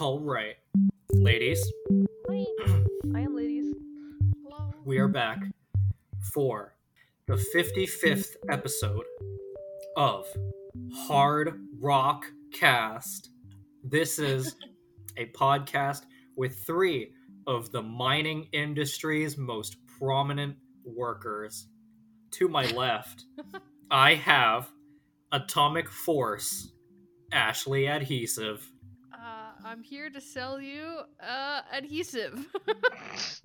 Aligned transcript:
All 0.00 0.20
right, 0.20 0.56
ladies, 1.10 1.60
Hi. 2.28 2.44
I 3.14 3.20
am 3.20 3.34
ladies. 3.36 3.74
Hello. 4.44 4.72
we 4.84 4.98
are 4.98 5.08
back 5.08 5.38
for 6.32 6.74
the 7.26 7.34
55th 7.34 8.36
episode 8.48 9.04
of 9.96 10.26
Hard 10.94 11.60
Rock 11.80 12.26
Cast. 12.52 13.30
This 13.84 14.18
is 14.18 14.56
a 15.16 15.26
podcast 15.26 16.02
with 16.36 16.64
three 16.64 17.12
of 17.46 17.70
the 17.72 17.82
mining 17.82 18.48
industry's 18.52 19.36
most 19.36 19.76
prominent 19.98 20.56
workers. 20.84 21.66
To 22.32 22.48
my 22.48 22.66
left, 22.72 23.24
I 23.90 24.14
have 24.14 24.70
Atomic 25.32 25.88
Force, 25.88 26.72
Ashley 27.32 27.86
Adhesive. 27.86 28.66
Uh, 29.12 29.52
I'm 29.64 29.82
here 29.82 30.10
to 30.10 30.20
sell 30.20 30.60
you 30.60 31.00
uh, 31.20 31.60
adhesive. 31.72 32.46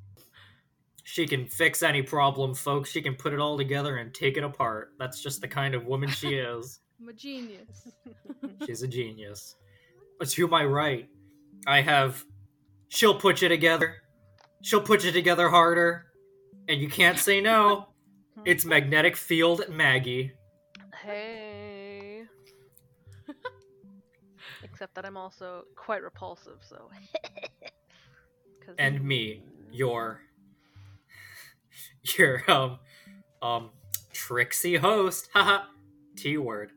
She 1.10 1.26
can 1.26 1.48
fix 1.48 1.84
any 1.84 2.02
problem, 2.02 2.54
folks. 2.54 2.92
She 2.92 3.02
can 3.02 3.16
put 3.16 3.32
it 3.34 3.40
all 3.40 3.58
together 3.58 3.96
and 3.96 4.14
take 4.14 4.36
it 4.36 4.44
apart. 4.44 4.92
That's 5.00 5.24
just 5.24 5.40
the 5.40 5.48
kind 5.48 5.74
of 5.74 5.86
woman 5.86 6.10
she 6.10 6.36
is. 6.36 6.82
I'm 7.02 7.08
a 7.08 7.14
genius. 7.14 7.88
She's 8.66 8.82
a 8.84 8.88
genius. 8.90 9.56
But 10.20 10.28
to 10.32 10.50
my 10.50 10.66
right, 10.66 11.08
I 11.66 11.80
have. 11.80 12.26
She'll 12.90 13.16
put 13.20 13.42
you 13.42 13.50
together. 13.50 13.98
She'll 14.62 14.82
put 14.82 15.04
you 15.04 15.12
together 15.12 15.50
harder. 15.50 16.06
And 16.68 16.82
you 16.82 16.90
can't 16.90 17.18
say 17.18 17.42
no. 17.42 17.88
It's 18.46 18.66
Magnetic 18.66 19.18
Field 19.18 19.68
Maggie. 19.68 20.32
Hey. 21.04 22.22
Except 24.64 24.94
that 24.94 25.06
I'm 25.06 25.18
also 25.18 25.66
quite 25.76 26.04
repulsive, 26.04 26.60
so. 26.62 26.90
And 28.78 29.04
me, 29.04 29.42
your. 29.72 30.22
Your, 32.16 32.44
um. 32.50 32.78
Um. 33.42 33.72
Trixie 34.14 34.78
host. 34.78 35.30
Haha. 35.34 35.64
T 36.16 36.38
word. 36.38 36.74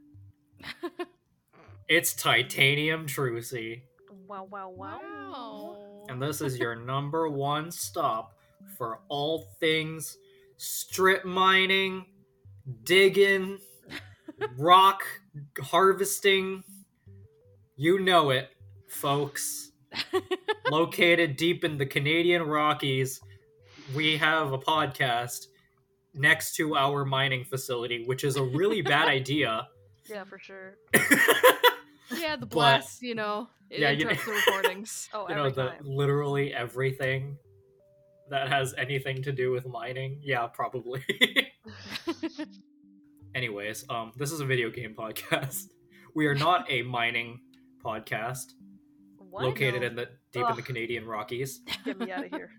It's 1.88 2.14
Titanium 2.14 3.06
Trucy. 3.06 3.83
Wow, 4.28 4.47
wow, 4.48 4.69
wow. 4.69 5.00
Wow. 5.03 5.89
And 6.11 6.20
this 6.20 6.41
is 6.41 6.58
your 6.58 6.75
number 6.75 7.28
one 7.28 7.70
stop 7.70 8.34
for 8.77 8.98
all 9.08 9.47
things 9.61 10.19
strip 10.56 11.25
mining, 11.25 12.05
digging, 12.83 13.58
rock 14.58 15.03
harvesting. 15.62 16.64
You 17.77 18.00
know 18.00 18.31
it, 18.31 18.50
folks. 18.88 19.70
Located 20.70 21.36
deep 21.36 21.64
in 21.64 21.78
the 21.78 21.86
Canadian 21.86 22.42
Rockies, 22.42 23.20
we 23.94 24.16
have 24.16 24.53
a 24.53 24.58
podcast 24.58 25.47
next 26.12 26.56
to 26.56 26.77
our 26.77 27.05
mining 27.05 27.44
facility, 27.44 28.05
which 28.05 28.25
is 28.25 28.34
a 28.36 28.42
really 28.42 28.83
bad 28.83 29.08
idea. 29.19 29.69
Yeah, 30.08 30.25
for 30.25 30.41
sure. 30.41 30.77
yeah, 32.19 32.36
the 32.36 32.47
But- 32.47 32.50
blast, 32.50 33.03
you 33.03 33.14
know, 33.14 33.48
it 33.70 33.80
Yeah, 33.80 33.91
you- 33.91 34.00
interrupts 34.08 34.25
the 34.25 34.33
recordings. 34.47 35.08
Oh, 35.12 35.28
you 35.28 35.34
know 35.34 35.50
the 35.50 35.69
time. 35.69 35.83
literally 35.84 36.53
everything 36.55 37.36
that 38.30 38.48
has 38.48 38.75
anything 38.78 39.22
to 39.25 39.33
do 39.33 39.50
with 39.50 39.66
mining 39.66 40.20
yeah 40.22 40.47
probably 40.47 41.03
anyways 43.34 43.84
um 43.88 44.12
this 44.16 44.31
is 44.33 44.41
a 44.41 44.44
video 44.44 44.70
game 44.70 44.94
podcast 44.97 45.64
we 46.14 46.27
are 46.27 46.34
not 46.34 46.65
a 46.71 46.82
mining 46.82 47.41
podcast 47.84 48.53
What? 49.19 49.44
located 49.44 49.81
No. 49.82 49.87
in 49.88 49.94
the 49.97 50.09
deep 50.32 50.47
in 50.48 50.56
the 50.56 50.62
canadian 50.62 51.06
rockies 51.06 51.60
Get 51.84 51.98
me 51.98 52.12
out 52.12 52.25
of 52.27 52.31
here. 52.31 52.50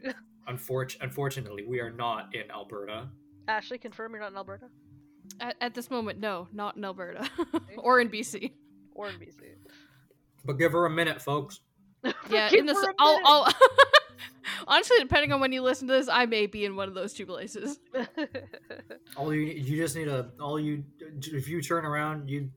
Unfortu- 0.50 0.98
unfortunately 1.02 1.64
we 1.66 1.80
are 1.80 1.92
not 1.92 2.34
in 2.36 2.50
alberta 2.52 3.10
Ashley, 3.48 3.78
confirm 3.78 4.12
you're 4.12 4.22
not 4.22 4.32
in 4.32 4.38
Alberta 4.38 4.66
at, 5.40 5.56
at 5.62 5.74
this 5.74 5.90
moment, 5.90 6.20
no, 6.20 6.48
not 6.54 6.76
in 6.78 6.84
Alberta 6.86 7.28
or 7.78 8.00
in 8.00 8.10
BC. 8.10 8.52
Or 8.94 9.08
in 9.10 9.16
BC. 9.16 9.34
but 10.46 10.54
give 10.54 10.72
her 10.74 10.86
a 10.86 10.90
minute 10.90 11.22
folks 11.22 11.60
Yeah, 12.30 12.50
Give 12.50 12.60
in 12.62 12.66
this, 12.66 12.78
her 12.84 12.90
a 12.92 12.94
I'll. 13.00 13.20
I'll 13.26 13.54
honestly, 14.68 14.98
depending 15.00 15.32
on 15.32 15.40
when 15.40 15.52
you 15.52 15.62
listen 15.62 15.88
to 15.88 15.94
this, 15.94 16.08
I 16.10 16.26
may 16.26 16.48
be 16.48 16.66
in 16.66 16.76
one 16.76 16.88
of 16.88 16.96
those 16.96 17.14
two 17.14 17.26
places. 17.28 17.80
all 19.16 19.32
you 19.34 19.42
you 19.42 19.78
just 19.78 19.96
need 19.96 20.08
a 20.08 20.32
all 20.40 20.60
you 20.60 20.84
if 21.22 21.48
you 21.48 21.62
turn 21.62 21.86
around 21.86 22.28
you 22.30 22.50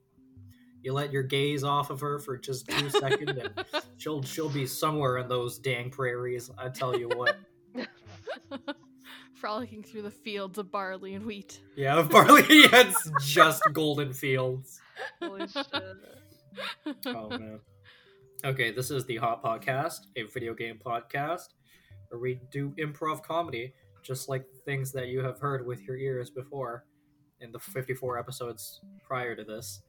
you 0.83 0.93
let 0.93 1.13
your 1.13 1.23
gaze 1.23 1.63
off 1.65 1.91
of 1.91 2.01
her 2.01 2.19
for 2.19 2.37
just 2.39 2.69
two 2.69 2.89
seconds 2.91 3.39
and 3.39 3.65
she'll 3.97 4.23
she'll 4.23 4.49
be 4.51 4.67
somewhere 4.67 5.19
in 5.19 5.29
those 5.29 5.59
dang 5.59 5.91
prairies 5.91 6.51
i 6.59 6.69
tell 6.69 6.99
you 6.99 7.09
what 7.09 7.37
Frolicking 9.35 9.83
through 9.83 10.03
the 10.03 10.11
fields 10.11 10.59
of 10.59 10.71
barley 10.71 11.15
and 11.15 11.25
wheat. 11.27 11.61
yeah 11.77 12.03
barley 12.03 12.43
it's 12.47 13.11
just 13.23 13.63
golden 13.73 14.13
fields 14.13 14.81
Holy 15.23 15.47
shit. 15.49 15.67
oh 17.07 17.29
man 17.31 17.61
okay 18.45 18.71
this 18.73 18.91
is 18.91 19.05
the 19.07 19.17
Hot 19.17 19.43
Pot 19.43 19.63
Cast 19.63 20.09
a 20.17 20.23
video 20.25 20.55
game 20.55 20.79
podcast 20.85 21.49
where 22.09 22.21
we 22.21 22.41
do 22.51 22.75
improv 22.79 23.23
comedy 23.23 23.73
just 24.03 24.29
like 24.29 24.45
things 24.67 24.93
that 24.93 25.09
you 25.09 25.21
have 25.21 25.39
heard 25.39 25.67
with 25.67 25.83
your 25.83 25.97
ears 25.97 26.31
before 26.31 26.85
in 27.41 27.51
the 27.53 27.59
54 27.59 28.19
episodes 28.19 28.81
prior 29.07 29.35
to 29.35 29.45
this 29.45 29.83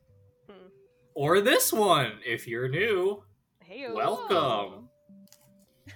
Hmm. 0.49 0.67
or 1.15 1.41
this 1.41 1.73
one 1.73 2.13
if 2.25 2.47
you're 2.47 2.67
new 2.69 3.23
Hey, 3.63 3.87
Welcome. 3.91 4.89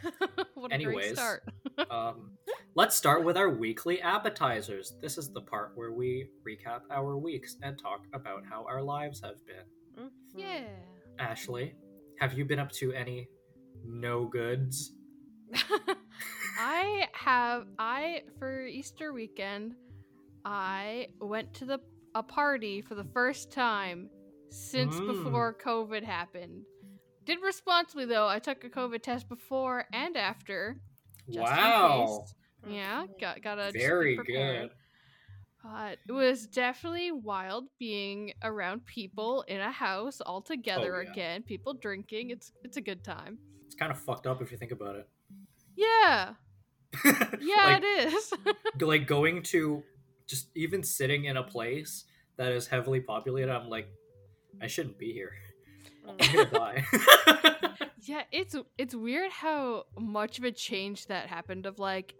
what 0.55 0.71
a 0.71 0.73
Anyways. 0.73 0.95
great 1.05 1.15
start. 1.17 1.43
um, 1.91 2.31
let's 2.73 2.95
start 2.95 3.23
with 3.23 3.37
our 3.37 3.49
weekly 3.49 4.01
appetizers. 4.01 4.95
This 5.03 5.19
is 5.19 5.31
the 5.31 5.41
part 5.41 5.73
where 5.75 5.91
we 5.91 6.29
recap 6.47 6.81
our 6.89 7.15
weeks 7.15 7.57
and 7.61 7.77
talk 7.77 8.05
about 8.11 8.43
how 8.49 8.65
our 8.67 8.81
lives 8.81 9.21
have 9.21 9.45
been. 9.45 9.65
Mm-hmm. 9.99 10.39
Yeah. 10.39 10.61
Ashley, 11.19 11.75
have 12.19 12.33
you 12.33 12.45
been 12.45 12.59
up 12.59 12.71
to 12.73 12.93
any 12.93 13.27
no 13.85 14.25
goods? 14.25 14.93
I 16.59 17.07
have 17.13 17.65
I 17.77 18.23
for 18.37 18.65
Easter 18.65 19.13
weekend 19.13 19.75
I 20.45 21.07
went 21.19 21.53
to 21.55 21.65
the 21.65 21.79
a 22.15 22.23
party 22.23 22.81
for 22.81 22.95
the 22.95 23.03
first 23.03 23.51
time 23.51 24.09
since 24.49 24.95
Mm. 24.95 25.07
before 25.23 25.53
COVID 25.63 26.03
happened. 26.03 26.63
Did 27.25 27.39
responsibly 27.43 28.05
though. 28.05 28.27
I 28.27 28.39
took 28.39 28.63
a 28.63 28.69
COVID 28.69 29.01
test 29.03 29.29
before 29.29 29.85
and 29.93 30.17
after. 30.17 30.77
just 31.27 31.37
in 31.37 31.41
wow, 31.43 32.23
case. 32.25 32.73
Yeah, 32.73 33.05
got 33.19 33.41
got 33.41 33.59
a 33.59 33.71
very 33.71 34.15
good. 34.17 34.71
But 35.63 35.97
it 36.07 36.11
was 36.11 36.47
definitely 36.47 37.11
wild 37.11 37.65
being 37.79 38.33
around 38.43 38.85
people 38.85 39.43
in 39.47 39.59
a 39.59 39.71
house 39.71 40.21
all 40.21 40.37
oh, 40.37 40.41
together 40.41 40.95
Oh, 40.95 41.01
yeah. 41.01 41.11
again. 41.11 41.43
People 41.43 41.73
drinking. 41.73 42.29
It's 42.29 42.51
it's 42.63 42.77
a 42.77 42.81
good 42.81 43.03
time. 43.03 43.37
It's 43.65 43.75
kind 43.75 43.91
of 43.91 43.99
fucked 43.99 44.25
up 44.25 44.41
if 44.41 44.51
you 44.51 44.57
think 44.57 44.71
about 44.71 44.95
it. 44.95 45.07
Yeah, 45.75 46.33
yeah, 47.05 47.65
like, 47.65 47.83
it 47.83 48.13
is. 48.13 48.33
like 48.81 49.07
going 49.07 49.43
to 49.43 49.83
just 50.27 50.47
even 50.55 50.83
sitting 50.83 51.25
in 51.25 51.37
a 51.37 51.43
place 51.43 52.05
that 52.37 52.51
is 52.51 52.67
heavily 52.67 53.01
populated. 53.01 53.51
I'm 53.51 53.69
like, 53.69 53.87
I 54.61 54.67
shouldn't 54.67 54.97
be 54.97 55.13
here. 55.13 55.33
I'm 56.07 56.17
gonna 56.17 56.49
die. 56.49 56.85
Yeah, 58.03 58.23
it's 58.31 58.55
it's 58.77 58.95
weird 58.95 59.31
how 59.31 59.83
much 59.97 60.39
of 60.39 60.43
a 60.45 60.51
change 60.51 61.07
that 61.07 61.27
happened 61.27 61.65
of 61.65 61.79
like 61.79 62.15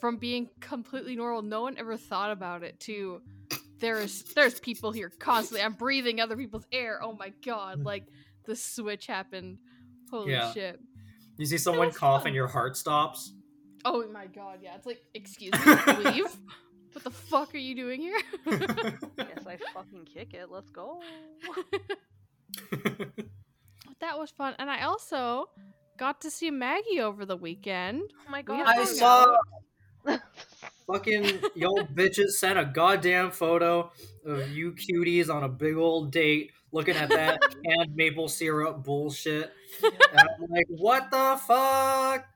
from 0.00 0.16
being 0.16 0.48
completely 0.60 1.16
normal, 1.16 1.42
no 1.42 1.62
one 1.62 1.76
ever 1.78 1.96
thought 1.96 2.30
about 2.30 2.62
it 2.62 2.78
to 2.80 3.20
there's 3.80 4.22
there's 4.34 4.58
people 4.60 4.92
here 4.92 5.10
constantly. 5.18 5.62
I'm 5.64 5.74
breathing 5.74 6.20
other 6.20 6.36
people's 6.36 6.66
air. 6.72 7.00
Oh 7.02 7.12
my 7.12 7.32
god, 7.44 7.78
hmm. 7.78 7.84
like 7.84 8.04
the 8.44 8.56
switch 8.56 9.06
happened. 9.06 9.58
Holy 10.10 10.32
Yeah. 10.32 10.52
shit. 10.52 10.80
you 11.36 11.46
see 11.46 11.58
someone 11.58 11.92
cough 11.92 12.22
fun. 12.22 12.28
and 12.28 12.34
your 12.34 12.48
heart 12.48 12.76
stops. 12.76 13.34
Oh 13.84 14.06
my 14.08 14.26
god, 14.26 14.58
yeah. 14.62 14.74
It's 14.74 14.86
like, 14.86 15.02
excuse 15.14 15.52
me, 15.52 15.94
leave? 16.04 16.36
What 16.92 17.04
the 17.04 17.10
fuck 17.10 17.54
are 17.54 17.58
you 17.58 17.76
doing 17.76 18.00
here? 18.00 18.18
Guess 18.46 19.46
I 19.46 19.58
fucking 19.72 20.06
kick 20.06 20.34
it. 20.34 20.50
Let's 20.50 20.70
go. 20.70 21.00
that 24.00 24.18
was 24.18 24.30
fun. 24.30 24.54
And 24.58 24.68
I 24.70 24.82
also 24.82 25.50
got 25.96 26.22
to 26.22 26.30
see 26.30 26.50
Maggie 26.50 27.00
over 27.00 27.24
the 27.24 27.36
weekend. 27.36 28.02
Oh 28.26 28.30
my 28.30 28.42
god. 28.42 28.66
hung 28.66 28.78
I 28.78 28.80
out. 28.80 28.88
saw 28.88 29.36
fucking 30.86 31.40
y'all 31.54 31.82
bitches 31.94 32.30
sent 32.30 32.58
a 32.58 32.64
goddamn 32.64 33.30
photo 33.30 33.90
of 34.24 34.48
you 34.50 34.72
cuties 34.72 35.28
on 35.32 35.42
a 35.44 35.48
big 35.48 35.76
old 35.76 36.10
date 36.10 36.52
looking 36.72 36.96
at 36.96 37.08
that 37.10 37.40
canned 37.64 37.94
maple 37.94 38.28
syrup 38.28 38.82
bullshit. 38.84 39.52
And 39.82 39.92
I'm 40.18 40.50
like, 40.50 40.66
what 40.68 41.10
the 41.10 41.40
fuck? 41.46 42.26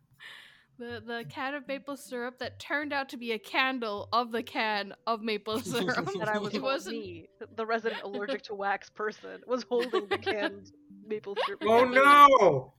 the 0.79 1.03
the 1.07 1.25
can 1.29 1.55
of 1.55 1.69
maple 1.69 1.97
syrup 1.97 2.39
that 2.39 2.59
turned 2.59 2.93
out 2.93 3.09
to 3.11 3.17
be 3.17 3.33
a 3.33 3.39
candle 3.39 4.09
of 4.13 4.33
the 4.33 4.43
can 4.43 4.95
of 5.07 5.23
maple 5.23 5.59
syrup. 5.61 6.09
that 6.19 6.29
I 6.29 6.39
was 6.39 6.55
It 6.55 6.57
it 6.57 6.63
wasn't- 6.63 6.97
me, 6.97 7.29
the 7.57 7.65
resident 7.67 8.03
allergic 8.03 8.43
to 8.45 8.55
wax 8.55 8.91
person, 8.91 9.43
was 9.47 9.65
holding 9.69 10.09
the 10.09 10.19
canned 10.19 10.73
maple 11.07 11.37
syrup. 11.47 11.63
Oh 11.65 11.85
no! 11.85 12.73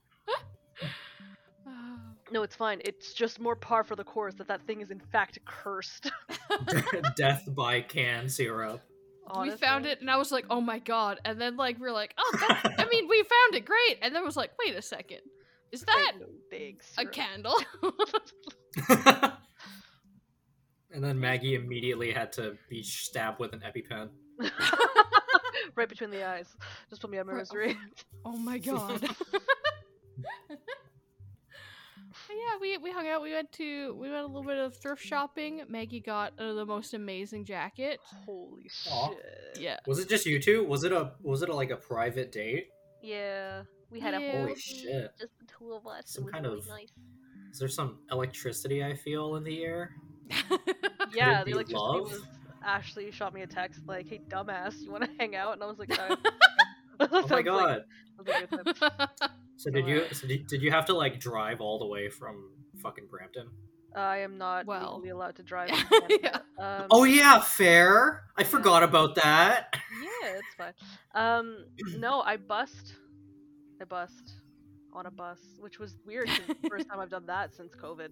No, 2.32 2.42
it's 2.42 2.56
fine. 2.56 2.80
It's 2.84 3.12
just 3.12 3.38
more 3.38 3.54
par 3.56 3.84
for 3.84 3.96
the 3.96 4.04
course 4.04 4.34
that 4.36 4.48
that 4.48 4.62
thing 4.66 4.80
is 4.80 4.90
in 4.90 5.00
fact 5.00 5.38
cursed. 5.44 6.10
Death 7.16 7.44
by 7.54 7.80
can 7.82 8.28
syrup. 8.28 8.80
we 9.40 9.50
found 9.52 9.86
it 9.86 10.00
and 10.00 10.10
I 10.10 10.16
was 10.16 10.32
like, 10.32 10.46
oh 10.50 10.60
my 10.60 10.78
god. 10.78 11.20
And 11.24 11.40
then 11.40 11.56
like 11.56 11.78
we 11.78 11.86
are 11.88 11.92
like, 11.92 12.14
oh 12.18 12.36
that, 12.40 12.74
I 12.78 12.84
mean 12.90 13.08
we 13.08 13.18
found 13.22 13.54
it 13.54 13.64
great. 13.64 13.98
And 14.02 14.14
then 14.14 14.24
was 14.24 14.36
like, 14.36 14.50
wait 14.64 14.74
a 14.74 14.82
second. 14.82 15.20
Is 15.72 15.82
that 15.82 16.12
Like, 16.52 16.80
a 16.98 17.04
candle? 17.06 17.56
and 20.92 21.02
then 21.02 21.18
Maggie 21.18 21.54
immediately 21.56 22.12
had 22.12 22.32
to 22.34 22.56
be 22.68 22.82
stabbed 22.82 23.40
with 23.40 23.52
an 23.54 23.60
EpiPen. 23.60 24.08
right 25.74 25.88
between 25.88 26.10
the 26.10 26.24
eyes. 26.26 26.54
Just 26.90 27.00
put 27.00 27.10
me 27.10 27.18
on 27.18 27.26
my 27.26 27.32
Right- 27.32 27.38
misery. 27.40 27.76
oh 28.24 28.36
my 28.36 28.58
god. 28.58 29.02
But 32.26 32.36
yeah, 32.36 32.58
we 32.60 32.78
we 32.78 32.90
hung 32.90 33.06
out. 33.06 33.22
We 33.22 33.32
went 33.32 33.52
to 33.52 33.94
we 33.94 34.10
went 34.10 34.22
a 34.22 34.26
little 34.26 34.42
bit 34.44 34.56
of 34.58 34.76
thrift 34.76 35.02
shopping. 35.02 35.62
Maggie 35.68 36.00
got 36.00 36.32
uh, 36.38 36.54
the 36.54 36.64
most 36.66 36.94
amazing 36.94 37.44
jacket. 37.44 38.00
Holy 38.24 38.70
Aw. 38.90 39.08
shit. 39.10 39.58
Yeah. 39.60 39.76
Was 39.86 39.98
it 39.98 40.08
just 40.08 40.24
you 40.26 40.40
two? 40.40 40.64
Was 40.64 40.84
it 40.84 40.92
a 40.92 41.12
was 41.22 41.42
it 41.42 41.48
a, 41.48 41.54
like 41.54 41.70
a 41.70 41.76
private 41.76 42.32
date? 42.32 42.68
Yeah. 43.02 43.62
We 43.90 44.00
had 44.00 44.14
a 44.14 44.20
Yeah. 44.20 44.32
whole 44.32 44.40
Holy 44.48 44.54
shit. 44.58 45.10
just 45.20 45.38
the 45.38 45.46
two 45.58 45.72
of 45.72 45.86
us. 45.86 46.04
Some 46.06 46.22
it 46.22 46.26
was 46.26 46.32
kind 46.32 46.44
really 46.46 46.58
of- 46.58 46.68
nice. 46.68 46.88
Is 47.52 47.58
there 47.60 47.68
some 47.68 47.98
electricity 48.10 48.82
I 48.82 48.94
feel 48.96 49.36
in 49.36 49.44
the 49.44 49.62
air? 49.62 49.94
Yeah, 51.14 51.42
it 51.42 51.44
the 51.44 51.44
be 51.44 51.50
electricity 51.52 51.74
love? 51.78 52.10
was 52.10 52.22
Ashley 52.64 53.10
shot 53.12 53.32
me 53.34 53.42
a 53.42 53.46
text 53.46 53.82
like, 53.86 54.08
"Hey, 54.08 54.20
dumbass, 54.28 54.80
you 54.80 54.90
want 54.90 55.04
to 55.04 55.10
hang 55.20 55.36
out?" 55.36 55.52
And 55.52 55.62
I 55.62 55.66
was 55.66 55.78
like, 55.78 55.90
"No." 55.90 56.16
Oh 57.12 57.26
my 57.28 57.42
god! 57.42 57.84
So 59.56 59.70
did 59.70 59.86
you 59.86 60.04
so 60.12 60.26
did, 60.26 60.46
did 60.48 60.62
you 60.62 60.70
have 60.72 60.84
to 60.86 60.94
like 60.94 61.20
drive 61.20 61.60
all 61.60 61.78
the 61.78 61.86
way 61.86 62.08
from 62.08 62.50
fucking 62.82 63.06
Brampton? 63.10 63.48
I 63.94 64.18
am 64.18 64.36
not 64.36 64.66
Well. 64.66 64.96
legally 64.96 65.10
allowed 65.10 65.36
to 65.36 65.42
drive. 65.44 65.70
Yeah. 66.22 66.38
Um, 66.58 66.86
Oh 66.90 67.04
yeah, 67.04 67.38
fair. 67.40 68.24
I 68.36 68.42
forgot 68.44 68.82
about 68.82 69.14
that. 69.16 69.68
yeah, 70.02 70.30
it's 70.38 70.54
fine. 70.58 70.72
Um, 71.14 71.66
no, 71.98 72.20
I 72.22 72.36
bussed. 72.36 72.94
I 73.80 73.84
bussed 73.84 74.34
on 74.92 75.06
a 75.06 75.10
bus, 75.10 75.38
which 75.60 75.78
was 75.78 75.96
weird. 76.04 76.28
first 76.68 76.88
time 76.88 76.98
I've 76.98 77.10
done 77.10 77.26
that 77.26 77.54
since 77.54 77.74
COVID. 77.76 78.08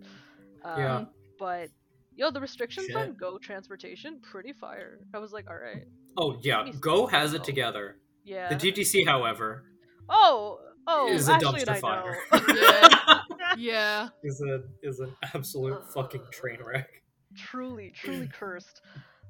Um, 0.64 0.78
Yeah. 0.78 1.04
But 1.38 1.70
yo, 2.14 2.30
the 2.30 2.40
restrictions 2.40 2.94
on 2.94 3.14
Go 3.14 3.38
transportation 3.38 4.20
pretty 4.20 4.52
fire. 4.52 5.00
I 5.12 5.18
was 5.18 5.32
like, 5.32 5.50
all 5.50 5.58
right, 5.58 5.86
Oh 6.16 6.38
yeah, 6.42 6.70
Go 6.80 7.06
has 7.06 7.34
it 7.34 7.42
together. 7.42 7.96
Yeah. 8.24 8.54
The 8.54 8.72
TTC, 8.72 9.06
however, 9.06 9.64
oh, 10.08 10.58
oh, 10.86 11.08
is 11.08 11.28
a 11.28 11.32
Ashley 11.34 11.60
dumpster 11.60 11.78
fire. 11.80 12.16
know. 12.32 13.18
yeah. 13.58 14.08
is 14.22 14.40
a 14.42 14.62
is 14.82 15.00
an 15.00 15.14
absolute 15.34 15.92
fucking 15.92 16.24
train 16.32 16.58
wreck. 16.64 16.88
truly, 17.36 17.90
truly 17.94 18.28
cursed. 18.32 18.80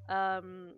Um, 0.09 0.75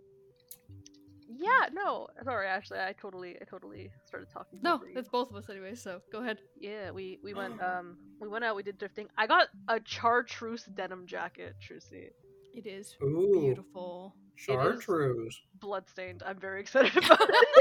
yeah, 1.28 1.69
no, 1.72 2.08
sorry, 2.22 2.46
Ashley, 2.46 2.78
I 2.78 2.93
totally, 2.93 3.37
I 3.40 3.44
totally 3.44 3.90
started 4.05 4.28
talking. 4.31 4.60
No, 4.62 4.75
over 4.75 4.87
it's 4.94 5.08
both 5.08 5.31
of 5.31 5.37
us 5.37 5.49
anyway. 5.50 5.75
So 5.75 6.00
go 6.12 6.19
ahead. 6.22 6.38
Yeah, 6.60 6.90
we 6.90 7.19
we 7.22 7.34
went 7.34 7.62
um 7.62 7.96
we 8.20 8.28
went 8.28 8.44
out, 8.44 8.56
we 8.56 8.62
did 8.62 8.78
drifting. 8.78 9.08
I 9.17 9.26
got 9.26 9.49
a 9.69 9.81
chartreuse 9.84 10.64
denim 10.64 11.06
jacket, 11.06 11.55
Trucy. 11.60 12.10
It 12.55 12.67
is 12.67 12.94
Ooh, 13.02 13.40
beautiful. 13.40 14.14
chartreuse. 14.37 15.40
Bloodstained. 15.60 16.22
I'm 16.25 16.38
very 16.38 16.60
excited 16.62 16.96
about 16.96 17.28
it. 17.28 17.54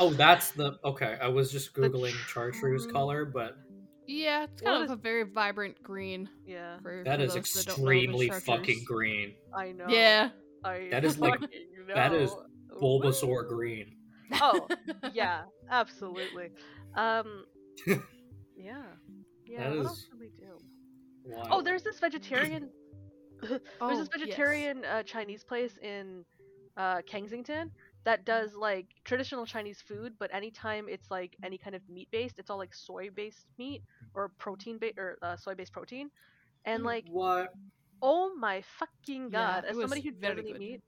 Oh, 0.00 0.10
that's 0.12 0.50
the 0.52 0.78
okay. 0.84 1.18
I 1.20 1.28
was 1.28 1.52
just 1.52 1.74
The 1.74 1.82
googling 1.88 2.12
chartreuse 2.28 2.84
true- 2.84 2.92
color, 2.92 3.24
but 3.24 3.56
Yeah, 4.06 4.44
it's 4.44 4.62
What 4.62 4.70
kind 4.72 4.84
is- 4.84 4.90
of 4.90 4.98
a 4.98 5.02
very 5.02 5.22
vibrant 5.22 5.82
green. 5.82 6.28
yeah, 6.46 6.78
For, 6.82 7.02
that 7.04 7.18
for 7.20 7.24
is 7.24 7.34
those 7.34 7.52
that 7.52 7.66
don't 7.66 7.78
know 7.78 7.90
the 7.90 7.96
extremely 8.04 8.30
fucking 8.30 8.84
green. 8.84 9.34
I 9.56 9.72
know. 9.72 9.86
Yeah. 9.88 10.30
I 10.64 10.88
That 10.90 11.04
is 11.04 11.18
like- 11.18 11.40
fucking 11.40 11.58
that 11.94 12.12
is 12.12 12.30
know. 12.32 12.46
Bulbasaur 12.80 13.44
Woo. 13.44 13.48
green. 13.48 13.96
Oh, 14.40 14.66
yeah, 15.14 15.42
absolutely. 15.70 16.50
Um, 16.96 17.44
yeah, 17.86 18.82
yeah. 19.46 19.58
That 19.58 19.70
what 19.70 19.78
is- 19.78 19.86
else 19.86 20.04
did 20.10 20.18
we 20.20 20.30
do? 20.38 20.58
Wow. 21.24 21.48
Oh, 21.50 21.62
there's 21.62 21.82
this 21.82 21.98
vegetarian. 22.00 22.68
there's 23.42 23.60
Oh, 23.80 23.88
this 23.90 23.98
yes. 23.98 24.08
vegetarian 24.18 24.84
uh, 24.84 25.02
Chinese 25.04 25.44
place 25.44 25.78
in 25.78 26.24
uh, 26.76 27.00
Kensington 27.06 27.70
that 28.04 28.24
does 28.24 28.54
like 28.54 28.86
traditional 29.04 29.46
Chinese 29.46 29.80
food, 29.80 30.14
but 30.18 30.32
anytime 30.34 30.86
it's 30.88 31.10
like 31.10 31.36
any 31.42 31.58
kind 31.58 31.74
of 31.74 31.82
meat 31.88 32.08
based, 32.10 32.38
it's 32.38 32.50
all 32.50 32.58
like 32.58 32.74
soy 32.74 33.10
based 33.10 33.46
meat 33.58 33.82
or 34.14 34.30
protein 34.38 34.78
based 34.78 34.98
or 34.98 35.16
uh, 35.22 35.36
soy 35.36 35.54
based 35.54 35.72
protein. 35.72 36.10
And 36.64 36.82
Mm. 36.82 36.86
like, 36.86 37.04
what? 37.08 37.48
oh 38.02 38.34
my 38.34 38.62
fucking 38.78 39.30
god! 39.30 39.64
it 39.64 39.70
As 39.70 39.80
somebody 39.80 40.02
who 40.02 40.12
very 40.12 40.36
doesn't 40.36 40.50
eat 40.50 40.58
meat, 40.58 40.80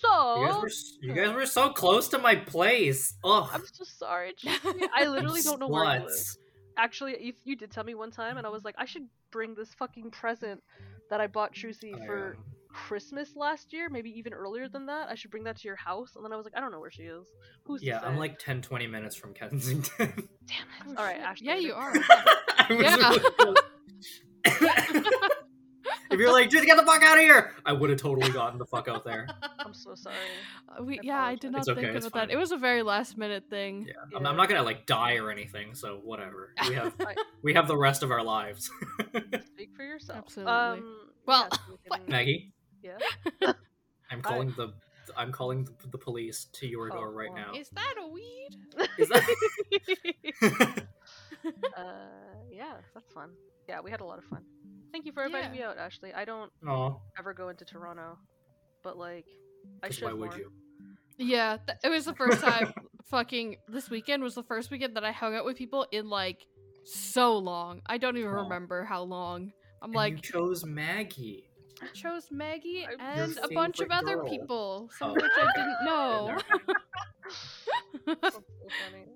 so 0.00 0.08
You 0.40 0.46
guys 0.46 0.60
were 0.60 0.70
you 1.02 1.14
guys 1.14 1.34
were 1.34 1.46
so 1.46 1.70
close 1.70 2.08
to 2.08 2.18
my 2.18 2.36
place. 2.36 3.14
Ugh. 3.24 3.48
I'm 3.52 3.64
so 3.72 3.84
sorry. 3.84 4.34
I 4.94 5.06
literally 5.06 5.42
don't 5.42 5.60
know 5.60 5.68
where 5.68 5.84
you 5.84 6.04
live. 6.04 6.36
Actually, 6.78 7.24
you, 7.24 7.32
you 7.44 7.56
did 7.56 7.70
tell 7.70 7.84
me 7.84 7.94
one 7.94 8.10
time, 8.10 8.36
and 8.36 8.46
I 8.46 8.50
was 8.50 8.64
like, 8.64 8.74
I 8.76 8.84
should 8.84 9.08
bring 9.30 9.54
this 9.54 9.72
fucking 9.74 10.10
present 10.10 10.62
that 11.08 11.20
I 11.20 11.26
bought 11.26 11.54
Trucy 11.54 11.94
I, 11.94 12.06
for 12.06 12.36
Christmas 12.88 13.34
last 13.36 13.72
year, 13.72 13.88
maybe 13.88 14.10
even 14.18 14.32
earlier 14.34 14.68
than 14.68 14.86
that. 14.86 15.08
I 15.08 15.14
should 15.14 15.30
bring 15.30 15.44
that 15.44 15.56
to 15.56 15.68
your 15.68 15.76
house. 15.76 16.14
And 16.14 16.24
then 16.24 16.32
I 16.32 16.36
was 16.36 16.44
like, 16.44 16.54
I 16.56 16.60
don't 16.60 16.70
know 16.70 16.80
where 16.80 16.90
she 16.90 17.04
is. 17.04 17.26
Who's 17.64 17.82
yeah, 17.82 18.00
I'm 18.02 18.16
like 18.18 18.38
10, 18.38 18.60
20 18.62 18.86
minutes 18.86 19.16
from 19.16 19.32
Kensington. 19.34 20.28
damn 20.46 20.58
Oh, 20.86 20.92
it. 20.92 20.98
All 20.98 21.04
right, 21.04 21.16
shit. 21.16 21.24
Ashley. 21.24 21.46
Yeah, 21.46 21.56
you 21.56 21.74
are. 21.74 21.92
I 22.58 22.66
was 22.70 22.80
Yeah. 22.80 23.08
really 23.08 23.30
close. 23.38 23.56
if 26.10 26.20
you're 26.20 26.32
like, 26.32 26.50
just 26.50 26.64
get 26.66 26.76
the 26.76 26.84
fuck 26.84 27.02
out 27.02 27.16
of 27.18 27.22
here, 27.24 27.52
I 27.64 27.72
would 27.72 27.90
have 27.90 27.98
totally 27.98 28.30
gotten 28.30 28.58
the 28.58 28.66
fuck 28.66 28.88
out 28.88 29.04
there. 29.04 29.26
I'm 29.58 29.74
so 29.74 29.94
sorry. 29.94 30.14
Uh, 30.68 30.82
we, 30.84 30.98
I 30.98 31.02
yeah, 31.02 31.22
I 31.22 31.34
did 31.34 31.52
not 31.52 31.62
apologize. 31.62 31.68
It's 31.68 31.74
think 31.74 31.78
okay, 31.88 31.96
it's 31.96 32.06
about 32.06 32.28
that. 32.28 32.34
It 32.34 32.36
was 32.36 32.52
a 32.52 32.56
very 32.56 32.82
last 32.82 33.16
minute 33.18 33.44
thing. 33.50 33.86
Yeah, 33.88 33.94
I'm, 34.18 34.26
I'm 34.26 34.36
not 34.36 34.48
gonna 34.48 34.62
like 34.62 34.86
die 34.86 35.16
or 35.16 35.30
anything, 35.30 35.74
so 35.74 36.00
whatever. 36.04 36.52
We 36.68 36.74
have 36.74 36.94
we 37.42 37.54
have 37.54 37.66
the 37.68 37.76
rest 37.76 38.02
of 38.02 38.10
our 38.10 38.22
lives. 38.22 38.70
Speak 39.46 39.70
for 39.76 39.82
yourself. 39.84 40.18
Absolutely. 40.26 40.52
Um, 40.52 40.96
Well, 41.26 41.48
yeah, 41.50 41.56
so 41.58 41.72
we 41.80 41.98
can- 41.98 42.10
Maggie, 42.10 42.52
Yeah. 42.86 42.98
I'm 44.10 44.22
Hi. 44.22 44.28
calling 44.30 44.54
the 44.56 44.72
I'm 45.16 45.30
calling 45.32 45.64
the, 45.64 45.72
the 45.90 45.98
police 45.98 46.46
to 46.54 46.66
your 46.66 46.90
Oh, 46.92 46.96
door 46.96 47.12
right 47.12 47.30
well. 47.32 47.52
now. 47.52 47.58
Is 47.58 47.68
that 47.70 47.94
a 48.00 48.08
weed? 48.08 48.48
Is 48.98 49.08
that? 49.08 49.22
uh, 51.76 51.82
yeah, 52.50 52.74
that's 52.94 53.12
fun. 53.12 53.30
Yeah, 53.68 53.80
we 53.80 53.90
had 53.90 54.00
a 54.00 54.04
lot 54.04 54.18
of 54.18 54.24
fun. 54.24 54.42
Thank 54.92 55.06
you 55.06 55.12
for 55.12 55.24
inviting 55.24 55.52
Yeah. 55.54 55.58
me 55.58 55.62
out, 55.64 55.78
Ashley. 55.78 56.12
I 56.14 56.24
don't 56.24 56.50
Aw, 56.66 56.94
ever 57.18 57.34
go 57.34 57.48
into 57.50 57.64
Toronto, 57.64 58.18
but 58.82 58.96
like, 58.96 59.26
I 59.82 59.90
should. 59.90 60.04
why 60.04 60.12
would 60.12 60.30
more. 60.30 60.38
you? 60.38 60.50
Yeah, 61.18 61.56
th- 61.66 61.78
it 61.84 61.88
was 61.88 62.04
the 62.04 62.14
first 62.14 62.40
time. 62.42 62.72
fucking 63.10 63.56
this 63.68 63.88
weekend 63.88 64.20
was 64.22 64.34
the 64.34 64.42
first 64.42 64.70
weekend 64.70 64.96
that 64.96 65.04
I 65.04 65.12
hung 65.12 65.34
out 65.36 65.44
with 65.44 65.56
people 65.56 65.86
in 65.92 66.08
like 66.08 66.38
so 66.84 67.36
long. 67.38 67.80
I 67.86 67.98
don't 67.98 68.16
even 68.16 68.30
Aw. 68.30 68.42
remember 68.42 68.84
how 68.84 69.02
long. 69.02 69.52
I'm 69.82 69.90
And 69.90 69.94
like, 69.94 70.12
you 70.14 70.18
chose 70.18 70.64
Maggie. 70.64 71.44
I 71.82 71.86
chose 71.92 72.30
Maggie 72.30 72.86
I- 72.86 73.20
and 73.20 73.38
a 73.42 73.48
bunch 73.48 73.80
of 73.80 73.88
favorite 73.88 74.14
other 74.18 74.24
people, 74.24 74.88
some 74.98 75.10
Oh. 75.10 75.16
of 75.16 75.22
which 75.22 75.32
I 75.36 75.52
didn't 75.54 75.76
know. 75.84 76.26
Never 76.26 76.42
mind. 78.06 78.18
That's 78.22 78.34
so. 78.36 78.42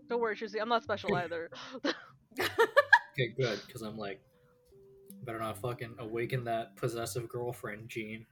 Don't 0.08 0.20
worry, 0.20 0.36
Trucy. 0.36 0.60
I'm 0.60 0.68
not 0.68 0.82
special 0.82 1.14
either. 1.16 1.50
Okay, 3.12 3.34
good, 3.36 3.60
because 3.66 3.82
I'm 3.82 3.98
like, 3.98 4.20
better 5.24 5.38
not 5.40 5.58
fucking 5.58 5.96
awaken 5.98 6.44
that 6.44 6.76
possessive 6.76 7.28
girlfriend 7.28 7.88
gene. 7.88 8.24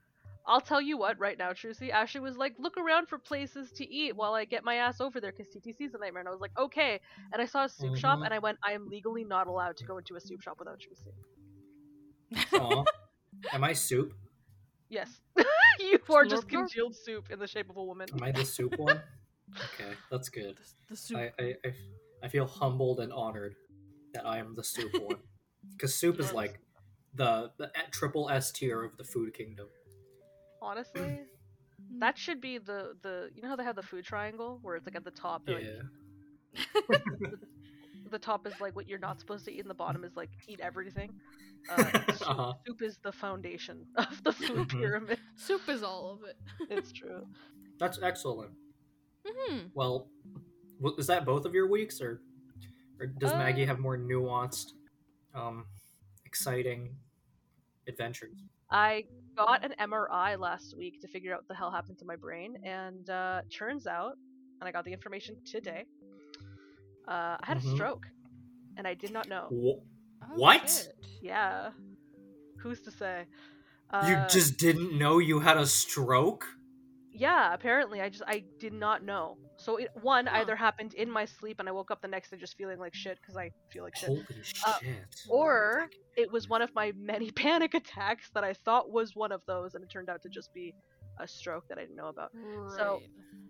I'll 0.47 0.61
tell 0.61 0.81
you 0.81 0.97
what, 0.97 1.19
right 1.19 1.37
now, 1.37 1.49
Trucy. 1.51 1.91
Ashley 1.91 2.21
was 2.21 2.37
like, 2.37 2.55
look 2.57 2.77
around 2.77 3.07
for 3.07 3.19
places 3.19 3.71
to 3.73 3.87
eat 3.93 4.15
while 4.15 4.33
I 4.33 4.45
get 4.45 4.63
my 4.63 4.75
ass 4.75 4.99
over 5.01 5.19
there 5.19 5.31
because 5.35 5.53
TTC's 5.53 5.93
a 5.93 5.99
nightmare. 5.99 6.21
And 6.21 6.29
I 6.29 6.31
was 6.31 6.39
like, 6.41 6.57
okay. 6.57 6.99
And 7.33 7.41
I 7.41 7.45
saw 7.45 7.65
a 7.65 7.69
soup 7.69 7.97
shop 7.97 8.19
Mhm. 8.19 8.25
and 8.25 8.33
I 8.33 8.39
went, 8.39 8.57
I 8.63 8.71
am 8.71 8.87
legally 8.89 9.25
not 9.25 9.47
allowed 9.47 9.75
to 9.77 9.83
go 9.83 9.97
into 9.97 10.15
a 10.15 10.19
soup 10.21 10.41
shop 10.41 10.57
without 10.57 10.79
Trucy. 10.79 11.11
Aw. 13.45 13.55
Am 13.55 13.63
I 13.63 13.73
soup? 13.73 14.13
Yes. 14.89 15.21
you 15.79 15.99
are 16.13 16.25
just 16.25 16.47
Slurp, 16.47 16.49
slurp. 16.49 16.49
congealed 16.49 16.95
soup 16.95 17.29
in 17.31 17.39
the 17.39 17.47
shape 17.47 17.69
of 17.69 17.77
a 17.77 17.83
woman. 17.83 18.07
Am 18.13 18.23
I 18.23 18.31
the 18.31 18.45
soup 18.45 18.75
one? 18.77 19.01
Okay, 19.57 19.91
that's 20.11 20.29
good. 20.29 20.57
The, 20.57 20.63
the 20.89 20.95
soup. 20.95 21.17
I, 21.17 21.31
I, 21.39 21.55
I, 21.65 21.73
I 22.23 22.27
feel 22.27 22.45
humbled 22.45 22.99
and 22.99 23.11
honored 23.13 23.55
that 24.13 24.25
I 24.25 24.39
am 24.39 24.55
the 24.55 24.63
soup 24.63 24.91
one. 25.01 25.17
Because 25.71 25.95
soup 25.95 26.19
is 26.19 26.33
like 26.33 26.59
the, 27.15 27.51
the 27.57 27.71
triple 27.91 28.29
S 28.29 28.51
tier 28.51 28.83
of 28.83 28.97
the 28.97 29.03
food 29.03 29.33
kingdom. 29.33 29.67
Honestly, 30.61 31.01
mm. 31.01 31.19
that 31.99 32.17
should 32.17 32.41
be 32.41 32.57
the, 32.57 32.95
the. 33.01 33.29
You 33.33 33.41
know 33.41 33.49
how 33.49 33.55
they 33.55 33.63
have 33.63 33.75
the 33.75 33.83
food 33.83 34.05
triangle? 34.05 34.59
Where 34.61 34.75
it's 34.75 34.85
like 34.85 34.95
at 34.95 35.05
the 35.05 35.11
top. 35.11 35.43
Yeah. 35.47 35.57
like, 36.89 37.03
the 37.03 37.37
top 38.17 38.47
is 38.47 38.59
like 38.59 38.75
what 38.75 38.87
you're 38.87 38.97
not 38.97 39.19
supposed 39.19 39.45
to 39.45 39.51
eat, 39.51 39.59
and 39.59 39.69
the 39.69 39.73
bottom 39.73 40.03
is 40.03 40.15
like 40.15 40.29
eat 40.47 40.59
everything. 40.59 41.13
Uh, 41.67 41.89
soup, 42.09 42.27
Uh-huh. 42.27 42.53
soup 42.65 42.81
is 42.81 42.97
the 43.03 43.11
foundation 43.11 43.85
of 43.95 44.21
the 44.23 44.31
food 44.31 44.67
Mhm. 44.67 44.79
pyramid. 44.79 45.19
Soup 45.35 45.61
is 45.69 45.83
all 45.83 46.11
of 46.11 46.23
it. 46.27 46.35
It's 46.71 46.91
true. 46.91 47.27
That's 47.79 47.99
excellent. 48.01 48.51
hmm 49.25 49.67
Well, 49.73 50.09
w- 50.81 50.97
is 50.97 51.07
that 51.07 51.25
both 51.25 51.45
of 51.45 51.53
your 51.53 51.67
weeks, 51.67 52.01
or 52.01 52.21
or 52.99 53.07
does 53.07 53.33
Maggie 53.33 53.63
Uh, 53.63 53.65
have 53.65 53.79
more 53.79 53.97
nuanced, 53.97 54.73
um, 55.33 55.65
exciting 56.25 56.95
adventures? 57.87 58.37
I 58.71 59.05
got 59.37 59.63
an 59.63 59.73
MRI 59.79 60.35
last 60.35 60.73
week 60.77 60.99
to 61.01 61.07
figure 61.07 61.33
out 61.33 61.39
what 61.39 61.47
the 61.47 61.55
hell 61.55 61.71
happened 61.71 61.97
to 61.99 62.05
my 62.05 62.15
brain, 62.15 62.55
and 62.63 63.09
uh, 63.09 63.41
turns 63.51 63.87
out, 63.87 64.17
and 64.61 64.67
I 64.67 64.71
got 64.71 64.85
the 64.85 64.93
information 64.93 65.35
today. 65.45 65.85
Uh, 67.07 67.37
I 67.39 67.45
had 67.45 67.57
Mhm. 67.57 67.65
a 67.65 67.75
stroke, 67.75 68.07
and 68.77 68.87
I 68.87 68.93
did 68.93 69.11
not 69.11 69.27
know. 69.27 69.47
Wh- 69.49 69.85
Oh, 70.21 70.35
What? 70.35 70.69
shit. 70.69 70.95
Yeah, 71.21 71.71
who's 72.59 72.81
to 72.81 72.91
say? 72.91 73.25
you 73.91 74.15
Uh, 74.17 74.27
just 74.27 74.57
didn't 74.57 74.95
know 74.97 75.17
you 75.17 75.39
had 75.39 75.57
a 75.57 75.65
stroke? 75.65 76.45
yeah. 77.11 77.53
Apparently, 77.53 78.01
I 78.01 78.09
just 78.09 78.23
I 78.27 78.43
did 78.59 78.73
not 78.73 79.03
know. 79.03 79.37
So 79.57 79.77
it, 79.77 79.89
one 80.01 80.27
Huh. 80.27 80.37
either 80.39 80.55
happened 80.55 80.93
in 80.93 81.09
my 81.09 81.25
sleep, 81.25 81.59
and 81.59 81.67
I 81.67 81.71
woke 81.71 81.89
up 81.89 82.01
the 82.01 82.07
next 82.07 82.29
day 82.29 82.37
just 82.37 82.55
feeling 82.57 82.77
like 82.79 82.93
shit 82.93 83.17
because 83.21 83.35
I 83.35 83.49
feel 83.71 83.83
like 83.83 83.95
shit, 83.95 84.09
Holy 84.09 84.23
Uh, 84.65 84.79
shit! 84.79 85.15
or 85.29 85.89
it 86.17 86.31
was 86.31 86.47
one 86.47 86.61
of 86.61 86.73
my 86.75 86.91
many 86.97 87.31
panic 87.31 87.73
attacks 87.73 88.29
that 88.35 88.43
I 88.43 88.53
thought 88.53 88.91
was 88.91 89.15
one 89.15 89.31
of 89.31 89.41
those, 89.47 89.73
and 89.73 89.83
it 89.83 89.89
turned 89.89 90.09
out 90.09 90.21
to 90.21 90.29
just 90.29 90.53
be 90.53 90.75
a 91.19 91.27
stroke 91.27 91.67
that 91.69 91.77
I 91.77 91.81
didn't 91.81 91.95
know 91.97 92.07
about. 92.09 92.31
So- 92.77 93.01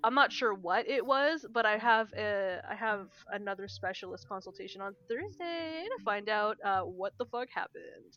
I'm 0.01 0.15
not 0.15 0.31
sure 0.31 0.53
what 0.53 0.88
it 0.88 1.05
was, 1.05 1.45
but 1.53 1.65
I 1.65 1.77
have 1.77 2.13
a, 2.13 2.61
I 2.69 2.73
have 2.73 3.09
another 3.33 3.67
specialist 3.67 4.29
consultation 4.29 4.79
on 4.79 4.95
Thursday 5.09 5.83
to 5.97 6.03
find 6.05 6.29
out 6.29 6.55
uh, 6.63 6.83
what 6.83 7.11
the 7.17 7.25
fuck 7.25 7.49
happened. 7.53 8.15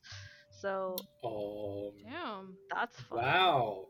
So 0.61 0.94
Oh, 1.25 1.92
Damn. 2.04 2.54
that's 2.73 3.00
fun. 3.00 3.18
wow. 3.18 3.87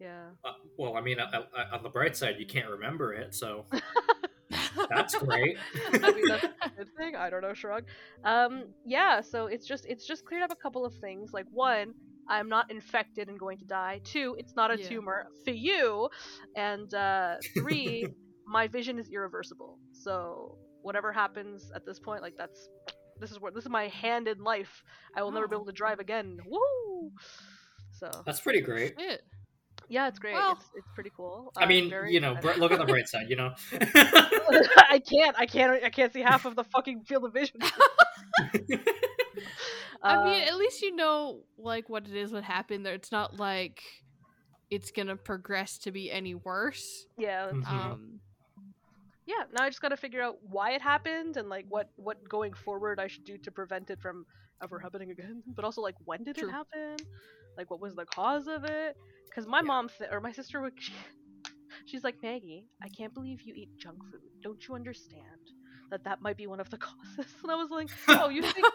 Yeah. 0.00 0.26
Uh, 0.44 0.52
well, 0.76 0.96
I 0.96 1.00
mean, 1.00 1.18
uh, 1.18 1.26
on 1.72 1.82
the 1.82 1.88
bright 1.88 2.16
side, 2.16 2.36
you 2.38 2.46
can't 2.46 2.68
remember 2.68 3.12
it, 3.14 3.34
so 3.34 3.64
that's 4.88 5.16
great. 5.16 5.56
I 6.02 6.12
mean 6.12 6.28
that's 6.28 6.44
a 6.62 6.68
good 6.76 6.88
thing. 6.96 7.16
I 7.16 7.30
don't 7.30 7.42
know, 7.42 7.52
shrug. 7.54 7.84
Um, 8.24 8.66
yeah. 8.86 9.20
So 9.20 9.46
it's 9.46 9.66
just 9.66 9.86
it's 9.86 10.06
just 10.06 10.24
cleared 10.24 10.44
up 10.44 10.52
a 10.52 10.56
couple 10.56 10.84
of 10.84 10.94
things. 11.00 11.32
Like 11.32 11.46
one, 11.50 11.94
I'm 12.28 12.48
not 12.48 12.70
infected 12.70 13.28
and 13.28 13.38
going 13.38 13.58
to 13.58 13.64
die. 13.64 14.00
Two, 14.04 14.36
it's 14.38 14.54
not 14.56 14.70
a 14.70 14.78
Yeah. 14.78 14.88
tumor 14.88 15.26
for 15.44 15.50
you. 15.52 16.08
And 16.56 16.92
uh, 16.94 17.36
three, 17.54 18.06
my 18.46 18.68
vision 18.68 18.98
is 18.98 19.08
irreversible. 19.10 19.78
So 19.92 20.56
whatever 20.82 21.12
happens 21.12 21.70
at 21.74 21.84
this 21.86 21.98
point, 21.98 22.22
like 22.22 22.34
that's 22.36 22.68
this 23.20 23.30
is 23.32 23.40
what 23.40 23.54
this 23.54 23.64
is 23.64 23.70
my 23.70 23.88
hand 23.88 24.28
in 24.28 24.38
life. 24.44 24.82
I 25.16 25.22
will 25.22 25.32
never 25.32 25.48
be 25.48 25.56
able 25.56 25.66
to 25.66 25.72
drive 25.72 25.98
again. 25.98 26.38
Woo! 26.46 27.10
So 27.92 28.10
That's 28.24 28.40
pretty 28.40 28.60
great. 28.60 28.94
Shit. 28.98 29.22
yeah, 29.88 30.06
it's 30.06 30.18
great. 30.20 30.34
Well, 30.34 30.52
it's 30.52 30.66
it's 30.76 30.86
pretty 30.94 31.10
cool. 31.16 31.50
I 31.56 31.62
I'm 31.62 31.68
mean, 31.68 31.90
very 31.90 32.12
you 32.12 32.20
know, 32.20 32.34
br- 32.34 32.50
excited. 32.50 32.60
look 32.60 32.72
at 32.72 32.78
the 32.78 32.84
bright 32.84 33.08
side, 33.12 33.26
you 33.28 33.34
know. 33.36 33.54
I 33.72 35.00
can't. 35.04 35.34
I 35.36 35.46
can't. 35.46 35.82
I 35.82 35.90
can't 35.90 36.12
see 36.12 36.20
half 36.20 36.44
of 36.44 36.54
the 36.54 36.64
fucking 36.64 37.02
field 37.04 37.24
of 37.24 37.32
vision. 37.32 37.60
I 40.02 40.16
mean, 40.16 40.42
Uh, 40.42 40.46
at 40.46 40.56
least 40.56 40.82
you 40.82 40.94
know 40.94 41.42
like 41.58 41.88
what 41.88 42.06
it 42.06 42.14
is 42.14 42.32
what 42.32 42.44
happened. 42.44 42.84
There, 42.86 42.94
it's 42.94 43.12
not 43.12 43.38
like 43.38 43.82
it's 44.70 44.90
gonna 44.90 45.16
progress 45.16 45.78
to 45.78 45.92
be 45.92 46.10
any 46.10 46.34
worse. 46.34 47.06
yeah, 47.16 47.46
that's 47.46 47.68
Mhm. 47.68 47.92
Um, 47.92 48.20
yeah 49.26 49.44
now 49.52 49.62
i 49.64 49.68
just 49.68 49.80
gotta 49.80 49.96
figure 49.96 50.22
out 50.22 50.36
why 50.42 50.72
it 50.72 50.82
happened 50.82 51.36
and 51.36 51.48
like 51.48 51.66
what 51.68 51.90
what 51.96 52.16
going 52.28 52.52
forward 52.52 52.98
i 53.00 53.06
should 53.06 53.24
do 53.24 53.36
to 53.38 53.50
prevent 53.50 53.90
it 53.90 54.00
from 54.00 54.24
ever 54.62 54.78
happening 54.78 55.10
again 55.10 55.42
but 55.56 55.64
also 55.64 55.80
like 55.80 55.94
when 56.04 56.24
did 56.24 56.38
True. 56.38 56.48
it 56.48 56.52
happen 56.52 56.96
like 57.56 57.70
what 57.70 57.80
was 57.80 57.94
the 57.94 58.04
cause 58.06 58.46
of 58.48 58.64
it 58.64 58.96
because 59.28 59.46
my 59.46 59.60
Yeah. 59.60 59.66
mom 59.66 59.88
th- 59.98 60.10
or 60.12 60.20
my 60.20 60.32
sister 60.32 60.60
would 60.60 60.72
she's 61.86 62.04
like 62.04 62.16
maggie 62.22 62.66
i 62.82 62.88
can't 62.88 63.14
believe 63.14 63.40
you 63.44 63.54
eat 63.54 63.70
junk 63.78 63.98
food 64.10 64.20
don't 64.42 64.66
you 64.68 64.74
understand 64.74 65.24
that 65.90 66.04
that 66.04 66.20
might 66.20 66.36
be 66.36 66.46
one 66.46 66.60
of 66.60 66.68
the 66.70 66.78
causes 66.88 67.32
and 67.42 67.52
i 67.52 67.54
was 67.54 67.70
like 67.70 67.88
oh 68.08 68.28
you 68.28 68.42
think 68.42 68.66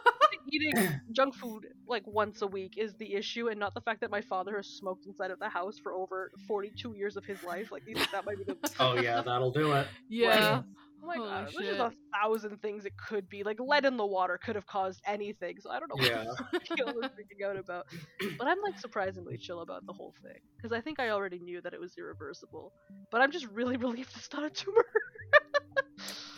eating 0.53 0.73
junk 1.11 1.35
food 1.35 1.65
like 1.87 2.03
once 2.05 2.41
a 2.41 2.47
week 2.47 2.73
is 2.77 2.93
the 2.95 3.13
issue 3.13 3.49
and 3.49 3.59
not 3.59 3.73
the 3.73 3.81
fact 3.81 4.01
that 4.01 4.11
my 4.11 4.21
father 4.21 4.55
has 4.55 4.67
smoked 4.67 5.05
inside 5.05 5.31
of 5.31 5.39
the 5.39 5.49
house 5.49 5.77
for 5.81 5.93
over 5.93 6.31
42 6.47 6.93
years 6.95 7.17
of 7.17 7.25
his 7.25 7.41
life 7.43 7.67
like 7.71 7.83
you 7.87 7.95
think 7.95 8.09
that 8.11 8.25
might 8.25 8.37
be 8.37 8.43
the 8.47 8.55
oh 8.79 8.95
yeah, 8.95 9.21
that'll 9.21 9.51
do 9.51 9.73
it. 9.73 9.87
yeah. 10.09 10.61
Oh 11.03 11.07
my 11.07 11.17
Holy 11.17 11.29
god, 11.29 11.39
there's 11.57 11.67
shit. 11.67 11.77
just 11.77 11.79
a 11.79 11.91
thousand 12.21 12.61
things 12.61 12.85
it 12.85 12.93
could 12.95 13.27
be. 13.27 13.43
Like 13.43 13.59
lead 13.59 13.83
in 13.85 13.97
the 13.97 14.05
water 14.05 14.39
could 14.41 14.55
have 14.55 14.65
caused 14.67 15.01
anything, 15.05 15.55
so 15.59 15.69
I 15.69 15.79
don't 15.79 15.89
know 15.89 16.05
Yeah. 16.07 16.23
what 16.51 16.61
Gil 16.77 16.93
was 16.95 17.05
freaking 17.07 17.45
out 17.45 17.57
about. 17.57 17.85
But 18.39 18.47
I'm 18.47 18.57
like 18.63 18.79
surprisingly 18.79 19.37
chill 19.37 19.61
about 19.61 19.85
the 19.85 19.93
whole 19.93 20.13
thing. 20.23 20.39
Because 20.57 20.75
I 20.75 20.81
think 20.81 20.99
I 20.99 21.09
already 21.09 21.39
knew 21.39 21.61
that 21.61 21.73
it 21.73 21.79
was 21.79 21.93
irreversible. 21.97 22.71
But 23.11 23.21
I'm 23.21 23.31
just 23.31 23.47
really 23.47 23.77
relieved 23.77 24.11
it's 24.15 24.31
not 24.33 24.43
a 24.45 24.49
tumor. 24.49 24.85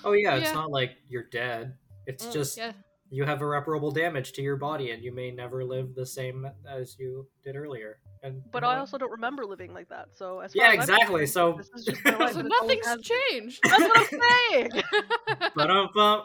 Oh 0.03 0.11
yeah, 0.13 0.35
it's 0.35 0.53
not 0.53 0.69
like 0.69 0.91
you're 1.09 1.23
dead. 1.31 1.73
It's 2.05 2.23
Mm, 2.25 2.33
just 2.33 2.57
Yeah. 2.57 2.73
You 3.11 3.23
have 3.23 3.41
irreparable 3.41 3.91
damage 3.91 4.33
to 4.33 4.41
your 4.41 4.55
body, 4.57 4.91
and 4.91 5.03
you 5.03 5.11
may 5.13 5.31
never 5.31 5.63
live 5.63 5.93
the 5.95 6.05
same 6.05 6.47
as 6.69 6.95
you 6.99 7.27
did 7.43 7.55
earlier. 7.55 7.99
And 8.23 8.41
But 8.51 8.59
you 8.59 8.61
know 8.69 8.73
I 8.73 8.79
also 8.79 8.97
don't 8.97 9.11
remember 9.11 9.45
living 9.45 9.73
like 9.73 9.89
that, 9.89 10.09
so 10.15 10.39
as 10.39 10.53
Yeah, 10.55 10.63
far 10.63 10.71
as 10.83 10.89
I'm 10.89 10.95
exactly, 10.95 11.21
concerned, 11.21 11.29
so- 11.29 11.57
this 11.57 11.69
is 11.75 11.85
just 11.85 12.01
So 12.03 12.09
and 12.09 12.21
it 12.21 12.21
always 12.21 12.35
nothing's 12.61 12.85
has 12.87 13.01
changed. 13.01 13.59
That's 13.63 13.81
what 13.81 13.99
I'm 14.13 14.19
saying. 14.51 14.69
Ba-dum-bum. 15.55 16.21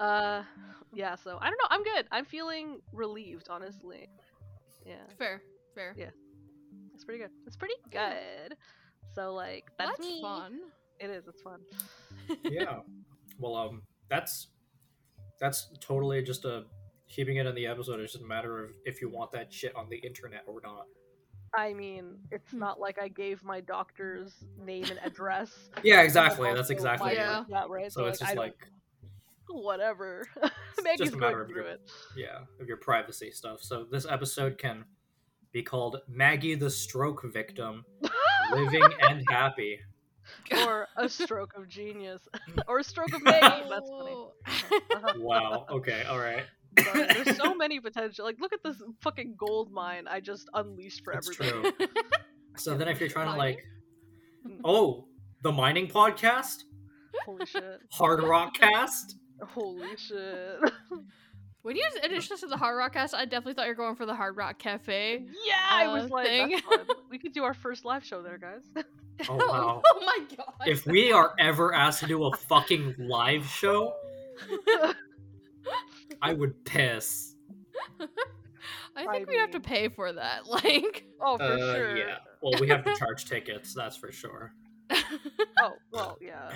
uh, 0.00 0.42
yeah. 0.94 1.14
So 1.16 1.38
I 1.40 1.46
don't 1.48 1.58
know. 1.58 1.68
I'm 1.70 1.82
good. 1.82 2.06
I'm 2.12 2.24
feeling 2.24 2.80
relieved, 2.92 3.48
honestly. 3.50 4.08
Yeah. 4.86 4.94
fair. 5.18 5.42
Fair. 5.74 5.94
Yeah. 5.96 6.10
It's 6.94 7.04
pretty 7.04 7.20
good. 7.20 7.30
It's 7.46 7.56
pretty 7.56 7.74
good. 7.90 8.56
So 9.14 9.34
like 9.34 9.64
that's, 9.78 9.90
That's 9.92 10.00
me. 10.00 10.20
fun. 10.22 10.60
It 11.00 11.10
is. 11.10 11.26
It's 11.26 11.42
fun. 11.42 11.60
yeah. 12.44 12.78
Well, 13.38 13.56
um, 13.56 13.82
that's 14.08 14.48
that's 15.40 15.68
totally 15.80 16.22
just 16.22 16.44
a 16.44 16.64
keeping 17.08 17.36
it 17.36 17.46
in 17.46 17.54
the 17.54 17.66
episode. 17.66 18.00
It's 18.00 18.12
just 18.12 18.24
a 18.24 18.26
matter 18.26 18.64
of 18.64 18.70
if 18.84 19.00
you 19.00 19.08
want 19.08 19.32
that 19.32 19.52
shit 19.52 19.74
on 19.76 19.88
the 19.88 19.96
internet 19.98 20.42
or 20.46 20.60
not. 20.62 20.86
I 21.54 21.72
mean, 21.72 22.18
it's 22.30 22.52
not 22.52 22.80
like 22.80 22.98
I 23.00 23.08
gave 23.08 23.42
my 23.44 23.60
doctor's 23.60 24.32
name 24.58 24.84
and 24.84 24.98
address. 25.04 25.50
Yeah, 25.82 26.02
exactly. 26.02 26.52
That's 26.52 26.70
exactly. 26.70 27.14
Yeah. 27.14 27.44
Yeah, 27.48 27.64
right. 27.68 27.92
So 27.92 28.06
it's 28.06 28.20
I 28.20 28.26
just 28.26 28.36
like 28.36 28.56
whatever. 29.48 30.26
just 30.42 30.52
Maggie's 30.82 31.12
a 31.12 31.16
matter 31.16 31.40
of 31.42 31.48
your- 31.50 31.64
it. 31.64 31.80
yeah 32.16 32.40
of 32.60 32.66
your 32.66 32.76
privacy 32.78 33.30
stuff. 33.30 33.62
So 33.62 33.86
this 33.90 34.06
episode 34.08 34.58
can 34.58 34.84
be 35.52 35.62
called 35.62 36.00
Maggie 36.08 36.56
the 36.56 36.68
Stroke 36.68 37.22
Victim, 37.32 37.84
Living 38.52 38.82
and 39.08 39.22
Happy. 39.30 39.78
or 40.66 40.86
a 40.96 41.08
stroke 41.08 41.52
of 41.56 41.68
genius, 41.68 42.20
or 42.68 42.78
a 42.78 42.84
stroke 42.84 43.12
of 43.14 43.22
Maggie. 43.22 43.68
That's 43.68 43.88
funny. 43.90 44.26
Uh-huh. 44.46 45.12
Wow. 45.18 45.66
Okay. 45.70 46.02
All 46.08 46.18
right. 46.18 46.44
But 46.74 46.92
there's 46.92 47.36
so 47.36 47.54
many 47.54 47.80
potential. 47.80 48.24
Like, 48.24 48.36
look 48.40 48.52
at 48.52 48.62
this 48.62 48.76
fucking 49.00 49.36
gold 49.38 49.70
mine 49.72 50.06
I 50.08 50.20
just 50.20 50.48
unleashed 50.52 51.02
for 51.04 51.14
That's 51.14 51.28
everybody. 51.40 51.72
true. 51.76 51.86
So 52.56 52.76
then, 52.76 52.88
if 52.88 53.00
you're 53.00 53.08
trying 53.08 53.30
to 53.32 53.36
like, 53.36 53.64
oh, 54.64 55.06
the 55.42 55.52
mining 55.52 55.88
podcast, 55.88 56.64
Holy 57.24 57.46
shit! 57.46 57.80
Hard 57.92 58.22
Rock 58.22 58.54
Cast. 58.54 59.16
Holy 59.42 59.96
shit! 59.96 60.60
When 61.66 61.74
you 61.76 61.82
introduced 61.96 62.30
us 62.30 62.40
to 62.40 62.46
the 62.46 62.56
Hard 62.56 62.76
Rock 62.78 62.92
cast, 62.92 63.12
I 63.12 63.24
definitely 63.24 63.54
thought 63.54 63.64
you 63.66 63.72
were 63.72 63.74
going 63.74 63.96
for 63.96 64.06
the 64.06 64.14
Hard 64.14 64.36
Rock 64.36 64.56
Cafe. 64.58 65.24
yeah, 65.44 65.54
I 65.68 65.88
was 65.88 66.04
Uh, 66.04 66.14
like, 66.14 66.26
thing. 66.26 66.60
we 67.10 67.18
could 67.18 67.32
do 67.32 67.42
our 67.42 67.54
first 67.54 67.84
live 67.84 68.04
show 68.04 68.22
there, 68.22 68.38
guys. 68.38 68.62
Oh 69.30 69.34
wow. 69.36 69.80
oh 69.94 70.00
my 70.04 70.18
god. 70.36 70.52
if 70.68 70.84
we 70.84 71.10
are 71.10 71.34
ever 71.38 71.72
asked 71.72 72.00
to 72.00 72.06
do 72.06 72.24
a 72.24 72.36
fucking 72.36 72.96
live 72.98 73.46
show, 73.46 73.94
I 76.20 76.34
would 76.34 76.62
piss. 76.66 77.34
I 77.98 78.06
I 78.96 79.06
think 79.06 79.28
we 79.30 79.36
have 79.38 79.52
to 79.52 79.60
pay 79.60 79.88
for 79.88 80.12
that. 80.12 80.46
Like, 80.46 81.06
oh, 81.20 81.38
for 81.38 81.44
Uh, 81.44 81.56
sure. 81.74 81.96
Yeah. 81.96 82.16
Well, 82.42 82.60
we 82.60 82.68
have 82.68 82.84
to 82.84 82.94
charge 82.96 83.24
tickets. 83.24 83.72
That's 83.72 83.96
for 83.96 84.12
sure. 84.12 84.52
Oh, 85.60 85.72
well, 85.92 86.18
yeah. 86.20 86.50
yeah, 86.50 86.52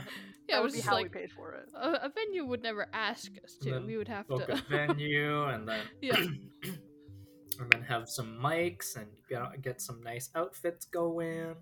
that 0.48 0.56
it 0.56 0.56
would 0.58 0.62
was 0.64 0.74
be 0.74 0.80
how 0.80 0.94
like 0.94 1.04
we 1.14 1.20
paid 1.20 1.32
for 1.32 1.52
it. 1.54 1.68
a, 1.74 2.06
a 2.06 2.10
venue 2.14 2.44
would 2.46 2.62
never 2.62 2.86
ask 2.92 3.30
us 3.44 3.54
to. 3.62 3.70
then 3.70 3.86
we 3.86 3.96
would 3.96 4.08
have 4.08 4.26
Book 4.28 4.48
a 4.48 4.56
to. 4.56 4.62
venue 4.68 5.44
and 5.44 5.66
then 5.68 5.80
Yeah. 6.00 6.16
and 6.16 7.70
then 7.72 7.82
have 7.82 8.08
some 8.08 8.38
mics 8.42 8.96
and 8.96 9.06
get, 9.28 9.62
get 9.62 9.80
some 9.80 10.02
nice 10.02 10.30
outfits 10.34 10.86
going. 10.86 11.54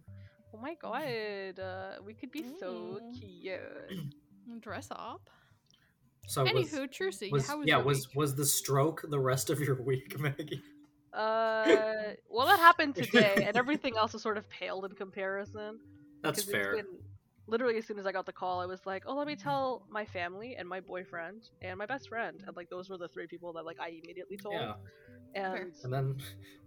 Oh 0.54 0.58
my 0.60 0.74
god, 0.74 1.58
uh, 1.58 2.02
we 2.04 2.14
could 2.14 2.30
be 2.30 2.44
so 2.60 3.00
Mm. 3.02 3.20
cute. 3.20 4.60
Dress 4.60 4.88
up. 4.90 5.28
So 6.26 6.42
was, 6.44 6.52
Anywho, 6.70 6.88
Trucy, 6.90 7.30
was 7.30 7.46
how 7.46 7.58
was 7.58 7.66
yeah 7.66 7.76
your 7.76 7.84
was 7.84 8.06
week? 8.08 8.16
was 8.16 8.34
the 8.34 8.44
stroke 8.46 9.02
the 9.08 9.18
rest 9.18 9.48
of 9.50 9.60
your 9.60 9.80
week, 9.82 10.18
Maggie? 10.20 10.62
Uh, 11.12 12.12
well, 12.28 12.46
that 12.46 12.58
happened 12.58 12.94
today, 12.94 13.42
and 13.46 13.56
everything 13.56 13.96
else 13.96 14.14
is 14.14 14.20
sort 14.22 14.36
of 14.36 14.48
paled 14.50 14.84
in 14.84 14.92
comparison. 14.92 15.78
That's 16.22 16.42
'cause 16.44 16.50
fair. 16.50 16.76
Been, 16.76 16.86
literally 17.46 17.78
as 17.78 17.86
soon 17.86 17.98
as 17.98 18.06
I 18.06 18.12
got 18.12 18.26
the 18.26 18.32
call, 18.32 18.60
I 18.60 18.66
was 18.66 18.84
like, 18.86 19.04
"Oh, 19.06 19.14
let 19.16 19.26
me 19.26 19.36
tell 19.36 19.86
my 19.90 20.04
family 20.04 20.56
and 20.56 20.68
my 20.68 20.80
boyfriend 20.80 21.48
and 21.62 21.78
my 21.78 21.86
best 21.86 22.08
friend." 22.08 22.42
And 22.46 22.56
like 22.56 22.68
those 22.70 22.88
were 22.90 22.98
the 22.98 23.08
three 23.08 23.26
people 23.26 23.52
that 23.54 23.64
like 23.64 23.78
I 23.80 23.88
immediately 24.02 24.36
told. 24.36 24.54
Yeah. 24.54 24.74
And 25.34 25.72
And 25.84 25.92
then 25.92 26.16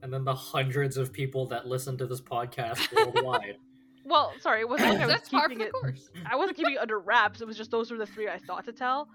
and 0.01 0.13
then 0.13 0.23
the 0.23 0.35
hundreds 0.35 0.97
of 0.97 1.11
people 1.11 1.45
that 1.47 1.67
listen 1.67 1.97
to 1.97 2.05
this 2.07 2.21
podcast 2.21 2.91
worldwide. 2.95 3.57
well, 4.05 4.33
sorry, 4.39 4.61
it 4.61 4.69
wasn't 4.69 4.89
like 4.93 5.01
I 5.01 5.05
was 5.07 5.15
That's 5.15 5.29
keeping 5.29 5.61
it. 5.61 5.71
course. 5.73 6.09
I 6.25 6.35
wasn't 6.35 6.57
keeping 6.57 6.73
it 6.73 6.79
under 6.79 6.99
wraps. 6.99 7.41
It 7.41 7.47
was 7.47 7.57
just 7.57 7.71
those 7.71 7.91
were 7.91 7.97
the 7.97 8.05
three 8.05 8.27
I 8.29 8.37
thought 8.39 8.65
to 8.65 8.73
tell, 8.73 9.07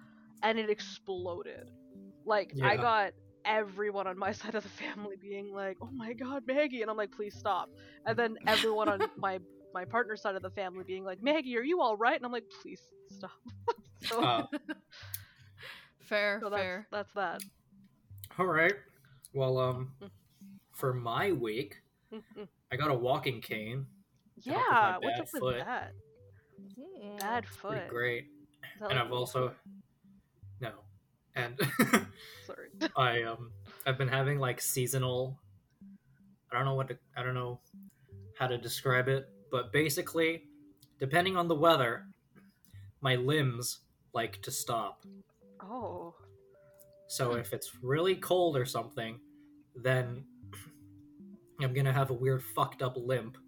and 0.43 0.59
it 0.59 0.69
exploded. 0.71 1.71
Like 2.25 2.52
I 2.62 2.76
got 2.76 3.12
everyone 3.45 4.07
on 4.09 4.19
my 4.19 4.33
side 4.40 4.55
of 4.57 4.62
the 4.64 4.69
family 4.69 5.16
being 5.21 5.52
like, 5.52 5.76
"Oh 5.81 5.90
my 5.93 6.12
god, 6.12 6.43
Maggie," 6.47 6.83
and 6.83 6.90
I'm 6.90 6.97
like, 6.97 7.12
"Please 7.12 7.35
stop." 7.37 7.69
And 8.05 8.16
then 8.19 8.37
everyone 8.47 8.88
on 8.88 9.00
my 9.16 9.38
my 9.76 9.85
partner's 9.85 10.23
side 10.23 10.35
of 10.37 10.42
the 10.42 10.49
family 10.50 10.85
being 10.85 11.04
like, 11.04 11.23
"Maggie, 11.23 11.54
are 11.59 11.62
you 11.62 11.83
all 11.83 11.99
right?" 11.99 12.16
And 12.16 12.25
I'm 12.25 12.33
like, 12.33 12.45
"Please 12.62 12.80
stop." 13.11 13.30
so, 14.02 14.23
Uh, 14.25 14.47
Fair, 16.00 16.38
so 16.40 16.49
that's 16.49 16.62
fair. 16.62 16.87
that's 16.92 17.12
that. 17.14 17.42
all 18.38 18.47
right. 18.47 18.73
Well, 19.35 19.59
um, 19.59 19.90
for 20.73 20.95
my 20.95 21.33
week, 21.33 21.83
I 22.73 22.76
got 22.76 22.90
a 22.90 22.95
walking 22.95 23.40
cane. 23.40 23.87
Yeah, 24.42 24.54
with 24.54 24.64
my 24.68 24.99
what's 24.99 25.02
bad 25.02 25.21
up 25.21 25.28
with 25.33 25.40
foot. 25.42 25.59
that? 25.66 25.92
Mm. 26.78 27.18
Bad 27.21 27.45
Pretty 27.45 27.80
foot. 27.80 27.88
great. 27.88 28.25
Is 28.76 28.83
And 28.83 28.88
like- 28.90 28.99
I've 28.99 29.12
also 29.12 29.52
no, 30.61 30.71
and 31.35 31.59
sorry. 32.47 32.68
I 32.97 33.23
um 33.25 33.50
I've 33.85 33.99
been 33.99 34.09
having 34.09 34.38
like 34.38 34.61
seasonal. 34.61 35.38
I 36.52 36.56
don't 36.56 36.64
know 36.64 36.75
what 36.76 36.88
to, 36.88 36.97
I 37.16 37.23
don't 37.25 37.35
know 37.35 37.59
how 38.38 38.47
to 38.47 38.56
describe 38.56 39.09
it, 39.09 39.28
but 39.57 39.73
basically, 39.73 40.43
depending 40.99 41.35
on 41.35 41.49
the 41.49 41.55
weather, 41.55 42.05
my 43.01 43.17
limbs 43.17 43.81
like 44.13 44.43
to 44.43 44.51
stop. 44.51 45.03
oh, 45.63 46.15
So 47.09 47.33
Hmm. 47.33 47.39
if 47.39 47.55
it's 47.55 47.83
really 47.83 48.17
cold 48.17 48.55
or 48.59 48.67
something, 48.67 49.19
then 49.75 50.27
I'm 51.61 51.73
gonna 51.73 51.93
have 51.95 52.11
a 52.11 52.15
weird 52.15 52.43
fucked 52.43 52.83
up 52.83 52.99
limp 52.99 53.39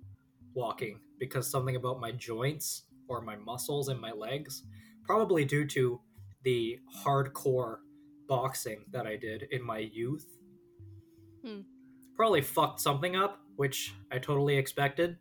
walking 0.54 1.00
because 1.18 1.50
something 1.50 1.76
about 1.76 2.00
my 2.00 2.12
joints 2.12 2.84
or 3.06 3.20
my 3.20 3.36
muscles 3.36 3.90
in 3.90 4.00
my 4.00 4.12
legs, 4.12 4.62
probably 5.04 5.44
due 5.44 5.66
to 5.66 6.00
the 6.42 6.80
hardcore 7.04 7.80
boxing 8.26 8.86
that 8.92 9.06
I 9.06 9.16
did 9.16 9.42
in 9.50 9.62
my 9.62 9.78
youth, 9.78 10.38
Hmm. 11.44 11.60
probably 12.16 12.40
fucked 12.40 12.80
something 12.80 13.14
up, 13.14 13.42
which 13.56 13.92
I 14.10 14.18
totally 14.18 14.56
expected, 14.56 15.18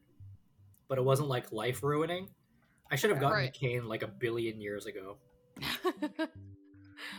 but 0.87 0.97
it 0.97 1.03
wasn't 1.03 1.29
like 1.29 1.51
life 1.51 1.83
ruining. 1.83 2.29
I 2.91 2.95
should 2.95 3.09
have 3.09 3.19
gotten 3.19 3.37
Right. 3.37 3.49
a 3.49 3.51
cane 3.51 3.87
like 3.87 4.03
a 4.03 4.07
billion 4.07 4.61
years 4.61 4.85
ago. 4.85 5.17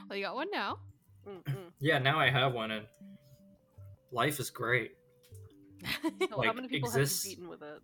well, 0.09 0.17
you 0.17 0.23
got 0.25 0.35
one 0.35 0.51
now. 0.51 0.79
Mm-mm. 1.27 1.71
Yeah, 1.81 1.99
now 1.99 2.19
I 2.19 2.31
have 2.31 2.55
one, 2.55 2.71
and 2.71 2.87
life 4.13 4.41
is 4.41 4.51
great. 4.51 4.93
So 6.03 6.11
how 6.31 6.37
Like, 6.39 6.55
many 6.57 6.69
people 6.69 6.89
exists- 6.89 7.25
have 7.25 7.31
you 7.31 7.37
beaten 7.37 7.49
with 7.51 7.63
it? 7.63 7.81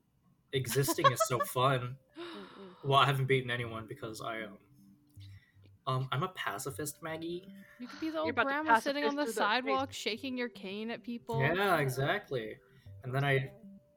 Existing 0.53 1.11
is 1.12 1.21
so 1.26 1.38
fun. 1.41 1.97
Mm-mm. 2.19 2.88
Well, 2.88 2.99
I 2.99 3.07
haven't 3.07 3.26
beaten 3.26 3.50
anyone 3.50 3.87
because 3.88 4.21
I 4.21 4.43
um, 4.43 4.59
um, 5.87 6.09
I'm 6.12 6.23
a 6.23 6.29
pacifist, 6.29 7.03
Maggie. 7.03 7.47
You 7.79 7.87
could 7.88 8.00
be 8.00 8.11
the 8.11 8.21
old 8.21 8.31
about 8.31 8.43
to 8.45 8.49
grandma 8.49 8.79
sitting 8.79 9.05
on 9.05 9.14
the 9.17 9.25
through 9.25 9.33
the 9.33 9.38
sidewalk, 9.38 9.93
shaking 9.93 10.37
your 10.38 10.49
cane 10.49 10.91
at 10.91 11.03
people. 11.03 11.41
Yeah, 11.41 11.76
exactly. 11.79 12.57
And 13.03 13.14
then 13.14 13.23
I, 13.25 13.50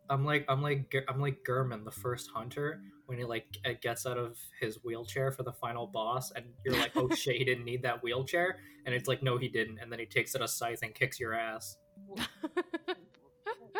I'm 0.09 0.25
like, 0.25 0.45
I'm 0.47 0.61
like, 0.61 0.93
I'm 1.07 1.19
like 1.19 1.43
Gehrman, 1.43 1.83
the 1.83 1.91
first 1.91 2.29
hunter, 2.33 2.81
when 3.05 3.17
he 3.17 3.23
like 3.23 3.45
gets 3.81 4.05
out 4.05 4.17
of 4.17 4.37
his 4.59 4.83
wheelchair 4.83 5.31
for 5.31 5.43
the 5.43 5.53
final 5.53 5.87
boss, 5.87 6.31
and 6.31 6.45
you're 6.65 6.75
like, 6.75 6.91
oh 6.95 7.09
shit, 7.15 7.37
he 7.37 7.43
didn't 7.43 7.65
need 7.65 7.83
that 7.83 8.03
wheelchair, 8.03 8.59
and 8.85 8.93
it's 8.93 9.07
like, 9.07 9.23
no, 9.23 9.37
he 9.37 9.47
didn't, 9.47 9.79
and 9.79 9.91
then 9.91 9.99
he 9.99 10.05
takes 10.05 10.35
it 10.35 10.41
a 10.41 10.47
scythe 10.47 10.79
and 10.83 10.93
kicks 10.93 11.19
your 11.19 11.33
ass. 11.33 11.77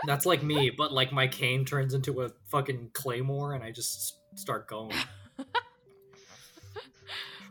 That's 0.06 0.26
like 0.26 0.44
me, 0.44 0.70
but 0.70 0.94
like 0.94 1.12
my 1.12 1.28
cane 1.28 1.66
turns 1.66 1.94
into 1.94 2.22
a 2.22 2.30
fucking 2.46 2.92
claymore, 2.94 3.54
and 3.54 3.64
I 3.64 3.72
just 3.72 4.18
start 4.36 4.68
going. 4.68 4.96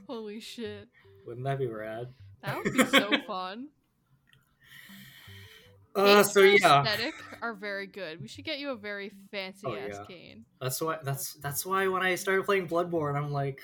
Holy 0.07 0.41
shit. 0.41 0.89
Wouldn't 1.27 1.45
that 1.45 1.59
be 1.59 1.67
rad? 1.67 2.07
That 2.43 2.63
would 2.63 2.73
be 2.73 2.85
so 2.85 3.11
fun. 3.27 3.69
Uh, 5.97 6.23
so 6.23 6.41
yeah, 6.41 6.83
aesthetic 6.83 7.15
are 7.43 7.55
very 7.55 7.87
good. 7.87 8.21
We 8.21 8.29
should 8.29 8.45
get 8.45 8.59
you 8.59 8.71
a 8.71 8.77
very 8.77 9.11
fancy 9.31 9.67
Oh, 9.67 9.75
ass 9.75 9.91
yeah. 9.93 10.05
cane. 10.07 10.45
that's 10.61 10.81
why. 10.81 10.99
That's 11.03 11.35
that's 11.35 11.65
why 11.65 11.89
when 11.89 12.03
I 12.03 12.15
started 12.17 12.45
playing 12.45 12.69
Bloodborne, 12.69 13.17
I'm 13.17 13.33
like, 13.33 13.61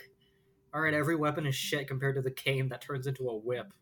all 0.72 0.80
right, 0.80 0.94
every 0.94 1.16
weapon 1.16 1.46
is 1.46 1.54
shit 1.54 1.86
compared 1.88 2.14
to 2.16 2.22
the 2.22 2.30
cane 2.30 2.68
that 2.70 2.80
turns 2.80 3.06
into 3.06 3.28
a 3.28 3.36
whip. 3.36 3.72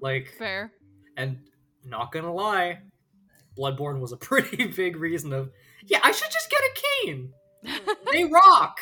Like, 0.00 0.34
Fair. 0.38 0.72
and 1.16 1.38
not 1.84 2.12
gonna 2.12 2.32
lie, 2.32 2.78
Bloodborne 3.58 4.00
was 4.00 4.12
a 4.12 4.16
pretty 4.28 4.66
big 4.68 4.96
reason 4.96 5.32
of, 5.32 5.50
yeah, 5.86 6.00
I 6.02 6.12
should 6.12 6.30
just 6.30 6.50
get 6.50 6.60
a 6.60 6.80
cane. 7.06 7.32
They 8.12 8.24
rock. 8.24 8.78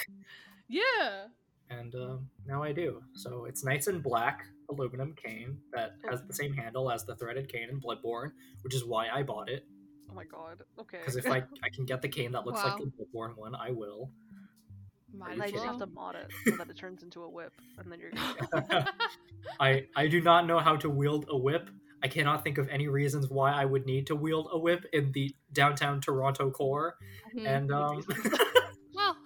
yeah. 0.69 1.25
And 1.71 1.93
um, 1.97 2.29
now 2.47 2.63
I 2.63 2.73
do. 2.73 3.03
So 3.15 3.47
it's 3.47 3.65
nice 3.65 3.87
and 3.89 4.03
black 4.03 4.45
aluminum 4.71 5.15
cane 5.15 5.59
that 5.73 5.93
has 6.09 6.23
the 6.27 6.33
same 6.35 6.53
handle 6.55 6.91
as 6.91 7.05
the 7.05 7.15
threaded 7.17 7.49
cane 7.49 7.69
in 7.71 7.81
Bloodborne, 7.81 8.33
which 8.63 8.75
is 8.75 8.85
why 8.85 9.09
I 9.09 9.23
bought 9.23 9.49
it. 9.49 9.65
Oh 10.11 10.15
my 10.15 10.25
god. 10.25 10.63
Okay. 10.79 10.99
Because 10.99 11.17
if 11.17 11.27
I 11.31 11.39
I 11.65 11.69
can 11.75 11.85
get 11.85 12.03
the 12.03 12.09
cane 12.09 12.33
that 12.33 12.45
looks 12.47 12.63
like 12.63 12.79
Wow. 12.79 12.87
the 12.87 13.05
Bloodborne 13.05 13.37
one, 13.37 13.55
I 13.55 13.71
will. 13.71 14.11
Might 15.17 15.41
I 15.41 15.51
just 15.51 15.65
have 15.65 15.79
to 15.79 15.87
mod 15.87 16.15
it 16.17 16.31
so 16.45 16.57
that 16.57 16.69
it 16.69 16.77
turns 16.77 17.03
into 17.03 17.23
a 17.23 17.29
whip, 17.31 17.53
and 17.79 17.91
then 17.91 17.99
you're 18.01 18.11
gonna 18.11 18.91
I 19.61 19.87
I 19.97 20.09
do 20.09 20.21
not 20.21 20.47
know 20.47 20.59
how 20.59 20.77
to 20.77 20.91
wield 20.91 21.27
a 21.29 21.37
whip. 21.39 21.71
I 22.03 22.09
cannot 22.09 22.45
think 22.45 22.59
of 22.59 22.69
any 22.69 22.89
reasons 22.89 23.31
why 23.31 23.53
I 23.53 23.65
would 23.65 23.87
need 23.87 24.07
to 24.09 24.15
wield 24.17 24.49
a 24.53 24.59
whip 24.59 24.85
in 24.93 25.13
the 25.13 25.35
downtown 25.53 26.01
Toronto 26.03 26.51
core, 26.51 26.97
Mhm. 27.35 27.47
and 27.47 27.73
um, 27.73 28.05
well, 28.95 29.17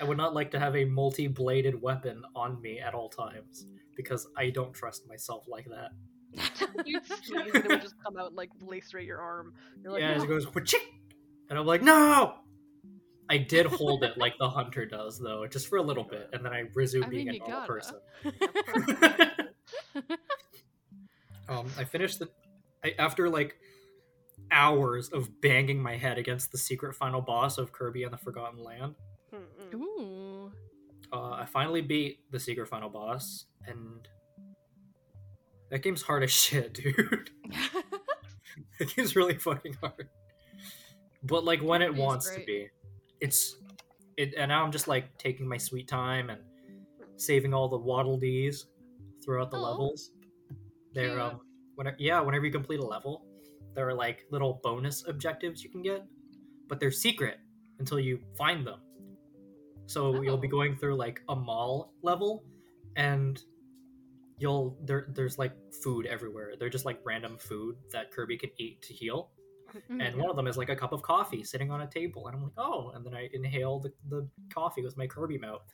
I 0.00 0.04
would 0.04 0.18
not 0.18 0.34
like 0.34 0.50
to 0.50 0.58
have 0.58 0.76
a 0.76 0.84
multi-bladed 0.84 1.80
weapon 1.80 2.22
on 2.34 2.60
me 2.60 2.80
at 2.80 2.92
all 2.94 3.08
times 3.08 3.66
because 3.96 4.26
I 4.36 4.50
don't 4.50 4.72
trust 4.72 5.06
myself 5.08 5.44
like 5.48 5.66
that. 5.66 5.90
you'd 6.86 7.04
sneeze 7.22 7.54
and 7.54 7.64
it 7.64 7.68
would 7.68 7.82
just 7.82 7.94
come 8.02 8.16
out 8.16 8.28
and, 8.28 8.36
like 8.36 8.50
lacerate 8.60 9.06
your 9.06 9.20
arm. 9.20 9.54
You're 9.82 9.92
like, 9.92 10.00
yeah, 10.00 10.16
"No." 10.16 10.24
it 10.24 10.28
goes 10.28 10.46
"Wachik!" 10.46 10.76
and 11.50 11.58
I'm 11.58 11.66
like, 11.66 11.82
no. 11.82 12.34
I 13.28 13.38
did 13.38 13.64
hold 13.66 14.04
it 14.04 14.18
like 14.18 14.34
the 14.38 14.50
hunter 14.50 14.84
does, 14.84 15.18
though, 15.18 15.46
just 15.46 15.68
for 15.68 15.78
a 15.78 15.82
little 15.82 16.04
bit, 16.04 16.28
and 16.34 16.44
then 16.44 16.52
I 16.52 16.64
resumed 16.74 17.06
I 17.06 17.08
being 17.08 17.28
mean, 17.28 17.40
a 17.42 17.48
normal 17.48 17.66
person. 17.66 17.96
um, 21.48 21.66
I 21.78 21.84
finished 21.84 22.18
the 22.18 22.28
I, 22.84 22.94
after 22.98 23.30
like 23.30 23.56
hours 24.50 25.08
of 25.08 25.40
banging 25.40 25.82
my 25.82 25.96
head 25.96 26.18
against 26.18 26.52
the 26.52 26.58
secret 26.58 26.94
final 26.94 27.22
boss 27.22 27.56
of 27.56 27.72
Kirby 27.72 28.02
and 28.02 28.12
the 28.12 28.18
Forgotten 28.18 28.62
Land. 28.62 28.94
Mm-mm. 29.34 29.74
Ooh. 29.74 30.23
Uh, 31.14 31.30
I 31.30 31.46
finally 31.46 31.80
beat 31.80 32.28
the 32.32 32.40
secret 32.40 32.68
final 32.68 32.90
boss, 32.90 33.46
and 33.66 34.08
that 35.70 35.82
game's 35.82 36.02
hard 36.02 36.24
as 36.24 36.30
shit, 36.42 36.74
dude. 36.74 37.30
that 38.80 38.94
game's 38.96 39.14
really 39.14 39.38
fucking 39.38 39.76
hard. 39.80 40.08
But 41.22 41.44
like 41.44 41.62
when 41.62 41.82
it 41.82 41.94
wants 41.94 42.34
to 42.34 42.40
be, 42.44 42.68
it's 43.20 43.56
it. 44.16 44.34
And 44.36 44.48
now 44.48 44.64
I'm 44.64 44.72
just 44.72 44.88
like 44.88 45.16
taking 45.18 45.46
my 45.48 45.56
sweet 45.56 45.86
time 45.86 46.30
and 46.30 46.40
saving 47.16 47.54
all 47.54 47.68
the 47.68 47.78
waddle 47.78 48.16
dees 48.16 48.66
throughout 49.24 49.50
the 49.52 49.56
Oh, 49.56 49.62
levels. 49.62 50.10
They're 50.94 51.20
um, 51.20 51.40
whenever 51.76 51.96
yeah, 52.00 52.20
whenever 52.20 52.44
you 52.44 52.52
complete 52.52 52.80
a 52.80 52.84
level, 52.84 53.24
there 53.74 53.88
are 53.88 53.94
like 53.94 54.24
little 54.32 54.60
bonus 54.64 55.06
objectives 55.06 55.62
you 55.62 55.70
can 55.70 55.82
get, 55.82 56.04
but 56.68 56.80
they're 56.80 56.90
secret 56.90 57.38
until 57.78 58.00
you 58.00 58.18
find 58.36 58.66
them. 58.66 58.80
So 59.86 60.22
you'll 60.22 60.38
be 60.38 60.48
Oh. 60.48 60.50
going 60.50 60.76
through 60.76 60.96
like 60.96 61.22
a 61.28 61.36
mall 61.36 61.92
level, 62.02 62.44
and 62.96 63.42
you'll 64.38 64.76
there 64.82 65.06
there's 65.14 65.38
like 65.38 65.52
food 65.82 66.06
everywhere. 66.06 66.54
They're 66.58 66.68
just 66.70 66.84
like 66.84 67.00
random 67.04 67.38
food 67.38 67.76
that 67.92 68.10
Kirby 68.10 68.36
can 68.38 68.50
eat 68.58 68.82
to 68.82 68.92
heal. 68.94 69.30
Mm-hmm. 69.74 70.00
And 70.00 70.16
one 70.16 70.30
of 70.30 70.36
them 70.36 70.46
is 70.46 70.56
like 70.56 70.68
a 70.68 70.76
cup 70.76 70.92
of 70.92 71.02
coffee 71.02 71.42
sitting 71.42 71.70
on 71.70 71.80
a 71.82 71.86
table, 71.86 72.26
and 72.28 72.36
I'm 72.36 72.42
like, 72.44 72.52
oh, 72.58 72.90
and 72.94 73.04
then 73.04 73.14
I 73.14 73.28
inhale 73.32 73.80
the, 73.80 73.92
the 74.08 74.28
coffee 74.52 74.82
with 74.82 74.96
my 74.96 75.06
Kirby 75.06 75.38
mouth. 75.38 75.64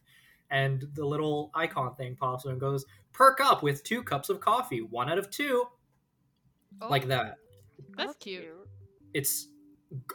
And 0.50 0.84
the 0.94 1.04
little 1.04 1.50
icon 1.54 1.94
thing 1.94 2.16
pops 2.16 2.44
up 2.44 2.50
and 2.52 2.60
goes, 2.60 2.84
perk 3.12 3.40
up 3.40 3.62
with 3.62 3.84
two 3.84 4.02
cups 4.02 4.30
of 4.30 4.40
coffee, 4.40 4.80
one 4.80 5.08
out 5.10 5.18
of 5.18 5.30
two, 5.30 5.64
Oh, 6.80 6.88
like 6.88 7.06
that. 7.08 7.36
That's 7.96 8.16
cute. 8.16 8.44
it's 9.14 9.48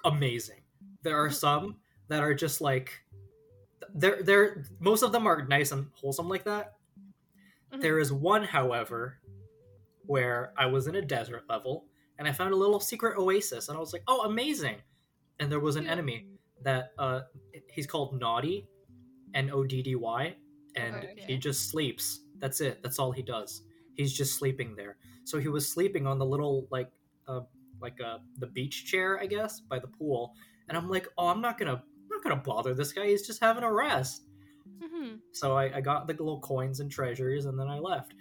amazing. 0.04 0.62
There 1.04 1.18
are 1.18 1.30
some 1.30 1.78
that 2.10 2.22
are 2.22 2.34
just 2.34 2.60
like 2.62 3.05
they're 3.96 4.24
they're 4.24 4.66
most 4.80 5.04
of 5.04 5.12
them 5.12 5.28
are 5.28 5.46
nice 5.48 5.72
and 5.72 5.88
wholesome 5.96 6.30
like 6.30 6.44
that. 6.46 6.76
Mhm. 7.74 7.82
There 7.82 8.00
is 8.00 8.12
one, 8.14 8.44
however, 8.44 9.22
where 10.06 10.54
I 10.58 10.66
was 10.68 10.88
in 10.88 10.96
a 10.96 11.02
desert 11.02 11.44
level 11.50 11.88
and 12.20 12.28
I 12.28 12.32
found 12.32 12.54
a 12.54 12.58
little 12.58 12.80
secret 12.80 13.18
oasis 13.18 13.70
and 13.70 13.78
I 13.78 13.80
was 13.82 13.94
like, 13.94 14.04
"Oh, 14.08 14.22
amazing!" 14.26 14.82
And 15.40 15.52
there 15.52 15.60
was 15.60 15.76
an 15.76 15.84
Cute. 15.84 15.92
enemy 15.92 16.28
that 16.62 16.94
uh 17.00 17.22
he's 17.70 17.88
called 17.88 18.20
Noddy 18.20 18.68
N 19.34 19.50
O 19.52 19.64
D 19.66 19.82
D 19.84 19.96
Y, 19.96 20.36
and 20.76 20.96
Okay. 20.96 21.24
he 21.28 21.38
just 21.38 21.70
sleeps. 21.70 22.22
That's 22.40 22.62
it. 22.62 22.82
That's 22.84 23.00
all 23.00 23.12
he 23.12 23.22
does. 23.24 23.64
He's 23.96 24.14
just 24.14 24.36
sleeping 24.38 24.76
there. 24.76 24.98
So 25.26 25.40
he 25.40 25.48
was 25.50 25.70
sleeping 25.72 26.08
on 26.08 26.20
the 26.20 26.26
little 26.26 26.68
like 26.72 26.92
uh 27.28 27.42
like 27.82 28.00
uh 28.02 28.20
the 28.40 28.48
beach 28.48 28.86
chair, 28.86 29.20
I 29.20 29.26
guess, 29.28 29.60
by 29.62 29.80
the 29.80 29.88
pool. 29.88 30.36
And 30.70 30.78
I'm 30.78 30.90
like, 30.90 31.08
oh, 31.18 31.28
I'm 31.28 31.42
not 31.42 31.58
gonna 31.58 31.72
I'm 31.74 31.82
not 31.82 31.95
gonna 32.26 32.42
bother 32.42 32.74
this 32.74 32.92
guy. 32.94 33.08
He's 33.08 33.26
just 33.26 33.40
having 33.42 33.64
a 33.64 33.72
rest. 33.72 34.24
Mhm. 34.82 35.20
So 35.32 35.56
I, 35.56 35.78
I 35.78 35.82
got 35.82 36.08
the 36.08 36.14
little 36.14 36.40
coins 36.42 36.80
and 36.80 36.92
treasures, 36.92 37.46
and 37.46 37.58
then 37.60 37.68
I 37.68 37.80
left. 37.80 38.14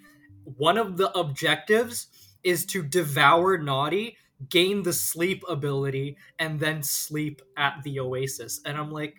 One 0.44 0.76
of 0.78 0.96
the 0.96 1.10
objectives 1.18 2.08
is 2.42 2.66
to 2.66 2.82
devour 2.82 3.56
Noddy, 3.58 4.16
gain 4.50 4.82
the 4.82 4.92
sleep 4.92 5.42
ability, 5.48 6.16
and 6.38 6.60
then 6.60 6.82
sleep 6.82 7.40
at 7.56 7.80
the 7.82 7.98
Oasis. 8.00 8.60
And 8.66 8.76
I'm 8.76 8.90
like, 8.90 9.16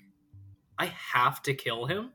I 0.78 0.86
have 0.88 1.42
to 1.44 1.54
kill 1.56 1.86
him 1.88 2.12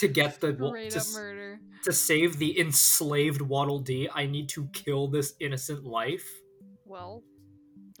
to 0.00 0.08
get 0.08 0.40
the 0.40 0.52
Straight 0.68 0.90
to, 0.92 1.04
murder. 1.14 1.60
to 1.84 1.92
save 1.92 2.38
the 2.38 2.58
enslaved 2.58 3.40
Waddle 3.40 3.78
Dee. 3.78 4.08
I 4.12 4.26
need 4.26 4.48
to 4.50 4.66
kill 4.72 5.06
this 5.08 5.34
innocent 5.40 5.84
life. 5.84 6.28
Well, 6.84 7.22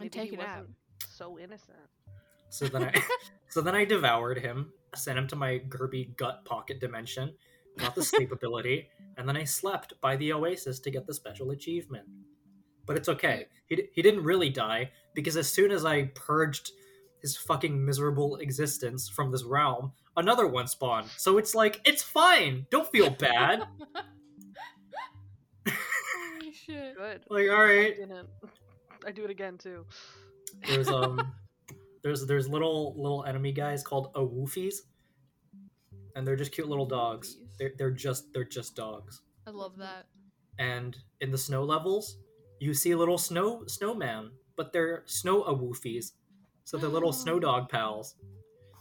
maybe 0.00 0.08
take 0.10 0.32
it 0.32 0.40
out. 0.40 0.66
so 1.08 1.38
innocent. 1.38 1.78
So 2.54 2.68
then 2.68 2.84
I 2.84 3.02
so 3.48 3.60
then 3.60 3.74
I 3.74 3.84
devoured 3.84 4.38
him, 4.38 4.72
sent 4.94 5.18
him 5.18 5.26
to 5.28 5.36
my 5.36 5.60
Kirby 5.68 6.14
gut 6.16 6.44
pocket 6.44 6.78
dimension, 6.78 7.34
got 7.78 7.96
the 7.96 8.04
sleep 8.04 8.30
ability, 8.38 8.88
and 9.16 9.28
then 9.28 9.36
I 9.36 9.42
slept 9.42 10.00
by 10.00 10.14
the 10.16 10.32
oasis 10.32 10.78
to 10.80 10.90
get 10.90 11.04
the 11.06 11.14
special 11.14 11.50
achievement. 11.50 12.06
But 12.86 12.96
it's 12.96 13.08
okay. 13.08 13.46
He, 13.66 13.76
d- 13.76 13.88
he 13.92 14.02
didn't 14.02 14.22
really 14.22 14.50
die 14.50 14.92
because 15.14 15.36
as 15.36 15.50
soon 15.50 15.72
as 15.72 15.84
I 15.84 16.04
purged 16.14 16.70
his 17.22 17.36
fucking 17.36 17.84
miserable 17.84 18.36
existence 18.36 19.08
from 19.08 19.32
this 19.32 19.42
realm, 19.42 19.90
another 20.16 20.46
one 20.46 20.68
spawned. 20.68 21.08
So 21.16 21.38
it's 21.38 21.56
like 21.56 21.80
it's 21.84 22.04
fine. 22.04 22.66
Don't 22.70 22.88
feel 22.92 23.10
bad. 23.10 23.64
Holy 25.66 26.52
shit. 26.52 26.96
Good. 26.96 27.24
like 27.30 27.50
all 27.50 27.62
I 27.62 27.94
didn't. 27.96 28.28
I 29.04 29.10
do 29.10 29.24
it 29.24 29.30
again 29.30 29.58
too. 29.58 29.86
There's 30.68 30.88
um 30.88 31.32
there's 32.04 32.24
there's 32.26 32.48
little 32.48 32.94
little 32.96 33.24
enemy 33.24 33.50
guys 33.50 33.82
called 33.82 34.12
awoofies. 34.14 34.76
And 36.14 36.24
they're 36.24 36.36
just 36.36 36.52
cute 36.52 36.68
little 36.68 36.86
dogs. 36.86 37.38
They're 37.58 37.72
they're 37.76 37.90
just 37.90 38.32
they're 38.32 38.44
just 38.44 38.76
dogs. 38.76 39.22
I 39.46 39.50
love 39.50 39.76
that. 39.78 40.06
And 40.58 40.96
in 41.20 41.32
the 41.32 41.38
snow 41.38 41.64
levels, 41.64 42.18
you 42.60 42.74
see 42.74 42.94
little 42.94 43.18
snow 43.18 43.64
snowman, 43.66 44.30
but 44.56 44.72
they're 44.72 45.02
snow 45.06 45.42
awoofies. 45.44 46.12
So 46.64 46.76
they're 46.76 46.88
little 46.88 47.12
snow 47.12 47.40
dog 47.40 47.68
pals. 47.68 48.14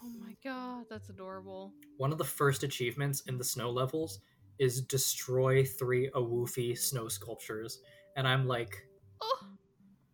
Oh 0.04 0.12
my 0.20 0.36
god, 0.44 0.86
that's 0.90 1.10
adorable. 1.10 1.74
One 1.98 2.12
of 2.12 2.18
the 2.18 2.24
first 2.24 2.64
achievements 2.64 3.24
in 3.28 3.38
the 3.38 3.44
snow 3.44 3.72
levels 3.72 4.20
is 4.60 4.82
destroy 4.82 5.64
three 5.64 6.12
awoofy 6.14 6.78
snow 6.78 7.08
sculptures. 7.08 7.80
And 8.16 8.28
I'm 8.28 8.46
like, 8.48 8.86
Oh, 9.22 9.48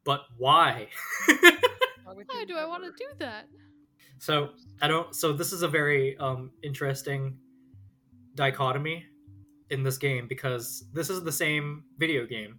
but 0.05 0.21
why? 0.37 0.87
Why 2.09 2.15
would 2.15 2.27
why 2.27 2.39
you 2.39 2.47
do 2.47 2.57
I 2.57 2.65
want 2.65 2.83
to 2.83 2.89
do 2.89 3.05
that? 3.19 3.47
So 4.17 4.49
I 4.81 4.87
don't. 4.87 5.13
So 5.15 5.31
this 5.31 5.53
is 5.53 5.61
a 5.61 5.67
very 5.67 6.17
um, 6.17 6.49
interesting 6.63 7.37
dichotomy 8.33 9.05
in 9.69 9.83
this 9.83 9.99
game 9.99 10.27
because 10.27 10.85
this 10.91 11.11
is 11.11 11.23
the 11.23 11.31
same 11.31 11.83
video 11.99 12.25
game 12.25 12.57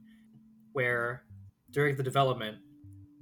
where 0.72 1.24
during 1.72 1.96
the 1.96 2.02
development 2.02 2.58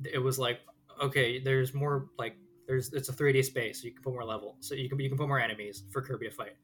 it 0.05 0.19
was 0.19 0.39
like, 0.39 0.61
okay, 1.03 1.41
there's 1.41 1.73
more 1.73 2.09
like 2.19 2.37
there's 2.67 2.93
it's 2.93 3.09
a 3.09 3.13
3D 3.13 3.43
space, 3.43 3.81
so 3.81 3.87
you 3.87 3.95
can 3.95 4.03
put 4.03 4.13
more 4.13 4.25
level, 4.25 4.57
so 4.61 4.75
you 4.75 4.91
can 4.91 5.01
you 5.01 5.09
can 5.09 5.17
put 5.17 5.29
more 5.29 5.41
enemies 5.41 5.85
for 5.91 6.03
Kirby 6.03 6.29
to 6.29 6.35
fight, 6.35 6.57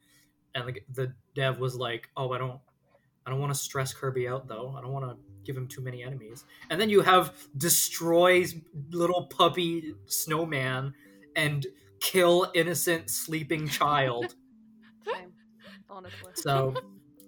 and 0.55 0.69
the, 0.69 0.75
the 0.93 1.15
dev 1.35 1.59
was 1.59 1.75
like, 1.75 2.11
oh, 2.19 2.33
I 2.33 2.39
don't. 2.39 2.61
I 3.27 3.31
don't 3.31 3.41
want 3.41 3.55
to 3.55 3.59
stress 3.59 3.95
Kirby 3.95 4.29
out 4.29 4.47
though. 4.47 4.75
I 4.77 4.83
don't 4.83 4.93
want 4.93 5.07
to 5.07 5.17
give 5.45 5.57
him 5.57 5.67
too 5.67 5.81
many 5.81 6.03
enemies. 6.03 6.45
And 6.71 6.81
then 6.81 6.89
you 6.89 7.01
have 7.03 7.35
destroys 7.57 8.55
little 8.91 9.27
puppy 9.27 9.95
snowman 10.07 10.95
and 11.37 11.67
kill 12.01 12.51
innocent 12.55 13.11
sleeping 13.11 13.69
child. 13.69 14.35
Same, 15.05 15.33
honestly. 15.91 16.33
so, 16.35 16.75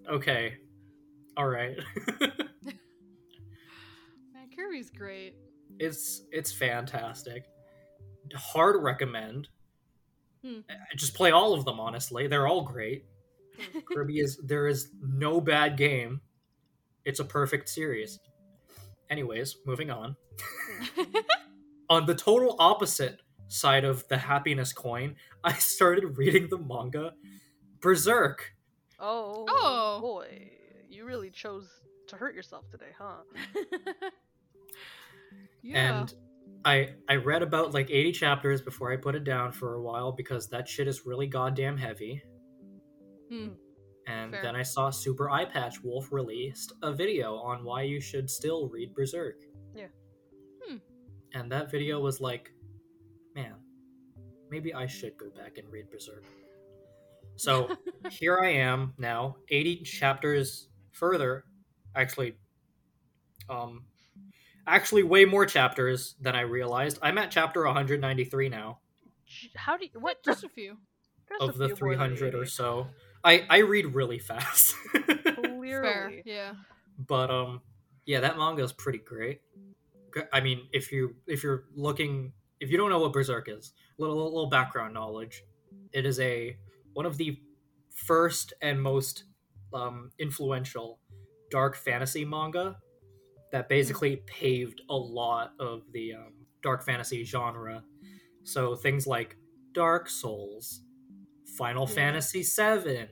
okay. 0.09 0.55
All 1.37 1.47
right. 1.49 1.77
Man, 2.21 2.79
Kirby's 4.55 4.91
great. 4.91 5.35
it's 5.79 6.23
it's 6.33 6.53
fantastic. 6.53 7.45
Hard 8.35 8.83
recommend. 8.83 9.49
Hmm. 10.43 10.61
Just 10.97 11.15
play 11.15 11.31
all 11.31 11.53
of 11.53 11.65
them 11.65 11.79
honestly. 11.79 12.27
They're 12.27 12.47
all 12.47 12.63
great. 12.63 13.05
Kirby 13.93 14.21
is 14.21 14.39
there 14.39 14.67
is 14.67 14.91
no 15.03 15.41
bad 15.41 15.77
game. 15.77 16.21
It's 17.07 17.21
a 17.21 17.25
perfect 17.25 17.69
series. 17.71 18.19
Anyways, 19.09 19.57
moving 19.65 19.91
on. 19.91 20.17
on 21.89 22.05
the 22.05 22.15
total 22.15 22.57
opposite 22.59 23.23
side 23.49 23.85
of 23.85 24.07
the 24.09 24.19
happiness 24.19 24.73
coin, 24.73 25.15
I 25.45 25.53
started 25.55 26.19
reading 26.19 26.49
the 26.51 26.59
manga 26.59 27.13
Berserk. 27.81 28.53
Oh, 28.99 29.47
Oh. 29.49 30.01
boy, 30.01 30.51
you 30.89 31.05
really 31.07 31.31
chose 31.31 31.71
to 32.09 32.17
hurt 32.17 32.35
yourself 32.35 32.69
today, 32.71 32.93
huh? 32.99 33.23
yeah. 35.63 36.01
And 36.01 36.15
I 36.65 36.95
I 37.09 37.17
read 37.17 37.43
about 37.43 37.73
like 37.73 37.91
80 37.91 38.13
chapters 38.13 38.63
before 38.63 38.93
I 38.93 38.97
put 38.97 39.15
it 39.15 39.23
down 39.23 39.53
for 39.53 39.75
a 39.75 39.83
while 39.83 40.11
because 40.11 40.49
that 40.49 40.69
shit 40.69 40.89
is 40.89 41.07
really 41.07 41.29
goddamn 41.29 41.77
heavy. 41.77 42.23
Hmm. 43.31 43.51
And 44.07 44.33
Fair. 44.33 44.43
then 44.43 44.57
I 44.57 44.63
saw 44.63 44.91
Super 44.91 45.31
Eye 45.31 45.45
Patch 45.45 45.83
Wolf 45.83 46.13
released 46.13 46.73
a 46.83 46.93
video 46.93 47.37
on 47.37 47.65
why 47.65 47.83
you 47.83 48.01
should 48.01 48.31
still 48.31 48.69
read 48.69 48.95
Berserk. 48.95 49.43
Yeah. 49.75 49.87
Hmm. 50.65 50.77
And 51.35 51.51
that 51.51 51.71
video 51.71 52.01
was 52.01 52.21
like, 52.21 52.53
man, 53.35 53.55
maybe 54.51 54.73
I 54.73 54.87
should 54.87 55.17
go 55.19 55.31
back 55.31 55.59
and 55.59 55.69
read 55.71 55.91
Berserk. 55.91 56.25
So 57.37 57.77
here 58.11 58.39
I 58.41 58.51
am 58.51 58.95
now, 58.97 59.37
80 59.51 59.83
chapters 59.83 60.69
further. 60.93 61.45
Actually, 61.95 62.37
um, 63.49 63.85
actually 64.67 65.03
way 65.03 65.25
more 65.25 65.47
chapters 65.47 66.15
than 66.21 66.35
I 66.35 66.43
realized. 66.43 66.99
I'm 67.03 67.19
at 67.19 67.31
chapter 67.31 67.65
193 67.65 68.49
now 68.49 68.79
How 69.57 69.77
do 69.77 69.85
you 69.85 70.01
what? 70.01 70.23
Just 70.25 70.45
a 70.45 70.49
few. 70.49 70.77
There's 71.29 71.41
of 71.41 71.57
a 71.57 71.59
the 71.59 71.67
few 71.69 71.87
more 71.87 71.95
300 71.95 72.35
or 72.35 72.47
so. 72.47 72.87
I 73.25 73.45
I 73.49 73.59
read 73.59 73.95
really 73.95 74.19
fast. 74.19 74.75
Clearly, 74.93 75.63
Fair. 75.63 76.23
Yeah. 76.25 76.53
but 77.07 77.31
um 77.31 77.61
yeah 78.07 78.21
that 78.21 78.37
manga 78.39 78.63
is 78.63 78.73
pretty 78.73 78.99
great 78.99 79.41
I 80.33 80.41
mean 80.41 80.69
if 80.73 80.93
you 80.93 81.17
if 81.27 81.43
you're 81.43 81.65
looking 81.75 82.33
if 82.61 82.71
you 82.71 82.79
don't 82.79 82.89
know 82.91 83.01
what 83.01 83.13
berserk 83.13 83.49
is 83.49 83.73
little 83.99 84.17
little 84.17 84.49
background 84.49 84.95
knowledge 84.95 85.45
it 85.93 86.07
is 86.07 86.19
a 86.21 86.57
one 86.95 87.05
of 87.05 87.17
the 87.19 87.39
first 87.95 88.53
and 88.63 88.81
most 88.81 89.25
um 89.75 90.11
influential 90.19 91.01
dark 91.51 91.77
fantasy 91.77 92.25
manga 92.25 92.77
that 93.53 93.69
basically 93.69 94.17
paved 94.27 94.81
a 94.91 94.97
lot 94.97 95.53
of 95.61 95.83
the 95.93 96.15
um, 96.15 96.33
dark 96.63 96.85
fantasy 96.85 97.25
genre 97.25 97.83
so 98.45 98.75
things 98.75 99.07
like 99.07 99.37
dark 99.73 100.09
souls 100.09 100.81
final 101.57 101.87
Yeah. 101.89 101.95
fantasy 101.95 102.43
7 102.43 103.09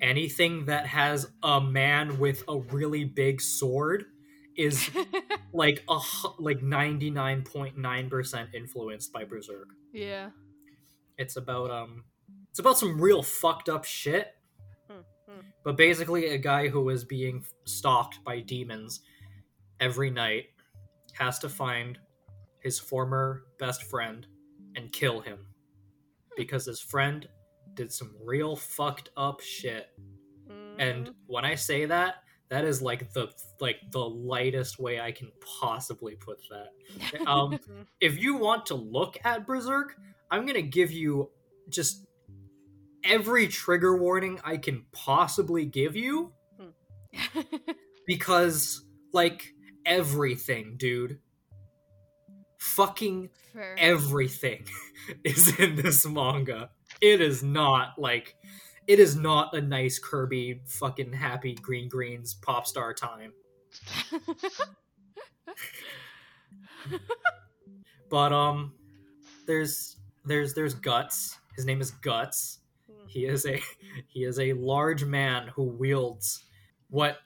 anything 0.00 0.66
that 0.66 0.86
has 0.86 1.26
a 1.42 1.60
man 1.60 2.18
with 2.18 2.42
a 2.48 2.58
really 2.58 3.04
big 3.04 3.40
sword 3.40 4.06
is 4.56 4.90
like 5.52 5.84
a 5.88 5.98
like 6.38 6.60
99.9% 6.60 8.54
influenced 8.54 9.12
by 9.12 9.24
berserk 9.24 9.68
yeah. 9.92 10.30
it's 11.18 11.36
about 11.36 11.70
um 11.70 12.04
it's 12.50 12.58
about 12.58 12.78
some 12.78 13.00
real 13.00 13.22
fucked 13.22 13.68
up 13.68 13.84
shit 13.84 14.34
Hmm, 14.90 15.00
hmm. 15.30 15.40
but 15.64 15.76
basically 15.76 16.26
a 16.28 16.38
guy 16.38 16.68
who 16.68 16.88
is 16.90 17.04
being 17.04 17.44
stalked 17.64 18.22
by 18.24 18.40
demons 18.40 19.00
every 19.80 20.10
night 20.10 20.46
has 21.14 21.38
to 21.40 21.48
find 21.48 21.98
his 22.60 22.78
former 22.78 23.44
best 23.58 23.82
friend 23.84 24.26
and 24.76 24.92
kill 24.92 25.20
him 25.20 25.46
because 26.36 26.66
his 26.66 26.80
friend 26.80 27.28
did 27.74 27.92
some 27.92 28.14
real 28.24 28.56
fucked 28.56 29.10
up 29.16 29.40
shit. 29.40 29.88
And 30.78 31.06
Mhm. 31.08 31.14
when 31.26 31.44
i 31.44 31.54
say 31.54 31.86
that 31.86 32.16
that 32.48 32.64
is 32.64 32.80
like 32.82 33.12
the 33.12 33.28
like 33.60 33.78
the 33.90 34.08
lightest 34.08 34.78
way 34.78 35.00
i 35.00 35.10
can 35.12 35.32
possibly 35.60 36.14
put 36.16 36.38
that. 36.50 36.72
Um 37.26 37.58
if 38.00 38.18
you 38.18 38.36
want 38.36 38.66
to 38.66 38.74
look 38.74 39.16
at 39.24 39.46
berserk 39.46 39.96
i'm 40.30 40.44
gonna 40.46 40.62
give 40.62 40.90
you 40.92 41.30
just 41.68 42.04
every 43.04 43.48
trigger 43.48 43.96
warning 43.96 44.38
i 44.44 44.56
can 44.56 44.84
possibly 44.92 45.64
give 45.64 45.96
you 45.96 46.32
because 48.06 48.84
like 49.12 49.54
everything 49.84 50.74
dude 50.76 51.20
fucking 52.66 53.30
Fair. 53.52 53.76
everything 53.78 54.66
is 55.24 55.58
in 55.58 55.76
this 55.76 56.06
manga 56.06 56.70
it 57.00 57.20
is 57.20 57.42
not 57.42 57.98
like 57.98 58.34
it 58.86 58.98
is 59.00 59.16
not 59.16 59.54
a 59.54 59.60
nice 59.60 59.98
Kirby 59.98 60.60
fucking 60.66 61.12
happy 61.12 61.54
green 61.54 61.88
greens 61.88 62.34
pop 62.34 62.66
star 62.66 62.94
time. 62.94 63.32
But 68.08 68.32
um 68.32 68.72
there's 69.46 69.96
there's 70.24 70.54
there's 70.54 70.74
Guts. 70.74 71.38
His 71.56 71.64
name 71.64 71.80
is 71.80 71.90
Guts. 71.90 72.60
Hmm. 72.86 73.06
He 73.08 73.26
is 73.26 73.44
a 73.46 73.60
he 74.06 74.24
is 74.24 74.38
a 74.38 74.52
large 74.52 75.04
man 75.04 75.48
who 75.48 75.64
wields 75.64 76.44
what 76.88 77.18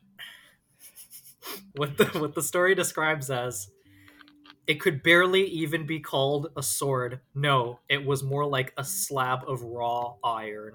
what 1.77 1.97
the 1.99 2.07
what 2.19 2.35
the 2.35 2.43
story 2.43 2.75
describes 2.75 3.31
as 3.31 3.71
it 4.67 4.81
could 4.81 5.03
barely 5.03 5.45
even 5.47 5.87
be 5.87 6.01
called 6.01 6.49
a 6.57 6.63
sword. 6.63 7.21
No, 7.35 7.81
it 7.89 8.05
was 8.05 8.23
more 8.23 8.47
like 8.47 8.73
a 8.77 8.85
slab 8.85 9.41
of 9.49 9.63
raw 9.63 10.15
iron. 10.23 10.75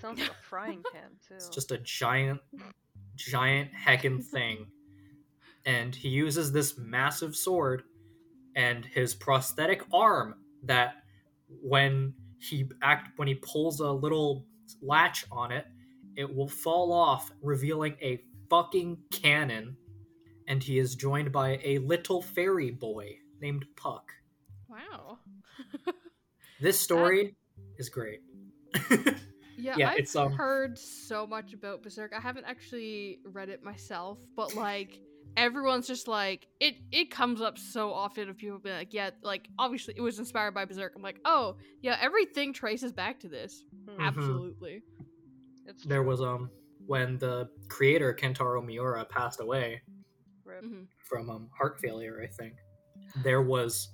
Sounds 0.00 0.20
like 0.20 0.30
a 0.30 0.34
frying 0.42 0.82
pan 0.92 1.10
too. 1.28 1.34
It's 1.34 1.48
just 1.48 1.72
a 1.72 1.78
giant, 1.78 2.40
giant 3.16 3.70
heckin' 3.72 4.24
thing. 4.24 4.66
And 5.66 5.94
he 5.94 6.08
uses 6.08 6.52
this 6.52 6.78
massive 6.78 7.36
sword 7.36 7.82
and 8.56 8.84
his 8.84 9.14
prosthetic 9.14 9.82
arm 9.92 10.34
that 10.64 10.94
when 11.62 12.14
he 12.38 12.68
act 12.82 13.18
when 13.18 13.28
he 13.28 13.34
pulls 13.34 13.80
a 13.80 13.90
little 13.90 14.46
latch 14.80 15.24
on 15.30 15.52
it, 15.52 15.66
it 16.16 16.34
will 16.34 16.48
fall 16.48 16.92
off, 16.92 17.30
revealing 17.42 17.96
a 18.02 18.22
fucking 18.48 18.98
cannon. 19.12 19.76
And 20.50 20.62
he 20.62 20.78
is 20.80 20.96
joined 20.96 21.30
by 21.30 21.60
a 21.62 21.78
little 21.78 22.20
fairy 22.20 22.72
boy 22.72 23.18
named 23.40 23.64
Puck. 23.76 24.12
wow. 24.68 25.18
This 26.60 26.78
story 26.78 27.36
is 27.78 27.88
great. 27.88 28.20
Yeah, 29.56 29.74
Yeah, 29.76 29.90
I've 29.90 29.98
it's, 29.98 30.16
um, 30.16 30.32
heard 30.32 30.78
so 30.78 31.26
much 31.26 31.52
about 31.52 31.82
Berserk. 31.82 32.12
I 32.16 32.20
haven't 32.20 32.46
actually 32.46 33.20
read 33.24 33.50
it 33.50 33.62
myself, 33.62 34.18
but 34.34 34.54
like 34.56 34.98
everyone's 35.36 35.86
just 35.86 36.08
like 36.08 36.46
it. 36.60 36.76
It 36.90 37.10
comes 37.10 37.40
up 37.42 37.58
so 37.58 37.92
often 37.92 38.30
of 38.30 38.38
people 38.38 38.58
being 38.58 38.74
like, 38.76 38.94
"Yeah, 38.94 39.10
like 39.22 39.48
obviously 39.58 39.94
it 39.96 40.00
was 40.00 40.18
inspired 40.18 40.54
by 40.54 40.64
Berserk." 40.64 40.94
I'm 40.96 41.02
like, 41.02 41.20
"Oh, 41.26 41.56
yeah, 41.82 41.98
everything 42.00 42.54
traces 42.54 42.90
back 42.92 43.20
to 43.20 43.28
this." 43.28 43.62
Hmm. 43.86 44.00
Absolutely. 44.00 44.82
It's 45.66 45.84
there 45.84 46.00
true. 46.00 46.08
was 46.08 46.22
um 46.22 46.50
when 46.86 47.18
the 47.18 47.48
creator 47.68 48.14
Kentaro 48.14 48.64
Miura 48.64 49.04
passed 49.04 49.40
away, 49.40 49.82
Rip. 50.62 50.70
hmm 50.70 50.82
from 51.08 51.28
um, 51.28 51.48
heart 51.56 51.80
failure, 51.80 52.20
I 52.22 52.28
think. 52.28 52.54
There 53.24 53.42
was 53.42 53.88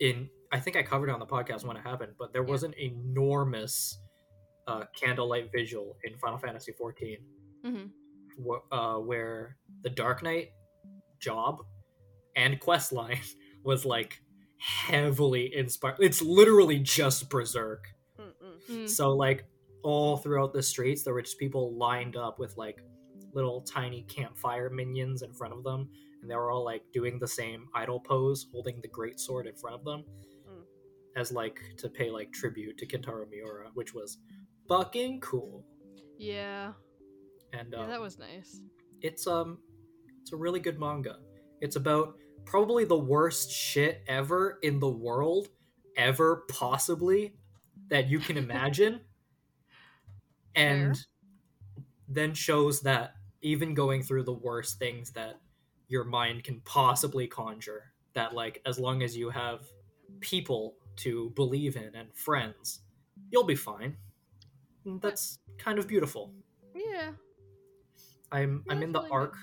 in 0.00 0.28
I 0.52 0.60
think 0.60 0.76
I 0.76 0.82
covered 0.82 1.08
it 1.08 1.12
on 1.12 1.18
the 1.20 1.26
podcast 1.26 1.64
when 1.64 1.76
it 1.76 1.82
happened, 1.82 2.12
but 2.18 2.32
there 2.32 2.42
Yeah. 2.44 2.50
was 2.50 2.62
an 2.62 2.74
enormous 2.78 3.98
uh, 4.66 4.84
candlelight 4.98 5.50
visual 5.52 5.96
in 6.04 6.16
Final 6.18 6.38
Fantasy 6.38 6.72
XIV 6.72 7.18
hmm 7.64 7.86
wh- 8.46 8.72
uh, 8.72 8.98
where 8.98 9.56
the 9.82 9.90
Dark 9.90 10.22
Knight 10.22 10.50
job 11.20 11.58
and 12.36 12.60
questline 12.60 13.18
was 13.64 13.84
like 13.86 14.20
heavily 14.58 15.54
inspired. 15.54 15.96
It's 16.00 16.20
literally 16.22 16.78
just 16.80 17.30
Berserk. 17.30 17.84
Mm-mm. 18.20 18.70
Mm. 18.70 18.88
So 18.88 19.10
like 19.16 19.44
all 19.82 20.18
throughout 20.18 20.52
the 20.52 20.62
streets, 20.62 21.02
there 21.02 21.14
were 21.14 21.22
just 21.22 21.38
people 21.38 21.74
lined 21.76 22.16
up 22.16 22.38
with 22.38 22.56
like 22.56 22.76
little 23.32 23.62
tiny 23.62 24.02
campfire 24.02 24.68
minions 24.70 25.22
in 25.22 25.32
front 25.32 25.54
of 25.54 25.62
them, 25.64 25.88
and 26.22 26.30
they 26.30 26.34
were 26.36 26.50
all 26.50 26.64
like 26.64 26.82
doing 26.92 27.18
the 27.18 27.28
same 27.28 27.68
idol 27.74 28.00
pose, 28.00 28.46
holding 28.52 28.80
the 28.80 28.88
great 28.88 29.18
sword 29.20 29.46
in 29.46 29.54
front 29.54 29.76
of 29.76 29.84
them, 29.84 30.04
Mm. 30.48 30.64
as 31.16 31.30
like 31.32 31.60
to 31.78 31.88
pay 31.88 32.10
like 32.10 32.32
tribute 32.32 32.78
to 32.78 32.86
Kentaro 32.86 33.28
Miura, 33.30 33.70
which 33.74 33.94
was 33.94 34.18
fucking 34.68 35.20
cool. 35.20 35.64
Yeah, 36.18 36.72
And 37.52 37.72
yeah, 37.72 37.80
um, 37.84 37.88
that 37.90 38.00
was 38.00 38.18
nice. 38.18 38.60
it's 39.02 39.26
um, 39.26 39.58
it's 40.20 40.32
a 40.32 40.36
really 40.36 40.60
good 40.60 40.78
manga. 40.80 41.18
It's 41.60 41.76
about 41.76 42.16
probably 42.44 42.84
the 42.84 42.98
worst 42.98 43.50
shit 43.50 44.02
ever 44.08 44.58
in 44.62 44.80
the 44.80 44.88
world, 44.88 45.48
ever 45.96 46.44
possibly 46.48 47.36
that 47.88 48.08
you 48.08 48.18
can 48.18 48.36
imagine, 48.36 49.00
and 50.54 50.96
Fair. 50.96 51.04
then 52.08 52.34
shows 52.34 52.80
that 52.82 53.14
even 53.42 53.74
going 53.74 54.02
through 54.02 54.24
the 54.24 54.32
worst 54.32 54.78
things 54.78 55.12
that 55.12 55.40
your 55.88 56.04
mind 56.04 56.44
can 56.44 56.60
possibly 56.60 57.26
conjure, 57.26 57.92
that 58.14 58.34
like 58.34 58.60
as 58.66 58.78
long 58.78 59.02
as 59.02 59.16
you 59.16 59.30
have 59.30 59.66
people 60.20 60.76
to 60.96 61.30
believe 61.30 61.76
in 61.76 61.94
and 61.94 62.14
friends, 62.14 62.80
you'll 63.30 63.44
be 63.44 63.54
fine. 63.54 63.96
And 64.84 65.00
that's 65.00 65.38
kind 65.58 65.78
of 65.78 65.86
beautiful. 65.88 66.32
Yeah. 66.74 67.12
I'm 68.32 68.64
Yeah, 68.66 68.72
I'm 68.74 68.82
in 68.82 68.92
the 68.92 69.00
like 69.00 69.12
arc. 69.12 69.36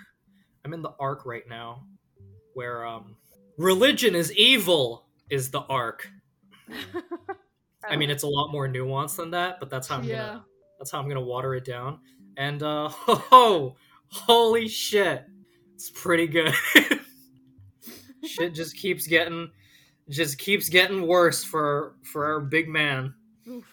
I'm 0.63 0.73
in 0.73 0.81
the 0.81 0.93
arc 0.99 1.25
right 1.25 1.47
now, 1.47 1.85
where 2.53 2.85
um, 2.85 3.15
religion 3.57 4.15
is 4.15 4.31
evil 4.35 5.07
is 5.29 5.51
the 5.51 5.61
arc. 5.61 6.09
I 7.87 7.95
mean, 7.95 8.09
it's 8.09 8.23
a 8.23 8.27
lot 8.27 8.51
more 8.51 8.67
nuanced 8.67 9.17
than 9.17 9.31
that, 9.31 9.59
but 9.59 9.69
that's 9.69 9.87
how 9.87 9.97
I'm 9.97 10.03
Yeah. 10.05 10.17
gonna 10.17 10.45
that's 10.79 10.91
how 10.91 10.99
I'm 10.99 11.07
gonna 11.07 11.21
water 11.21 11.55
it 11.55 11.65
down. 11.65 11.99
And 12.37 12.61
uh, 12.63 12.89
ho, 12.91 13.75
holy 14.07 14.67
shit, 14.67 15.25
it's 15.75 15.91
pretty 15.91 16.27
good. 16.27 16.53
shit 18.25 18.53
just 18.53 18.75
keeps 18.75 19.07
getting 19.07 19.49
just 20.09 20.37
keeps 20.37 20.69
getting 20.69 21.07
worse 21.07 21.43
for 21.43 21.95
for 22.03 22.25
our 22.25 22.39
big 22.39 22.67
man 22.67 23.13
Oof. 23.47 23.65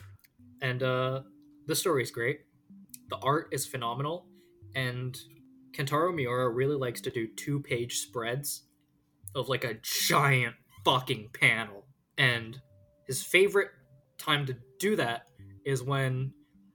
and 0.61 0.83
uh 0.83 1.23
the 1.67 1.75
story's 1.75 2.11
great 2.11 2.41
the 3.09 3.17
art 3.19 3.49
is 3.53 3.67
phenomenal 3.67 4.27
and 4.75 5.19
kentaro 5.73 6.15
miura 6.15 6.49
really 6.51 6.77
likes 6.77 7.01
to 7.01 7.11
do 7.11 7.27
two 7.27 7.61
page 7.61 7.99
spreads 7.99 8.65
of 9.35 9.49
like 9.49 9.65
a 9.65 9.75
giant 9.83 10.55
fucking 10.85 11.29
panel 11.33 11.87
and 12.19 12.61
his 13.07 13.23
favorite 13.23 13.71
time 14.19 14.45
to 14.47 14.57
do 14.79 14.97
that 14.97 15.29
is 15.65 15.83
when 15.83 16.33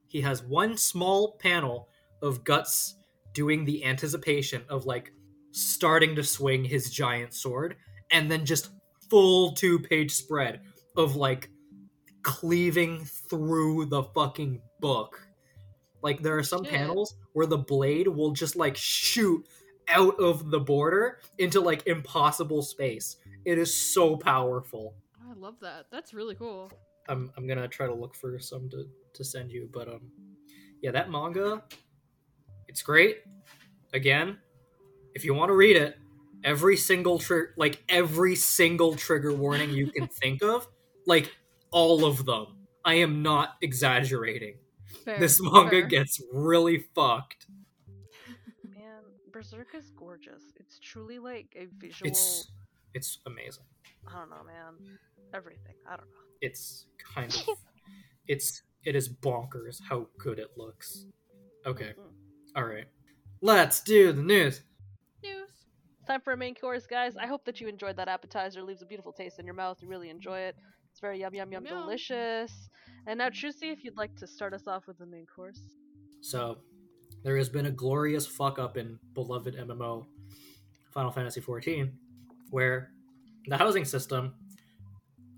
he 0.08 0.22
has 0.22 0.42
one 0.44 0.78
small 0.78 1.38
panel 1.38 1.90
of 2.22 2.44
guts 2.44 2.96
doing 3.34 3.66
the 3.66 3.86
anticipation 3.86 4.64
of 4.70 4.86
like 4.86 5.12
starting 5.58 6.16
to 6.16 6.24
swing 6.24 6.64
his 6.64 6.90
giant 6.90 7.34
sword 7.34 7.76
and 8.12 8.30
then 8.30 8.46
just 8.46 8.70
full 9.10 9.54
two 9.54 9.80
page 9.80 10.12
spread 10.12 10.62
of 10.96 11.16
like 11.16 11.50
cleaving 12.24 13.04
through 13.06 13.86
the 13.86 14.04
fucking 14.04 14.62
book. 14.80 15.28
Like 16.02 16.22
there 16.22 16.38
are 16.38 16.44
some 16.44 16.64
panels 16.64 17.16
where 17.34 17.48
the 17.48 17.58
blade 17.58 18.08
will 18.08 18.32
just 18.32 18.56
like 18.56 18.76
shoot 18.76 19.46
out 19.88 20.20
of 20.20 20.52
the 20.52 20.60
border 20.60 21.20
into 21.38 21.60
like 21.60 21.88
impossible 21.88 22.62
space. 22.62 23.18
It 23.46 23.58
is 23.58 23.76
so 23.76 24.18
powerful. 24.18 24.96
I 25.30 25.34
love 25.34 25.56
that. 25.62 25.88
That's 25.92 26.14
really 26.14 26.36
cool. 26.36 26.72
I'm 27.10 27.32
I'm 27.38 27.48
gonna 27.48 27.68
try 27.68 27.88
to 27.88 27.94
look 27.94 28.16
for 28.16 28.38
some 28.40 28.70
to, 28.70 28.86
to 29.14 29.24
send 29.24 29.52
you, 29.52 29.70
but 29.74 29.88
um 29.88 30.12
yeah, 30.82 30.92
that 30.92 31.10
manga 31.10 31.64
it's 32.68 32.82
great. 32.82 33.22
Again, 33.94 34.38
if 35.18 35.26
you 35.26 35.34
want 35.34 35.50
to 35.50 35.56
read 35.56 35.76
it, 35.76 35.98
every 36.44 36.78
single 36.78 37.18
trigger 37.18 37.56
like 37.58 37.84
every 37.90 38.36
single 38.36 38.96
trigger 38.96 39.34
warning 39.34 39.72
you 39.72 39.88
can 39.92 40.08
think 40.22 40.44
of, 40.44 40.68
like 41.08 41.36
all 41.72 42.06
of 42.06 42.24
them. 42.26 42.46
I 42.86 42.96
am 42.96 43.24
not 43.24 43.56
exaggerating. 43.64 44.60
Fair. 45.04 45.20
This 45.20 45.42
manga 45.42 45.70
fair. 45.72 45.88
gets 45.88 46.22
really 46.32 46.86
fucked. 46.94 47.48
Man, 48.64 49.02
Berserk 49.32 49.74
is 49.74 49.90
gorgeous. 49.90 50.44
It's 50.56 50.78
truly 50.78 51.18
like 51.18 51.48
a 51.56 51.66
visual. 51.80 52.12
It's 52.12 52.52
it's 52.94 53.18
amazing. 53.26 53.66
I 54.08 54.20
don't 54.20 54.30
know, 54.30 54.44
man. 54.46 54.98
Everything. 55.34 55.74
I 55.88 55.98
don't 55.98 56.06
know. 56.06 56.28
It's 56.42 56.86
kind 57.16 57.34
of 57.34 57.58
it's 58.28 58.62
it 58.86 58.96
is 58.96 59.10
bonkers 59.10 59.80
how 59.90 60.10
good 60.20 60.38
it 60.38 60.52
looks. 60.56 61.08
Okay. 61.66 61.94
Mm. 62.00 62.56
All 62.56 62.66
right. 62.66 62.86
Let's 63.42 63.82
do 63.82 64.14
the 64.14 64.22
news. 64.22 64.28
news. 64.28 64.62
Time 66.08 66.22
for 66.22 66.32
a 66.32 66.38
main 66.38 66.56
course, 66.56 66.88
guys. 66.88 67.18
I 67.18 67.28
hope 67.28 67.44
that 67.46 67.60
you 67.60 67.68
enjoyed 67.68 67.98
that 67.98 68.08
appetizer. 68.08 68.62
It 68.62 68.66
leaves 68.66 68.82
a 68.82 68.86
beautiful 68.86 69.12
taste 69.12 69.40
in 69.40 69.46
your 69.46 69.56
mouth. 69.56 69.82
You 69.82 69.90
really 69.90 70.10
enjoy 70.10 70.40
it. 70.40 70.56
It's 70.90 71.02
very 71.02 71.20
yum 71.20 71.36
yum 71.36 71.52
yum 71.52 71.66
Yum. 71.66 71.82
delicious. 71.82 72.70
And 73.08 73.18
now, 73.18 73.28
Trucy, 73.28 73.72
if 73.74 73.84
you'd 73.84 73.98
like 73.98 74.16
to 74.16 74.26
start 74.26 74.54
us 74.54 74.68
off 74.68 74.88
with 74.88 74.98
the 74.98 75.06
main 75.06 75.26
course. 75.26 75.60
So, 76.22 76.60
there 77.24 77.36
has 77.36 77.50
been 77.50 77.66
a 77.66 77.72
glorious 77.72 78.26
fuck 78.26 78.58
up 78.58 78.78
in 78.78 78.98
beloved 79.14 79.56
MMO 79.56 80.06
Final 80.94 81.12
Fantasy 81.12 81.42
XIV, 81.42 81.92
where 82.52 82.92
the 83.48 83.58
housing 83.58 83.84
system 83.84 84.34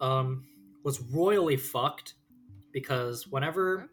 um, 0.02 0.46
was 0.84 1.02
royally 1.02 1.58
fucked 1.58 2.14
because 2.72 3.28
whenever 3.28 3.90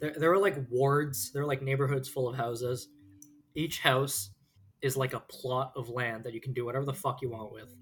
there, 0.00 0.14
there 0.16 0.30
were 0.30 0.38
like 0.38 0.56
wards, 0.70 1.32
there 1.32 1.42
were 1.42 1.48
like 1.48 1.62
neighborhoods 1.62 2.08
full 2.08 2.28
of 2.28 2.36
houses. 2.36 2.88
Each 3.54 3.80
house 3.80 4.30
is 4.82 4.96
like 4.96 5.14
a 5.14 5.20
plot 5.20 5.72
of 5.76 5.88
land 5.88 6.24
that 6.24 6.34
you 6.34 6.40
can 6.40 6.52
do 6.52 6.64
whatever 6.64 6.84
the 6.84 6.94
fuck 6.94 7.22
you 7.22 7.30
want 7.30 7.52
with, 7.52 7.74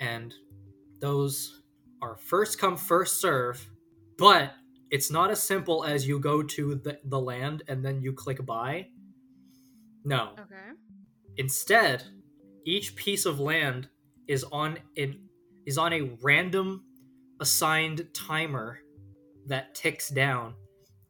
and 0.00 0.34
those 1.00 1.62
are 2.00 2.16
first 2.16 2.58
come 2.58 2.76
first 2.76 3.20
serve. 3.20 3.68
But 4.16 4.52
it's 4.90 5.10
not 5.10 5.30
as 5.30 5.42
simple 5.42 5.84
as 5.84 6.06
you 6.06 6.20
go 6.20 6.42
to 6.42 6.76
the, 6.76 6.98
the 7.06 7.20
land 7.20 7.64
and 7.66 7.84
then 7.84 8.00
you 8.00 8.12
click 8.12 8.44
buy. 8.46 8.86
No. 10.04 10.34
Okay. 10.38 10.76
Instead, 11.36 12.04
each 12.64 12.94
piece 12.94 13.26
of 13.26 13.40
land 13.40 13.88
is 14.28 14.44
on 14.52 14.78
an 14.96 15.28
is 15.66 15.78
on 15.78 15.92
a 15.92 16.16
random 16.22 16.84
assigned 17.40 18.06
timer 18.14 18.78
that 19.46 19.74
ticks 19.74 20.10
down, 20.10 20.54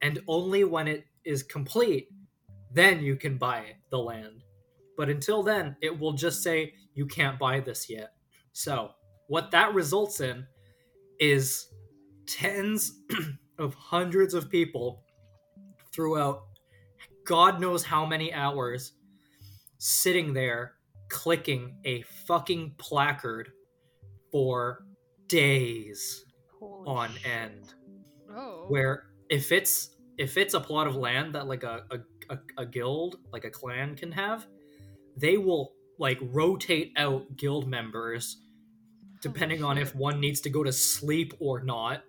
and 0.01 0.21
only 0.29 0.65
when 0.65 0.89
it 0.89 1.05
is 1.25 1.43
complete, 1.43 2.09
then 2.73 3.01
you 3.01 3.17
can 3.17 3.37
buy 3.37 3.75
the 3.91 3.99
land. 3.99 4.44
But 4.97 5.09
until 5.11 5.43
then, 5.43 5.77
it 5.83 5.99
will 5.99 6.13
just 6.13 6.43
say 6.43 6.75
you 6.95 7.07
can't 7.07 7.39
buy 7.39 7.61
this 7.61 7.91
yet. 7.91 8.13
So, 8.53 8.91
what 9.27 9.51
that 9.51 9.75
results 9.75 10.21
in 10.21 10.47
is 11.19 11.69
tens 12.27 13.01
of 13.59 13.75
hundreds 13.75 14.35
of 14.35 14.51
people 14.51 15.03
throughout 15.93 16.43
God 17.27 17.61
knows 17.61 17.85
how 17.85 18.05
many 18.05 18.33
hours 18.33 18.93
sitting 19.79 20.35
there 20.35 20.75
clicking 21.09 21.77
a 21.85 22.03
fucking 22.27 22.75
placard 22.79 23.51
for 24.31 24.85
days 25.29 26.25
Holy 26.59 26.89
on 26.89 27.11
shit. 27.13 27.27
end 27.27 27.75
Oh. 28.37 28.65
where 28.69 29.05
if 29.31 29.53
it's 29.53 29.91
if 30.19 30.37
it's 30.37 30.55
a 30.55 30.61
plot 30.61 30.87
of 30.89 30.97
land 30.97 31.35
that 31.35 31.47
like 31.47 31.63
a, 31.63 31.85
a, 31.91 32.35
a, 32.35 32.39
a 32.59 32.67
guild 32.67 33.17
like 33.33 33.45
a 33.45 33.51
clan 33.51 33.95
can 33.95 34.11
have 34.11 34.47
they 35.17 35.37
will 35.37 35.73
like 35.99 36.19
rotate 36.23 36.93
out 36.97 37.37
guild 37.37 37.69
members 37.69 38.39
depending 39.23 39.63
on 39.65 39.79
if 39.79 39.95
one 39.95 40.21
needs 40.21 40.41
to 40.41 40.51
go 40.51 40.63
to 40.65 40.73
sleep 40.73 41.33
or 41.41 41.63
not 41.63 42.03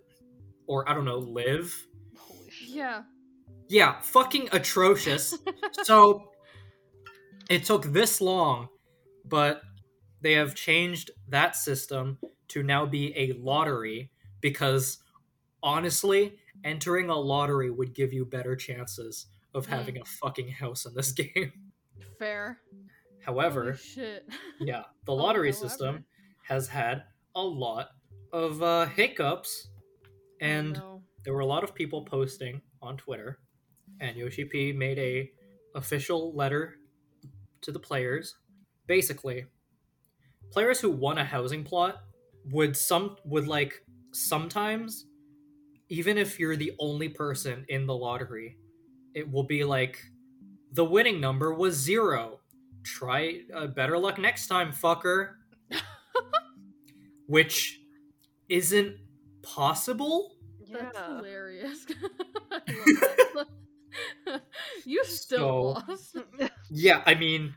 or 0.68 0.88
i 0.90 0.94
don't 0.94 1.06
know 1.06 1.20
live 1.20 1.86
Holy 2.18 2.50
shit. 2.50 2.70
Yeah. 2.70 3.04
yeah 3.70 4.00
fucking 4.02 4.50
atrocious 4.52 5.38
so 5.84 6.32
it 7.50 7.64
took 7.64 7.84
this 7.86 8.22
long 8.22 8.70
but 9.26 9.62
they 10.22 10.34
have 10.34 10.56
changed 10.56 11.12
that 11.30 11.56
system 11.56 12.18
to 12.48 12.64
now 12.64 12.86
be 12.86 13.16
a 13.18 13.34
lottery 13.34 14.12
because 14.42 14.98
honestly 15.62 16.38
entering 16.64 17.10
a 17.10 17.16
lottery 17.16 17.70
would 17.70 17.94
give 17.94 18.14
you 18.14 18.26
better 18.26 18.56
chances 18.56 19.28
of 19.54 19.66
Mm. 19.68 19.70
having 19.70 19.98
a 20.00 20.06
fucking 20.06 20.50
house 20.50 20.86
in 20.86 20.94
this 20.96 21.12
game 21.24 21.54
Fair. 22.20 22.60
However 23.26 23.78
yeah 24.60 24.84
the 25.06 25.12
Oh, 25.12 25.16
lottery 25.16 25.52
however. 25.52 25.70
system 25.70 26.06
has 26.48 26.68
had 26.68 27.04
a 27.36 27.42
lot 27.44 27.90
of 28.34 28.62
uh, 28.62 28.86
hiccups 28.88 29.70
and 30.42 30.78
Oh, 30.78 30.80
no. 30.82 31.04
there 31.24 31.34
were 31.34 31.40
a 31.42 31.46
lot 31.46 31.64
of 31.64 31.74
people 31.74 32.04
posting 32.06 32.62
on 32.82 32.98
Twitter, 32.98 33.40
and 34.02 34.16
Yoshi 34.18 34.46
P 34.46 34.72
made 34.74 35.00
a 35.00 35.32
official 35.76 36.36
letter 36.36 36.76
to 37.62 37.72
the 37.72 37.80
players. 37.80 38.36
Basically, 38.88 39.46
players 40.52 40.80
who 40.80 40.92
won 40.92 41.18
a 41.18 41.26
housing 41.26 41.64
plot 41.64 42.04
would 42.52 42.76
some 42.78 43.16
would 43.26 43.48
like 43.48 43.84
sometimes, 44.14 45.08
even 45.90 46.18
if 46.18 46.40
you're 46.40 46.56
the 46.58 46.74
only 46.80 47.10
person 47.10 47.66
in 47.70 47.88
the 47.88 47.96
lottery, 47.96 48.58
it 49.16 49.32
will 49.32 49.44
be 49.48 49.64
like 49.64 50.00
the 50.74 50.86
winning 50.86 51.20
number 51.22 51.54
was 51.54 51.76
zero. 51.76 52.35
Try 52.86 53.42
uh, 53.54 53.68
better 53.68 53.98
luck 53.98 54.18
next 54.20 54.48
time, 54.48 54.72
fucker. 54.72 55.34
Which 57.28 57.82
isn't 58.50 58.98
possible. 59.42 60.36
That's 60.72 60.98
hilarious. 60.98 61.86
That. 64.26 64.42
you 64.84 65.06
still 65.06 65.40
So- 65.40 65.92
lost. 65.94 66.18
Yeah, 66.70 67.02
I 67.06 67.16
mean, 67.16 67.54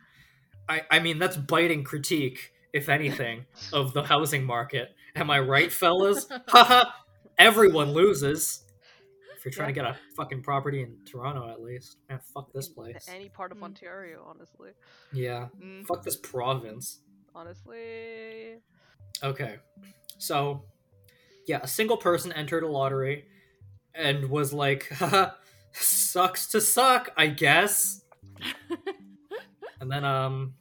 I 0.69 0.83
I 0.91 1.01
mean 1.01 1.19
that's 1.19 1.37
biting 1.37 1.83
critique, 1.83 2.53
if 2.73 2.89
anything, 2.89 3.45
of 3.73 3.93
the 3.93 4.05
housing 4.05 4.45
market. 4.45 4.95
Am 5.17 5.31
I 5.31 5.41
right, 5.41 5.73
fellas? 5.73 6.29
Haha. 6.49 6.91
Everyone 7.39 7.93
loses. 7.93 8.63
If 9.49 9.57
you're 9.57 9.65
trying 9.65 9.75
to 9.75 9.81
get 9.81 9.85
a 9.91 9.97
fucking 10.15 10.43
property 10.43 10.83
in 10.83 10.97
Toronto, 11.07 11.49
at 11.51 11.63
least, 11.63 11.97
man, 12.09 12.21
fuck 12.35 12.53
this 12.53 12.69
place. 12.69 13.07
Any 13.09 13.29
part 13.31 13.51
of 13.51 13.59
Mm. 13.59 13.63
Ontario, 13.65 14.25
honestly. 14.29 14.73
Yeah, 15.13 15.49
Mm. 15.59 15.87
fuck 15.87 16.03
this 16.03 16.17
province. 16.17 17.01
Honestly. 17.35 18.61
Okay, 19.23 19.57
so 20.19 20.65
yeah, 21.47 21.61
a 21.63 21.67
single 21.69 21.97
person 21.97 22.31
entered 22.33 22.63
a 22.63 22.69
lottery 22.69 23.27
and 23.95 24.29
was 24.29 24.53
like, 24.53 24.89
Haha, 24.91 25.31
sucks 25.73 26.47
to 26.49 26.61
suck, 26.61 27.11
I 27.17 27.29
guess. 27.29 28.03
And 29.81 29.89
then 29.93 30.05
um 30.05 30.55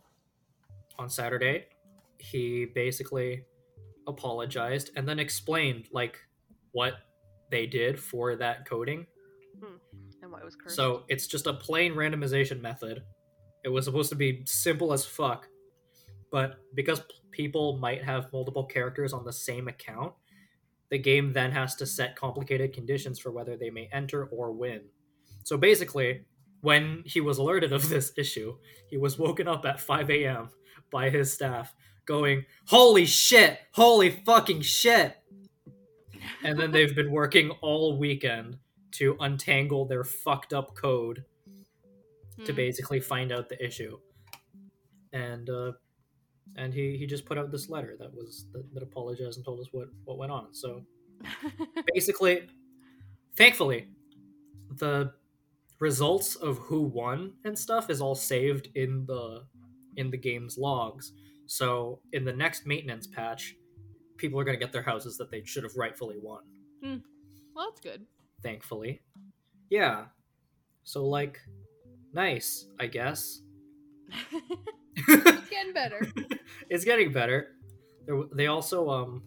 on 1.00 1.10
Saturday, 1.10 1.66
he 2.20 2.66
basically 2.66 3.44
apologized 4.06 4.92
and 4.96 5.08
then 5.10 5.18
explained 5.18 5.88
like 5.92 6.20
what 6.72 6.94
they 7.52 7.66
did 7.66 8.00
for 8.00 8.36
that 8.36 8.68
coding. 8.68 9.06
Hmm. 9.60 9.76
And 10.22 10.32
why 10.32 10.40
it 10.40 10.46
was 10.46 10.56
cursed. 10.56 10.76
So 10.76 11.04
it's 11.08 11.28
just 11.28 11.48
a 11.48 11.54
plain 11.54 11.94
randomization 11.94 12.62
method. 12.62 13.04
It 13.64 13.70
was 13.70 13.86
supposed 13.86 14.10
to 14.10 14.16
be 14.16 14.44
simple 14.46 14.94
as 14.94 15.06
fuck. 15.06 15.48
But 16.32 16.56
because 16.74 17.00
p- 17.02 17.06
people 17.32 17.78
might 17.78 18.04
have 18.04 18.32
multiple 18.34 18.66
characters 18.66 19.14
on 19.14 19.24
the 19.24 19.34
same 19.34 19.68
account, 19.68 20.14
the 20.90 20.98
game 20.98 21.34
then 21.34 21.52
has 21.52 21.76
to 21.76 21.86
set 21.86 22.16
complicated 22.16 22.74
conditions 22.74 23.20
for 23.20 23.32
whether 23.32 23.58
they 23.58 23.70
may 23.70 23.90
enter 23.92 24.26
or 24.26 24.52
win. 24.52 24.82
So 25.44 25.58
basically, 25.58 26.26
when 26.62 27.04
he 27.06 27.22
was 27.22 27.38
alerted 27.38 27.74
of 27.74 27.90
this 27.90 28.12
issue, 28.18 28.58
he 28.90 28.98
was 28.98 29.18
woken 29.18 29.48
up 29.48 29.66
at 29.66 29.80
5 29.80 30.10
a.m. 30.10 30.50
by 30.92 31.10
his 31.10 31.32
staff 31.32 31.74
going, 32.06 32.46
Holy 32.68 33.06
shit! 33.06 33.60
Holy 33.74 34.10
fucking 34.10 34.62
shit! 34.62 35.16
And 36.44 36.60
then 36.60 36.72
they've 36.72 36.96
been 36.96 37.12
working 37.12 37.52
all 37.62 37.98
weekend 37.98 38.58
to 38.94 39.16
untangle 39.20 39.86
their 39.86 40.04
fucked 40.04 40.54
up 40.54 40.76
code 40.76 41.26
to 42.46 42.54
Mm. 42.54 42.56
basically 42.56 43.00
find 43.00 43.32
out 43.32 43.50
the 43.50 43.64
issue. 43.64 43.98
And 45.14 45.50
uh, 45.50 45.74
and 46.56 46.74
he, 46.74 46.98
he 46.98 47.06
just 47.06 47.26
put 47.26 47.38
out 47.38 47.52
this 47.52 47.70
letter 47.70 47.96
that 48.00 48.14
was 48.14 48.46
that, 48.54 48.64
that 48.74 48.84
apologized 48.84 49.38
and 49.38 49.46
told 49.46 49.60
us 49.60 49.68
what 49.72 49.88
what 50.06 50.18
went 50.18 50.32
on. 50.32 50.54
So 50.54 50.86
basically, 51.94 52.48
thankfully, 53.36 53.88
the 54.70 55.14
results 55.80 56.36
of 56.36 56.58
who 56.58 56.82
won 56.82 57.34
and 57.44 57.58
stuff 57.58 57.90
is 57.90 58.02
all 58.02 58.16
saved 58.16 58.70
in 58.76 59.06
the 59.06 59.46
in 59.96 60.12
the 60.12 60.18
game's 60.18 60.58
logs. 60.58 61.14
So 61.48 62.02
in 62.14 62.26
the 62.26 62.34
next 62.34 62.66
maintenance 62.66 63.08
patch, 63.08 63.56
people 64.18 64.40
are 64.40 64.44
going 64.44 64.58
to 64.58 64.64
get 64.64 64.74
their 64.74 64.82
houses 64.84 65.18
that 65.18 65.32
they 65.32 65.44
should 65.44 65.64
have 65.64 65.76
rightfully 65.76 66.18
won. 66.22 66.42
well, 67.56 67.70
that's 67.70 67.82
good. 67.82 68.06
Thankfully, 68.44 69.02
yeah. 69.70 70.06
So 70.84 71.06
like, 71.06 71.40
nice, 72.14 72.68
I 72.80 72.88
guess. 72.88 73.42
it's 74.96 75.50
getting 75.50 75.74
better. 75.74 76.08
it's 76.70 76.86
getting 76.86 77.12
better. 77.12 77.56
They 78.34 78.48
also, 78.48 78.90
um, 78.90 79.24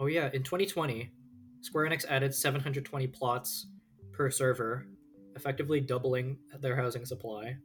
oh 0.00 0.06
yeah, 0.06 0.30
in 0.32 0.42
2020, 0.42 1.12
Square 1.60 1.90
Enix 1.90 2.04
added 2.08 2.34
720 2.34 3.06
plots 3.08 3.66
per 4.12 4.30
server, 4.30 4.86
effectively 5.36 5.80
doubling 5.80 6.38
their 6.60 6.76
housing 6.76 7.04
supply. 7.04 7.56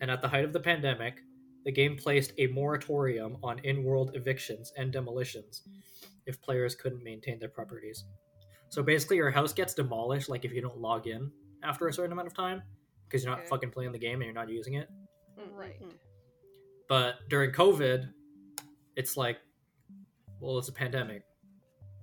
And 0.00 0.10
at 0.10 0.20
the 0.20 0.28
height 0.28 0.44
of 0.44 0.52
the 0.52 0.60
pandemic, 0.60 1.22
the 1.66 1.72
game 1.72 1.96
placed 1.96 2.32
a 2.38 2.46
moratorium 2.46 3.36
on 3.42 3.58
in-world 3.64 4.12
evictions 4.14 4.72
and 4.78 4.90
demolitions 4.92 5.62
if 6.24 6.40
players 6.40 6.74
couldn't 6.74 7.02
maintain 7.04 7.38
their 7.38 7.48
properties. 7.50 8.04
So 8.70 8.82
basically, 8.82 9.16
your 9.16 9.30
house 9.30 9.52
gets 9.52 9.74
demolished, 9.74 10.28
like 10.28 10.44
if 10.46 10.52
you 10.52 10.60
don't 10.62 10.78
log 10.78 11.06
in 11.06 11.30
after 11.62 11.88
a 11.88 11.92
certain 11.92 12.12
amount 12.12 12.28
of 12.28 12.34
time, 12.34 12.62
because 13.08 13.22
you're 13.24 13.32
not 13.32 13.40
Okay. 13.40 13.48
fucking 13.48 13.70
playing 13.70 13.92
the 13.92 13.98
game 13.98 14.14
and 14.14 14.24
you're 14.24 14.32
not 14.34 14.48
using 14.48 14.74
it. 14.74 14.88
Mm, 15.38 15.42
mm, 15.48 15.54
Right. 15.56 15.82
But 16.88 17.28
during 17.28 17.50
COVID, 17.52 18.12
it's 18.96 19.16
like, 19.16 19.38
well, 20.40 20.58
it's 20.58 20.68
a 20.68 20.72
pandemic. 20.72 21.22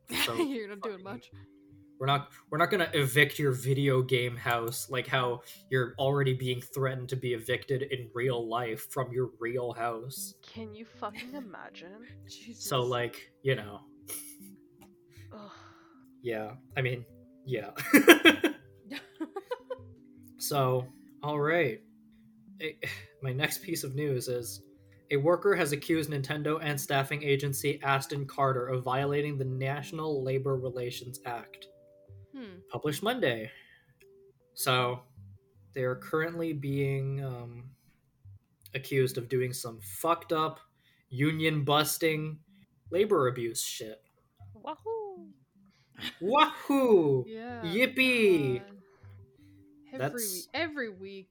So 0.26 0.36
You're 0.36 0.68
not 0.68 0.82
doing 0.82 0.98
fucking- 1.00 1.04
much. 1.04 1.32
We're 2.04 2.08
not 2.08 2.32
we're 2.50 2.58
not 2.58 2.70
gonna 2.70 2.90
evict 2.94 3.40
your 3.40 3.54
video 3.54 4.02
game 4.02 4.36
house 4.36 4.90
like 4.90 5.08
how 5.08 5.40
you're 5.70 5.96
already 5.98 6.34
being 6.34 6.60
threatened 6.60 7.08
to 7.08 7.16
be 7.16 7.34
evicted 7.34 7.84
in 7.84 8.10
real 8.14 8.46
life 8.46 8.92
from 8.92 9.14
your 9.14 9.30
real 9.40 9.72
house. 9.72 10.34
Can 10.42 10.76
you 10.76 10.84
fucking 10.84 11.34
imagine? 11.34 12.06
Jesus. 12.28 12.66
So 12.66 12.82
like, 12.82 13.32
you 13.42 13.56
know, 13.56 13.80
yeah. 16.22 16.56
I 16.76 16.82
mean, 16.82 17.06
yeah. 17.46 17.70
so, 20.40 20.86
all 21.24 21.40
right. 21.40 21.80
Eh, 22.60 22.72
my 23.22 23.32
next 23.32 23.64
piece 23.64 23.86
of 23.86 23.96
news 23.96 24.28
is 24.28 24.62
a 25.10 25.16
worker 25.16 25.56
has 25.56 25.72
accused 25.72 26.10
Nintendo 26.10 26.60
and 26.62 26.78
staffing 26.78 27.24
agency 27.24 27.82
Aston 27.82 28.26
Carter 28.26 28.68
of 28.68 28.84
violating 28.84 29.38
the 29.38 29.46
National 29.46 30.22
Labor 30.22 30.58
Relations 30.58 31.22
Act. 31.26 31.70
Hmm. 32.36 32.60
Published 32.72 33.04
Monday. 33.04 33.52
So 34.54 35.02
they're 35.74 35.96
currently 35.96 36.54
being 36.54 37.24
um, 37.24 37.64
accused 38.74 39.18
of 39.18 39.30
doing 39.30 39.54
some 39.54 39.80
fucked 39.82 40.32
up 40.34 40.60
union 41.10 41.64
busting 41.64 42.38
labor 42.90 43.28
abuse 43.28 43.62
shit. 43.62 44.02
Wahoo! 44.56 45.28
Wahoo! 46.22 47.26
Yeah. 47.28 47.62
Yippee! 47.64 48.60
God. 48.60 48.68
Every 49.88 49.98
That's- 50.00 50.34
week. 50.34 50.44
Every 50.54 50.90
week. 50.90 51.30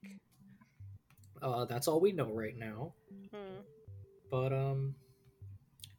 Uh, 1.40 1.64
that's 1.64 1.88
all 1.88 2.00
we 2.00 2.12
know 2.12 2.32
right 2.32 2.56
now. 2.56 2.94
Hmm. 3.32 3.62
But 4.30 4.52
um, 4.52 4.94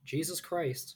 Jesus 0.06 0.40
Christ. 0.40 0.96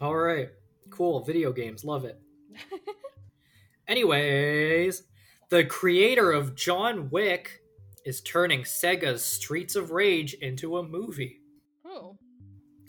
All 0.00 0.14
right, 0.14 0.50
cool. 0.90 1.24
Video 1.24 1.52
games, 1.52 1.84
love 1.84 2.04
it. 2.04 2.20
Anyways, 3.88 5.02
the 5.50 5.64
creator 5.64 6.32
of 6.32 6.54
John 6.54 7.10
Wick 7.10 7.60
is 8.04 8.20
turning 8.20 8.62
Sega's 8.62 9.24
Streets 9.24 9.76
of 9.76 9.90
Rage 9.90 10.34
into 10.34 10.78
a 10.78 10.82
movie. 10.82 11.40
oh. 11.84 12.16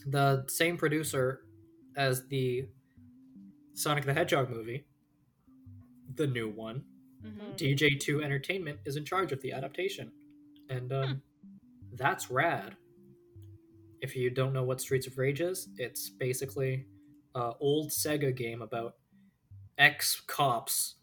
The 0.06 0.46
same 0.50 0.76
producer 0.78 1.42
as 1.96 2.28
the 2.28 2.68
Sonic 3.74 4.06
the 4.06 4.14
Hedgehog 4.14 4.50
movie, 4.50 4.86
the 6.16 6.28
new 6.28 6.50
one. 6.50 6.84
hmm 7.22 7.52
DJ2 7.56 8.24
Entertainment 8.24 8.80
is 8.86 8.96
in 8.98 9.06
charge 9.06 9.32
of 9.32 9.42
the 9.42 9.52
adaptation. 9.52 10.12
And 10.70 10.92
um, 10.92 11.22
that's 11.94 12.30
rad. 12.32 12.76
If 14.02 14.16
you 14.16 14.30
don't 14.30 14.54
know 14.54 14.64
what 14.64 14.82
Streets 14.82 15.08
of 15.08 15.18
Rage 15.18 15.40
is, 15.42 15.70
it's 15.78 16.10
basically 16.20 16.86
an 17.36 17.54
old 17.60 17.92
Sega 17.92 18.36
game 18.36 18.62
about 18.62 18.96
ex 19.78 20.22
cops 20.28 20.96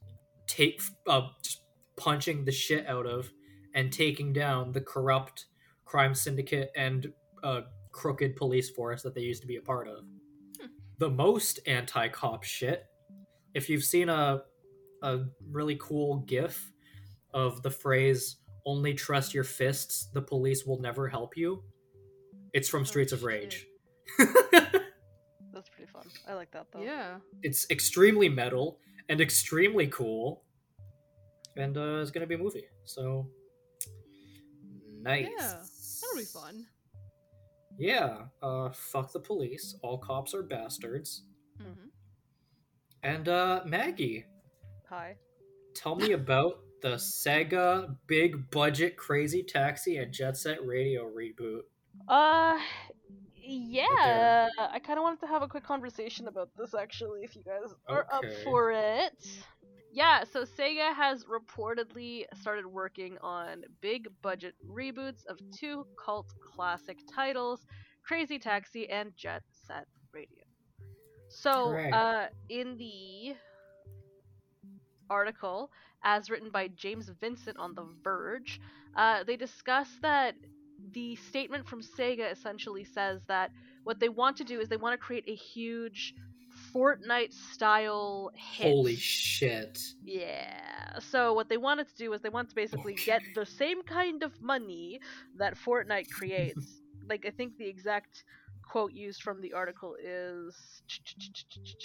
take 0.46 0.80
uh, 1.06 1.28
just 1.42 1.62
punching 1.96 2.44
the 2.44 2.52
shit 2.52 2.86
out 2.86 3.06
of 3.06 3.30
and 3.74 3.92
taking 3.92 4.32
down 4.32 4.72
the 4.72 4.80
corrupt 4.80 5.46
crime 5.84 6.14
syndicate 6.14 6.70
and 6.76 7.12
uh, 7.42 7.62
crooked 7.92 8.36
police 8.36 8.70
force 8.70 9.02
that 9.02 9.14
they 9.14 9.20
used 9.20 9.42
to 9.42 9.48
be 9.48 9.56
a 9.56 9.60
part 9.62 9.88
of. 9.88 10.04
Hmm. 10.60 10.66
The 10.98 11.10
most 11.10 11.60
anti-cop 11.66 12.44
shit. 12.44 12.86
If 13.54 13.68
you've 13.68 13.84
seen 13.84 14.08
a 14.08 14.42
a 15.02 15.20
really 15.50 15.76
cool 15.80 16.18
gif 16.20 16.70
of 17.32 17.62
the 17.62 17.70
phrase 17.70 18.36
only 18.66 18.92
trust 18.92 19.32
your 19.32 19.44
fists 19.44 20.08
the 20.12 20.20
police 20.20 20.66
will 20.66 20.80
never 20.80 21.08
help 21.08 21.36
you 21.36 21.62
it's 22.52 22.68
from 22.68 22.82
Oh, 22.82 22.84
streets 22.84 23.12
of 23.12 23.24
rage 23.24 23.66
That's 24.18 24.32
pretty 24.32 24.66
fun. 24.66 24.82
I 26.28 26.34
like 26.34 26.50
that 26.52 26.66
though. 26.72 26.82
Yeah. 26.82 27.18
it's 27.42 27.68
extremely 27.70 28.28
metal 28.28 28.78
and 29.08 29.20
extremely 29.20 29.86
cool 29.88 30.42
and 31.56 31.76
uh, 31.76 31.98
it's 32.00 32.10
gonna 32.10 32.26
be 32.26 32.34
a 32.36 32.38
movie 32.38 32.64
so 32.84 33.26
nice 35.02 35.26
Yeah, 35.38 35.54
That'll 36.00 36.16
be 36.16 36.24
fun. 36.24 36.66
yeah 37.78 38.24
uh 38.42 38.70
fuck 38.72 39.12
the 39.12 39.20
police 39.20 39.76
all 39.82 39.98
cops 39.98 40.34
are 40.34 40.42
bastards 40.42 41.24
Mm-hmm. 41.60 41.88
and 43.02 43.28
uh 43.28 43.60
maggie 43.66 44.24
Hi. 44.88 45.16
tell 45.74 45.94
me 45.96 46.12
about 46.20 46.60
the 46.82 46.94
sega 46.96 47.94
big 48.06 48.50
budget 48.50 48.96
crazy 48.96 49.42
taxi 49.42 49.98
and 49.98 50.10
jet 50.12 50.36
set 50.38 50.64
radio 50.64 51.04
reboot 51.04 51.62
Uh, 52.08 52.58
yeah. 53.50 54.48
I 54.58 54.78
kind 54.78 54.98
of 54.98 55.02
wanted 55.02 55.20
to 55.20 55.26
have 55.26 55.42
a 55.42 55.48
quick 55.48 55.64
conversation 55.64 56.28
about 56.28 56.50
this 56.56 56.74
actually, 56.74 57.22
if 57.22 57.34
you 57.36 57.42
guys 57.42 57.74
are 57.88 58.06
up 58.12 58.24
for 58.44 58.72
it. 58.72 59.26
Yeah, 59.92 60.24
so 60.24 60.44
Sega 60.44 60.94
has 60.94 61.24
reportedly 61.24 62.24
started 62.40 62.66
working 62.66 63.18
on 63.22 63.64
big 63.80 64.08
budget 64.22 64.54
reboots 64.68 65.26
of 65.26 65.38
two 65.50 65.86
cult 66.02 66.32
classic 66.40 66.98
titles, 67.12 67.66
Crazy 68.04 68.38
Taxi 68.38 68.88
and 68.88 69.16
Jet 69.16 69.42
Set 69.66 69.86
Radio. 70.12 70.44
So, 71.28 71.80
uh, 71.92 72.28
in 72.48 72.76
the 72.76 73.34
article, 75.10 75.70
as 76.02 76.30
written 76.30 76.50
by 76.50 76.68
James 76.68 77.08
Vincent 77.20 77.56
on 77.58 77.74
The 77.74 77.86
Verge, 78.02 78.60
uh, 78.96 79.24
they 79.24 79.36
discuss 79.36 79.88
that 80.02 80.34
the 80.92 81.16
statement 81.16 81.66
from 81.66 81.82
Sega 81.82 82.30
essentially 82.32 82.84
says 82.84 83.20
that 83.28 83.50
what 83.84 84.00
they 84.00 84.08
want 84.08 84.36
to 84.38 84.44
do 84.44 84.60
is 84.60 84.68
they 84.68 84.76
want 84.76 84.92
to 84.92 85.04
create 85.04 85.24
a 85.26 85.34
huge 85.34 86.14
Fortnite 86.74 87.32
style 87.32 88.30
hit. 88.34 88.68
holy 88.68 88.96
shit 88.96 89.80
Yeah. 90.04 90.98
So 90.98 91.32
what 91.32 91.48
they 91.48 91.56
wanted 91.56 91.88
to 91.88 91.94
do 91.96 92.12
is 92.12 92.20
they 92.20 92.28
want 92.28 92.48
to 92.50 92.54
basically 92.54 92.94
get 92.94 93.22
the 93.34 93.46
same 93.46 93.82
kind 93.82 94.22
of 94.22 94.40
money 94.40 95.00
that 95.36 95.56
Fortnite 95.56 96.10
creates. 96.10 96.82
like 97.08 97.24
I 97.26 97.30
think 97.30 97.56
the 97.56 97.66
exact 97.66 98.24
quote 98.62 98.92
used 98.92 99.22
from 99.22 99.40
the 99.40 99.52
article 99.52 99.96
is 100.02 100.54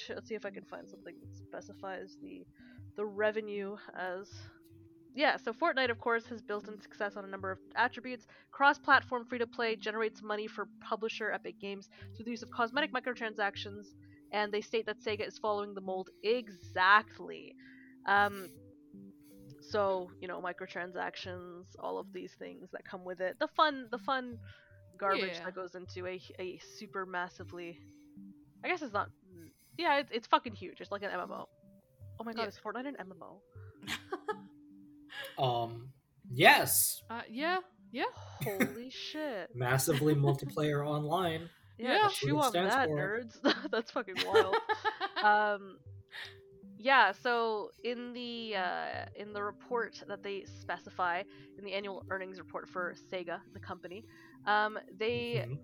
let's 0.09 0.27
see 0.27 0.35
if 0.35 0.45
I 0.45 0.51
can 0.51 0.63
find 0.65 0.87
something 0.87 1.15
that 1.19 1.35
specifies 1.35 2.17
the 2.21 2.45
the 2.95 3.05
revenue 3.05 3.75
as 3.97 4.31
yeah, 5.16 5.38
so 5.38 5.53
Fortnite, 5.53 5.89
of 5.89 5.99
course, 5.99 6.26
has 6.28 6.41
built 6.41 6.68
in 6.68 6.80
success 6.82 7.16
on 7.16 7.24
a 7.24 7.28
number 7.28 7.51
of 7.51 7.59
attributes. 7.76 8.28
Cross 8.51 8.80
platform 8.80 9.26
free 9.26 9.39
to 9.39 9.47
play 9.47 9.76
generates 9.76 10.22
money 10.22 10.47
for 10.47 10.68
publisher 10.82 11.32
Epic 11.32 11.55
Games 11.59 11.89
through 12.16 12.26
the 12.26 12.32
use 12.32 12.43
of 12.43 12.51
cosmetic 12.51 12.91
microtransactions, 12.93 13.86
and 14.32 14.51
they 14.51 14.61
state 14.61 14.86
that 14.86 14.99
Sega 14.99 15.26
is 15.28 15.38
following 15.38 15.74
the 15.74 15.82
mold 15.82 16.09
exactly. 16.24 17.55
Um, 18.05 18.49
so 19.61 20.09
you 20.22 20.28
know, 20.28 20.41
microtransactions, 20.41 21.63
all 21.80 21.97
of 21.97 22.11
these 22.13 22.34
things 22.38 22.70
that 22.72 22.84
come 22.86 23.03
with 23.05 23.22
it, 23.22 23.38
the 23.39 23.47
fun, 23.47 23.88
the 23.91 23.99
fun 23.99 24.38
garbage 24.99 25.32
Yeah. 25.36 25.45
that 25.45 25.55
goes 25.55 25.76
into 25.76 26.05
a 26.07 26.22
a 26.39 26.59
super 26.78 27.05
massively. 27.05 27.80
I 28.63 28.68
guess 28.68 28.82
it's 28.82 28.93
not. 28.93 29.09
Yeah, 29.78 29.99
it's, 29.99 30.11
it's 30.11 30.28
fucking 30.28 30.55
huge. 30.55 30.82
It's 30.82 30.91
like 30.91 31.03
an 31.03 31.09
MMO. 31.11 31.45
Oh 32.20 32.24
my 32.24 32.34
god, 32.34 32.43
Yeah. 32.43 32.47
is 32.47 32.59
Fortnite 32.63 32.88
an 32.88 32.95
MMO? 32.99 33.39
um 35.38 35.89
yes 36.31 37.01
Uh, 37.09 37.21
yeah. 37.29 37.59
Yeah. 37.91 38.03
Holy 38.43 38.89
shit. 38.89 39.49
massively 39.55 40.15
multiplayer 40.27 40.86
online 40.86 41.49
Yeah, 41.77 41.93
Yeah. 42.03 42.07
Chew 42.09 42.39
on 42.39 42.51
that, 42.53 42.88
for. 42.88 42.97
nerds. 42.97 43.69
That's 43.71 43.91
fucking 43.91 44.15
wild. 44.27 44.55
um, 45.23 45.77
yeah. 46.77 47.11
So 47.13 47.69
in 47.83 48.13
the 48.13 48.55
uh, 48.57 49.05
in 49.15 49.33
the 49.33 49.41
report 49.43 50.01
that 50.07 50.23
they 50.23 50.45
specify 50.61 51.23
in 51.57 51.63
the 51.63 51.73
annual 51.73 52.03
earnings 52.09 52.38
report 52.39 52.67
for 52.69 52.95
Sega, 53.11 53.39
the 53.53 53.59
company, 53.59 54.03
um, 54.45 54.77
they 54.97 55.45
Mhm. 55.47 55.59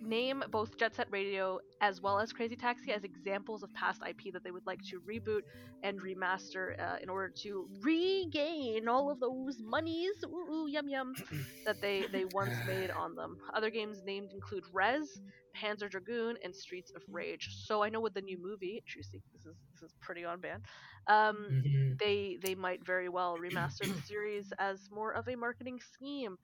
Name 0.00 0.42
both 0.50 0.76
Jet 0.76 0.94
Set 0.94 1.08
Radio 1.10 1.58
as 1.80 2.00
well 2.00 2.18
as 2.18 2.32
Crazy 2.32 2.56
Taxi 2.56 2.92
as 2.92 3.04
examples 3.04 3.62
of 3.62 3.72
past 3.74 4.02
IP 4.08 4.32
that 4.32 4.42
they 4.44 4.50
would 4.50 4.66
like 4.66 4.80
to 4.90 5.00
reboot 5.00 5.42
and 5.82 6.00
remaster 6.00 6.78
uh, 6.80 6.96
in 7.02 7.08
order 7.08 7.32
to 7.42 7.68
regain 7.82 8.88
all 8.88 9.10
of 9.10 9.20
those 9.20 9.56
monies, 9.62 10.14
ooh, 10.24 10.52
ooh 10.52 10.66
yum 10.68 10.88
yum, 10.88 11.16
that 11.64 11.80
they, 11.80 12.06
they 12.12 12.24
once 12.24 12.60
made 12.64 12.90
on 12.90 13.14
them. 13.14 13.36
Other 13.54 13.70
games 13.70 14.02
named 14.04 14.30
include 14.32 14.64
Rez, 14.72 15.20
Panzer 15.56 15.90
Dragoon, 15.90 16.36
and 16.42 16.54
Streets 16.54 16.90
of 16.94 17.02
Rage. 17.08 17.48
So 17.64 17.82
I 17.82 17.88
know 17.88 18.00
with 18.00 18.14
the 18.14 18.20
new 18.22 18.38
movie, 18.40 18.82
Trucy, 18.88 19.22
this 19.32 19.44
is 19.46 19.56
this 19.74 19.90
is 19.90 19.94
pretty 20.00 20.24
on 20.24 20.40
band. 20.40 20.62
Um, 21.08 21.64
Mhm. 21.64 21.98
they 21.98 22.38
they 22.42 22.54
might 22.54 22.84
very 22.84 23.08
well 23.08 23.36
remaster 23.38 23.88
the 23.88 23.96
series 24.06 24.52
as 24.58 24.88
more 24.90 25.12
of 25.12 25.28
a 25.28 25.36
marketing 25.36 25.78
scheme. 25.80 26.36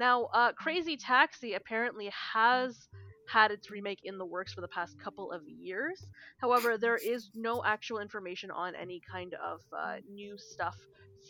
Now, 0.00 0.26
uh, 0.34 0.52
Crazy 0.54 0.96
Taxi 0.98 1.54
apparently 1.54 2.10
has 2.34 2.88
had 3.28 3.52
its 3.52 3.70
remake 3.70 4.00
in 4.04 4.18
the 4.18 4.26
works 4.26 4.52
for 4.54 4.62
the 4.62 4.68
past 4.68 4.96
couple 4.98 5.32
of 5.32 5.42
years. 5.48 6.08
However, 6.38 6.78
there 6.78 6.98
is 6.98 7.30
no 7.34 7.62
actual 7.64 8.00
information 8.00 8.50
on 8.50 8.74
any 8.76 9.00
kind 9.10 9.34
of 9.34 9.60
uh, 9.76 9.98
new 10.08 10.38
stuff 10.38 10.76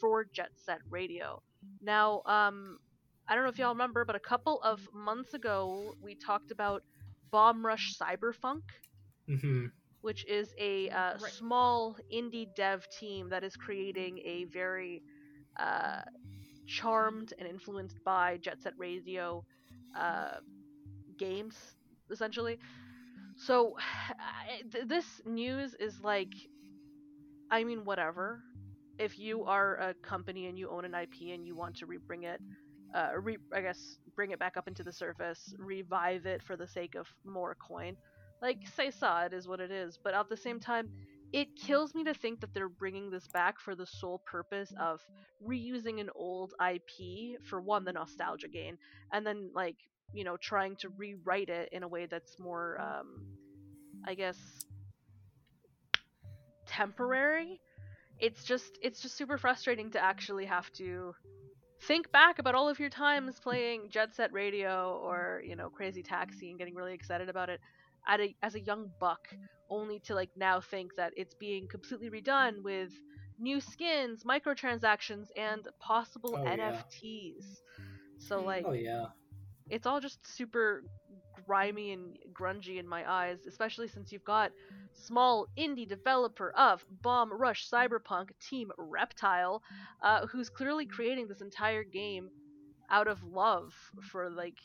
for 0.00 0.26
Jet 0.34 0.50
Set 0.56 0.80
Radio. 0.90 1.42
Now, 1.82 2.22
um, 2.26 2.78
I 3.28 3.34
don't 3.34 3.44
know 3.44 3.50
if 3.50 3.58
y'all 3.58 3.70
remember, 3.74 4.04
but 4.06 4.16
a 4.16 4.20
couple 4.20 4.60
of 4.62 4.80
months 4.94 5.34
ago 5.34 5.94
we 6.00 6.16
talked 6.16 6.52
about 6.52 6.82
Bomb 7.32 7.66
Rush 7.66 7.96
Cyberfunk 8.00 8.62
Mhm. 9.28 9.72
which 10.02 10.24
is 10.26 10.54
a 10.60 10.90
uh, 10.90 11.18
Right. 11.18 11.34
small 11.36 11.96
indie 12.12 12.52
dev 12.54 12.86
team 12.88 13.30
that 13.30 13.44
is 13.44 13.56
creating 13.56 14.18
a 14.24 14.44
very 14.46 15.02
uh, 15.58 16.02
charmed 16.70 17.34
and 17.38 17.48
influenced 17.48 17.98
by 18.04 18.38
Jet 18.38 18.62
Set 18.62 18.74
Radio 18.78 19.44
uh, 19.98 20.38
games, 21.18 21.56
essentially. 22.10 22.58
So, 23.36 23.76
th- 24.72 24.86
this 24.88 25.06
news 25.26 25.74
is 25.80 26.00
like, 26.02 26.32
I 27.50 27.64
mean, 27.64 27.84
whatever. 27.84 28.42
If 28.98 29.18
you 29.18 29.44
are 29.44 29.76
a 29.76 29.94
company 30.02 30.46
and 30.46 30.58
you 30.58 30.70
own 30.70 30.84
an 30.84 30.94
IP 30.94 31.32
and 31.32 31.46
you 31.46 31.56
want 31.56 31.76
to 31.78 31.86
rebring 31.86 32.24
it, 32.24 32.40
uh, 32.94 33.10
re- 33.18 33.38
I 33.54 33.62
guess 33.62 33.98
bring 34.14 34.30
it 34.32 34.38
back 34.38 34.56
up 34.56 34.68
into 34.68 34.84
the 34.84 34.92
surface, 34.92 35.54
revive 35.58 36.26
it 36.26 36.42
for 36.42 36.56
the 36.56 36.68
sake 36.68 36.94
of 36.96 37.08
more 37.24 37.56
coin, 37.66 37.96
like 38.42 38.58
say 38.76 38.90
saw 38.90 39.24
it 39.24 39.32
is 39.34 39.46
what 39.48 39.60
it 39.60 39.70
is 39.70 39.98
but 40.02 40.14
at 40.14 40.28
the 40.30 40.36
same 40.36 40.58
time 40.60 40.88
it 41.32 41.48
kills 41.56 41.94
me 41.94 42.04
to 42.04 42.14
think 42.14 42.40
that 42.40 42.52
they're 42.52 42.68
bringing 42.68 43.10
this 43.10 43.28
back 43.28 43.60
for 43.60 43.74
the 43.74 43.86
sole 43.86 44.20
purpose 44.26 44.72
of 44.80 45.00
reusing 45.46 46.00
an 46.00 46.10
old 46.14 46.54
IP 46.60 47.40
for 47.44 47.60
one 47.60 47.84
the 47.84 47.92
nostalgia 47.92 48.48
gain 48.48 48.76
and 49.12 49.26
then 49.26 49.50
like 49.54 49.76
you 50.12 50.24
know 50.24 50.36
trying 50.36 50.76
to 50.76 50.88
rewrite 50.90 51.48
it 51.48 51.68
in 51.72 51.82
a 51.82 51.88
way 51.88 52.06
that's 52.06 52.38
more 52.38 52.80
um 52.80 53.26
I 54.06 54.14
guess 54.14 54.36
temporary. 56.66 57.60
It's 58.18 58.44
just 58.44 58.78
it's 58.82 59.00
just 59.00 59.16
super 59.16 59.38
frustrating 59.38 59.90
to 59.92 60.02
actually 60.02 60.46
have 60.46 60.70
to 60.72 61.14
think 61.82 62.12
back 62.12 62.38
about 62.38 62.54
all 62.54 62.68
of 62.68 62.78
your 62.78 62.90
times 62.90 63.40
playing 63.40 63.88
Jet 63.90 64.14
Set 64.14 64.32
Radio 64.32 65.00
or 65.02 65.42
you 65.44 65.56
know 65.56 65.70
Crazy 65.70 66.02
Taxi 66.02 66.50
and 66.50 66.58
getting 66.58 66.74
really 66.74 66.94
excited 66.94 67.28
about 67.28 67.48
it 67.48 67.60
a, 68.08 68.34
as 68.42 68.54
a 68.54 68.60
young 68.60 68.90
buck, 68.98 69.20
only 69.68 70.00
to 70.00 70.14
like 70.14 70.30
now 70.36 70.60
think 70.60 70.94
that 70.96 71.12
it's 71.16 71.34
being 71.34 71.66
completely 71.68 72.08
redone 72.10 72.62
with 72.62 72.90
new 73.38 73.60
skins, 73.60 74.22
microtransactions, 74.24 75.26
and 75.36 75.66
possible 75.80 76.38
Oh, 76.38 76.44
yeah. 76.46 76.46
NFTs. 76.46 77.62
So 78.18 78.42
Hmm. 78.42 78.44
like 78.44 78.68
Oh 78.68 78.72
yeah. 78.72 79.06
it's 79.68 79.86
all 79.86 80.00
just 80.00 80.18
super 80.26 80.84
grimy 81.46 81.92
and 81.92 82.16
grungy 82.32 82.78
in 82.78 82.86
my 82.88 83.08
eyes, 83.10 83.38
especially 83.46 83.88
since 83.88 84.10
you've 84.12 84.24
got 84.24 84.52
small 84.94 85.46
indie 85.58 85.88
developer 85.88 86.50
of 86.56 86.84
Bomb 87.02 87.32
Rush 87.32 87.68
Cyberpunk 87.70 88.30
Team 88.48 88.70
Reptile, 88.78 89.62
uh, 90.02 90.26
who's 90.26 90.48
clearly 90.48 90.86
creating 90.86 91.28
this 91.28 91.40
entire 91.40 91.84
game 91.84 92.30
out 92.90 93.08
of 93.08 93.22
love 93.22 93.72
for 94.10 94.30
like 94.30 94.58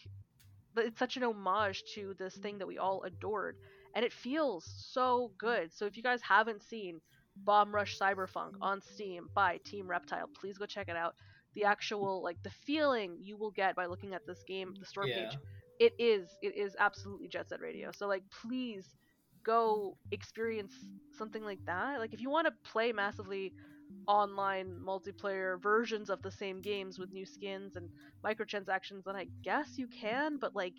but 0.76 0.86
it's 0.86 1.00
such 1.00 1.18
an 1.18 1.24
homage 1.24 1.84
to 1.96 2.16
this 2.20 2.36
thing 2.38 2.60
that 2.60 2.68
we 2.68 2.78
all 2.80 3.04
adored 3.04 3.58
and 3.96 4.06
it 4.06 4.14
feels 4.14 4.66
so 4.78 5.32
good. 5.40 5.74
So 5.74 5.86
if 5.86 5.98
you 5.98 6.04
guys 6.04 6.22
haven't 6.22 6.64
seen 6.64 7.02
bomb 7.38 7.74
rush 7.76 7.98
cyberpunk 8.00 8.52
on 8.62 8.82
steam 8.82 9.30
by 9.36 9.60
team 9.66 9.88
reptile 9.90 10.30
please 10.40 10.58
go 10.58 10.66
check 10.68 10.90
it 10.90 10.98
out. 10.98 11.16
The 11.56 11.66
actual 11.66 12.24
like 12.24 12.38
the 12.44 12.52
feeling 12.66 13.18
you 13.20 13.38
will 13.38 13.52
get 13.52 13.76
by 13.76 13.88
looking 13.88 14.14
at 14.14 14.26
this 14.28 14.44
game 14.44 14.74
the 14.80 14.86
store 14.86 15.08
Yeah. 15.08 15.10
page 15.10 15.40
it 15.80 15.94
is 16.00 16.38
it 16.42 16.56
is 16.56 16.76
absolutely 16.80 17.30
jet 17.30 17.50
set 17.50 17.62
radio. 17.62 17.92
So 17.92 18.08
like 18.08 18.24
please 18.44 18.96
go 19.44 19.98
experience 20.12 20.74
something 21.12 21.44
like 21.44 21.60
that. 21.68 22.00
Like 22.00 22.14
if 22.14 22.22
you 22.22 22.30
want 22.30 22.48
to 22.48 22.54
play 22.72 22.92
massively 22.94 23.54
online 24.08 24.78
multiplayer 24.86 25.62
versions 25.62 26.10
of 26.10 26.22
the 26.22 26.32
same 26.32 26.62
games 26.62 27.00
with 27.00 27.12
new 27.12 27.26
skins 27.26 27.76
and 27.76 27.90
microtransactions 28.26 29.04
then 29.06 29.16
i 29.16 29.28
guess 29.44 29.78
you 29.78 29.88
can 29.88 30.38
but 30.38 30.56
like 30.56 30.76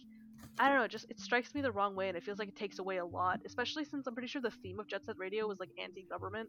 i 0.59 0.68
don't 0.68 0.78
know 0.78 0.84
it 0.84 0.90
just 0.90 1.07
it 1.09 1.18
strikes 1.20 1.54
me 1.54 1.61
the 1.61 1.72
wrong 1.72 1.96
way 1.96 2.09
and 2.09 2.16
it 2.16 2.22
feels 2.22 2.38
like 2.38 2.48
it 2.48 2.57
takes 2.57 2.78
away 2.78 2.98
a 2.98 3.04
lot 3.07 3.40
especially 3.44 3.84
since 3.84 4.07
i'm 4.07 4.14
pretty 4.14 4.28
sure 4.28 4.42
the 4.42 4.50
theme 4.50 4.78
of 4.78 4.86
jet 4.86 5.04
set 5.04 5.18
radio 5.18 5.46
was 5.48 5.59
like 5.61 5.70
anti-government 5.78 6.48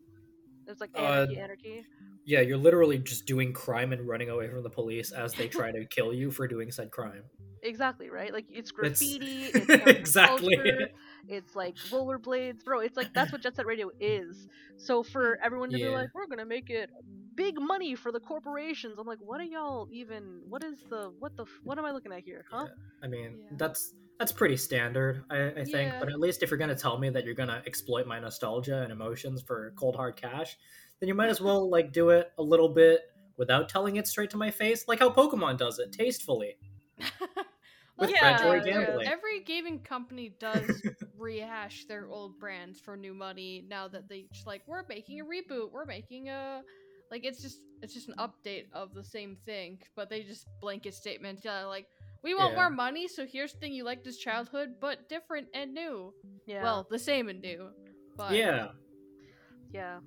it's 0.68 0.82
like 0.82 0.92
Uh, 0.96 1.28
anarchy 1.28 1.38
anarchy 1.38 1.84
Yeah, 2.26 2.42
you're 2.42 2.58
literally 2.58 2.98
just 3.00 3.26
doing 3.26 3.54
crime 3.54 3.94
and 3.94 4.08
running 4.08 4.30
away 4.30 4.50
from 4.50 4.64
the 4.64 4.70
police 4.70 5.12
as 5.12 5.34
they 5.34 5.48
try 5.48 5.72
to 5.72 5.86
kill 5.86 6.14
you 6.14 6.32
for 6.32 6.48
doing 6.48 6.72
said 6.72 6.92
crime. 6.92 7.24
Exactly 7.64 8.10
right 8.10 8.32
like 8.34 8.46
it's 8.50 8.72
It's- 8.72 9.00
graffiti 9.00 9.46
it's 9.54 9.88
Exactly. 10.00 10.56
counterculture, 10.58 10.88
it's 11.28 11.56
like 11.56 11.76
rollerblades 11.92 12.64
bro 12.64 12.80
it's 12.80 12.96
like 12.98 13.14
that's 13.14 13.32
what 13.32 13.42
jet 13.42 13.56
set 13.56 13.66
radio 13.66 13.90
is 14.00 14.48
so 14.78 15.04
for 15.04 15.38
everyone 15.44 15.70
to 15.72 15.78
be 15.78 15.88
like 15.88 16.10
we're 16.14 16.28
gonna 16.28 16.46
make 16.46 16.70
it 16.70 16.90
big 17.36 17.60
money 17.60 17.96
for 17.96 18.12
the 18.12 18.20
corporations 18.20 18.96
i'm 18.98 19.06
like 19.08 19.20
what 19.22 19.40
are 19.42 19.44
y'all 19.46 19.88
even 19.92 20.42
what 20.48 20.64
is 20.64 20.84
the 20.90 21.12
what 21.20 21.36
the 21.36 21.46
what 21.64 21.78
am 21.78 21.86
i 21.86 21.92
looking 21.92 22.12
at 22.12 22.24
here 22.24 22.46
huh 22.52 22.68
I 23.04 23.08
mean, 23.08 23.38
Yeah. 23.44 23.58
that's 23.58 23.94
that's 24.20 24.32
pretty 24.32 24.58
standard, 24.58 25.24
I, 25.30 25.50
I 25.50 25.64
think. 25.64 25.92
Yeah. 25.94 26.00
But 26.00 26.10
at 26.10 26.20
least 26.20 26.42
if 26.42 26.50
you're 26.50 26.58
gonna 26.58 26.74
tell 26.74 26.98
me 26.98 27.12
that 27.12 27.24
you're 27.24 27.36
gonna 27.36 27.62
exploit 27.68 28.08
my 28.08 28.20
nostalgia 28.20 28.82
and 28.82 28.92
emotions 28.92 29.44
for 29.44 29.72
cold 29.76 29.96
hard 29.96 30.16
cash, 30.16 30.58
then 31.00 31.08
you 31.08 31.14
might 31.14 31.30
as 31.30 31.40
well 31.48 31.70
like 31.70 31.92
do 31.94 32.10
it 32.10 32.32
a 32.40 32.42
little 32.42 32.70
bit 32.70 33.02
without 33.38 33.70
telling 33.70 33.98
it 33.98 34.08
straight 34.08 34.32
to 34.32 34.38
my 34.38 34.50
face, 34.50 34.88
like 34.88 34.98
how 34.98 35.12
Pokemon 35.12 35.60
does 35.60 35.78
it, 35.78 35.92
tastefully. 35.92 36.58
With 37.98 38.10
Yeah, 38.10 38.18
predatory 38.18 38.62
gambling. 38.62 39.12
Every 39.12 39.42
gaming 39.46 39.80
company 39.80 40.36
does 40.40 40.84
rehash 41.18 41.86
their 41.88 42.08
old 42.08 42.38
brands 42.40 42.80
for 42.80 42.96
new 42.96 43.14
money 43.14 43.64
now 43.68 43.88
that 43.88 44.08
they 44.10 44.28
just 44.34 44.46
like 44.46 44.62
we're 44.68 44.84
making 44.90 45.20
a 45.20 45.26
reboot, 45.26 45.72
we're 45.72 45.86
making 45.86 46.30
a 46.30 46.62
like 47.12 47.26
it's 47.26 47.42
just 47.42 47.62
it's 47.82 47.94
just 47.94 48.08
an 48.10 48.16
update 48.20 48.66
of 48.74 48.94
the 48.94 49.04
same 49.04 49.38
thing, 49.46 49.80
but 49.96 50.10
they 50.10 50.24
just 50.24 50.48
blanket 50.62 50.94
statement 50.94 51.40
yeah, 51.44 51.66
like 51.66 51.88
we 52.24 52.34
want 52.36 52.54
Yeah. 52.54 52.56
more 52.56 52.70
money, 52.70 53.08
so 53.08 53.26
here's 53.26 53.54
the 53.54 53.60
thing 53.60 53.74
you 53.74 53.84
liked 53.84 54.08
as 54.08 54.18
childhood, 54.18 54.70
but 54.80 55.10
different 55.10 55.48
and 55.54 55.74
new. 55.74 56.14
yeah 56.46 56.62
Well, 56.62 56.88
the 56.90 57.00
same 57.00 57.30
and 57.30 57.42
new. 57.42 57.70
But 58.18 58.44
Yeah. 58.44 58.68
yeah 59.72 60.00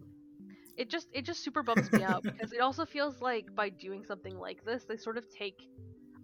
it 0.76 0.90
just 0.90 1.08
it 1.12 1.24
just 1.24 1.42
super 1.44 1.62
bums 1.62 1.90
me 1.92 2.02
out 2.02 2.24
because 2.26 2.52
it 2.52 2.60
also 2.60 2.84
feels 2.84 3.20
like 3.20 3.46
by 3.56 3.68
doing 3.68 4.04
something 4.04 4.38
like 4.38 4.62
this 4.64 4.84
they 4.88 4.96
sort 4.96 5.18
of 5.18 5.24
take 5.30 5.56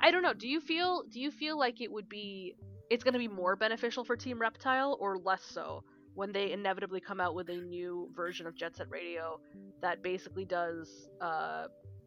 i 0.01 0.11
don't 0.11 0.22
know 0.22 0.34
do 0.34 0.49
you 0.49 0.61
feel 0.61 1.05
do 1.11 1.20
you 1.20 1.30
feel 1.30 1.59
like 1.59 1.80
it 1.80 1.90
would 1.90 2.09
be 2.09 2.55
it's 2.90 3.03
going 3.03 3.12
to 3.12 3.18
be 3.18 3.28
more 3.28 3.57
beneficial 3.57 4.05
for 4.05 4.16
team 4.16 4.38
reptile 4.38 4.97
or 5.01 5.18
less 5.18 5.42
so 5.42 5.82
when 6.14 6.32
they 6.32 6.53
inevitably 6.53 7.01
come 7.01 7.20
out 7.20 7.34
with 7.34 7.49
a 7.51 7.57
new 7.57 8.09
version 8.14 8.47
of 8.47 8.55
jet 8.57 8.76
set 8.76 8.88
radio 8.90 9.38
that 9.82 10.03
basically 10.03 10.44
does 10.44 11.09
uh 11.20 11.66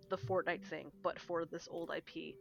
the 0.10 0.18
fortnite 0.18 0.64
thing 0.66 0.92
but 1.04 1.20
for 1.20 1.46
this 1.46 1.68
old 1.70 1.92
ip 1.96 2.36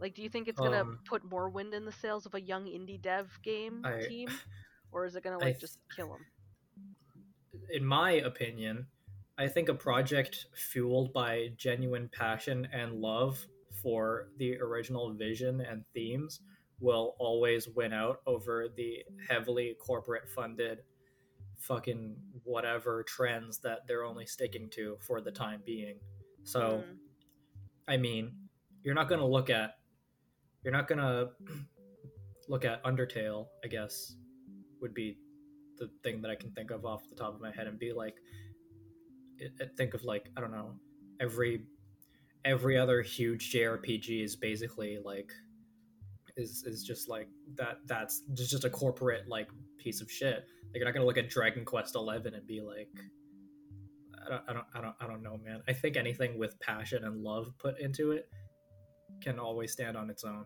like 0.00 0.14
do 0.14 0.22
you 0.22 0.28
think 0.28 0.46
it's 0.48 0.60
going 0.60 0.72
to 0.72 0.80
Um, 0.80 0.98
put 1.06 1.24
more 1.24 1.48
wind 1.48 1.72
in 1.74 1.84
the 1.84 1.92
sails 1.92 2.26
of 2.26 2.34
a 2.34 2.40
young 2.40 2.66
indie 2.66 3.00
dev 3.00 3.26
game 3.42 3.80
I- 3.84 4.06
team 4.06 4.28
or 4.92 5.06
is 5.06 5.16
it 5.16 5.22
going 5.24 5.38
to 5.38 5.44
like 5.44 5.54
th- 5.54 5.60
just 5.60 5.78
kill 5.94 6.08
them 6.08 6.24
in 7.70 7.84
my 7.84 8.12
opinion, 8.12 8.86
I 9.36 9.48
think 9.48 9.68
a 9.68 9.74
project 9.74 10.46
fueled 10.54 11.12
by 11.12 11.50
genuine 11.56 12.08
passion 12.12 12.66
and 12.72 12.94
love 12.94 13.46
for 13.82 14.28
the 14.38 14.58
original 14.60 15.12
vision 15.14 15.60
and 15.60 15.84
themes 15.94 16.40
will 16.80 17.16
always 17.18 17.68
win 17.68 17.92
out 17.92 18.20
over 18.26 18.68
the 18.76 19.04
heavily 19.28 19.74
corporate 19.80 20.28
funded 20.28 20.78
fucking 21.58 22.16
whatever 22.44 23.02
trends 23.02 23.58
that 23.58 23.80
they're 23.88 24.04
only 24.04 24.24
sticking 24.26 24.70
to 24.70 24.96
for 25.00 25.20
the 25.20 25.30
time 25.30 25.60
being. 25.66 25.98
So, 26.44 26.84
Mm. 26.86 26.98
I 27.88 27.96
mean, 27.96 28.32
you're 28.84 28.94
not 28.94 29.08
going 29.08 29.20
to 29.20 29.26
look 29.26 29.50
at 29.50 29.78
you're 30.62 30.72
not 30.72 30.86
going 30.88 30.98
to 30.98 31.30
look 32.48 32.64
at 32.64 32.82
Undertale, 32.84 33.46
I 33.64 33.68
guess, 33.68 34.14
would 34.80 34.94
be 34.94 35.18
the 35.78 35.90
thing 36.02 36.20
that 36.22 36.30
I 36.30 36.34
can 36.34 36.50
think 36.52 36.70
of 36.70 36.84
off 36.84 37.08
the 37.08 37.14
top 37.14 37.34
of 37.34 37.40
my 37.40 37.50
head 37.50 37.66
and 37.66 37.78
be 37.78 37.92
like 37.92 38.16
think 39.76 39.94
of 39.94 40.04
like 40.04 40.28
I 40.36 40.40
don't 40.40 40.50
know, 40.52 40.74
every 41.20 41.64
every 42.48 42.78
other 42.78 43.02
huge 43.02 43.52
JRPG 43.52 44.24
is 44.24 44.34
basically 44.34 44.98
like 45.04 45.30
is 46.36 46.64
is 46.64 46.82
just 46.82 47.08
like 47.08 47.28
that 47.56 47.78
that's 47.86 48.22
just 48.32 48.50
just 48.50 48.64
a 48.64 48.70
corporate 48.70 49.28
like 49.28 49.48
piece 49.76 50.00
of 50.00 50.10
shit. 50.10 50.46
Like 50.64 50.76
you're 50.76 50.84
not 50.86 50.94
going 50.94 51.02
to 51.02 51.06
look 51.06 51.18
at 51.18 51.28
Dragon 51.28 51.64
Quest 51.64 51.94
11 51.94 52.34
and 52.34 52.46
be 52.46 52.60
like 52.62 52.88
I 54.26 54.30
don't, 54.30 54.42
I 54.48 54.52
don't, 54.52 54.66
I 54.74 54.80
don't, 54.80 54.94
I 55.00 55.06
don't 55.06 55.22
know, 55.22 55.38
man. 55.44 55.62
I 55.68 55.72
think 55.72 55.96
anything 55.96 56.38
with 56.38 56.58
passion 56.60 57.04
and 57.04 57.22
love 57.22 57.52
put 57.58 57.78
into 57.78 58.12
it 58.12 58.28
can 59.22 59.38
always 59.38 59.72
stand 59.72 59.96
on 59.96 60.10
its 60.10 60.24
own, 60.24 60.44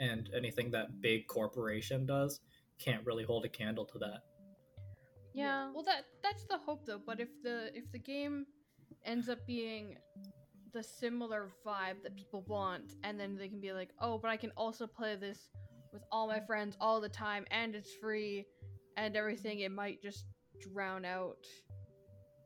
and 0.00 0.30
anything 0.34 0.70
that 0.70 1.00
big 1.00 1.26
corporation 1.26 2.06
does 2.06 2.40
can't 2.78 3.04
really 3.04 3.24
hold 3.24 3.44
a 3.44 3.48
candle 3.48 3.84
to 3.86 3.98
that. 3.98 4.20
Yeah. 5.34 5.70
Well, 5.74 5.84
that 5.84 6.04
that's 6.22 6.44
the 6.44 6.56
hope 6.56 6.86
though. 6.86 7.00
But 7.04 7.20
if 7.20 7.28
the 7.42 7.70
if 7.74 7.90
the 7.92 7.98
game 7.98 8.46
ends 9.04 9.28
up 9.28 9.46
being 9.46 9.96
the 10.74 10.82
similar 10.82 11.48
vibe 11.64 12.02
that 12.02 12.14
people 12.16 12.44
want, 12.46 12.96
and 13.04 13.18
then 13.18 13.36
they 13.36 13.48
can 13.48 13.60
be 13.60 13.72
like, 13.72 13.90
oh, 14.00 14.18
but 14.18 14.30
I 14.30 14.36
can 14.36 14.50
also 14.56 14.86
play 14.86 15.16
this 15.16 15.38
with 15.92 16.02
all 16.12 16.26
my 16.26 16.40
friends 16.40 16.76
all 16.80 17.00
the 17.00 17.08
time, 17.08 17.46
and 17.50 17.74
it's 17.74 17.94
free, 17.94 18.44
and 18.96 19.16
everything, 19.16 19.60
it 19.60 19.70
might 19.70 20.02
just 20.02 20.26
drown 20.60 21.04
out. 21.04 21.46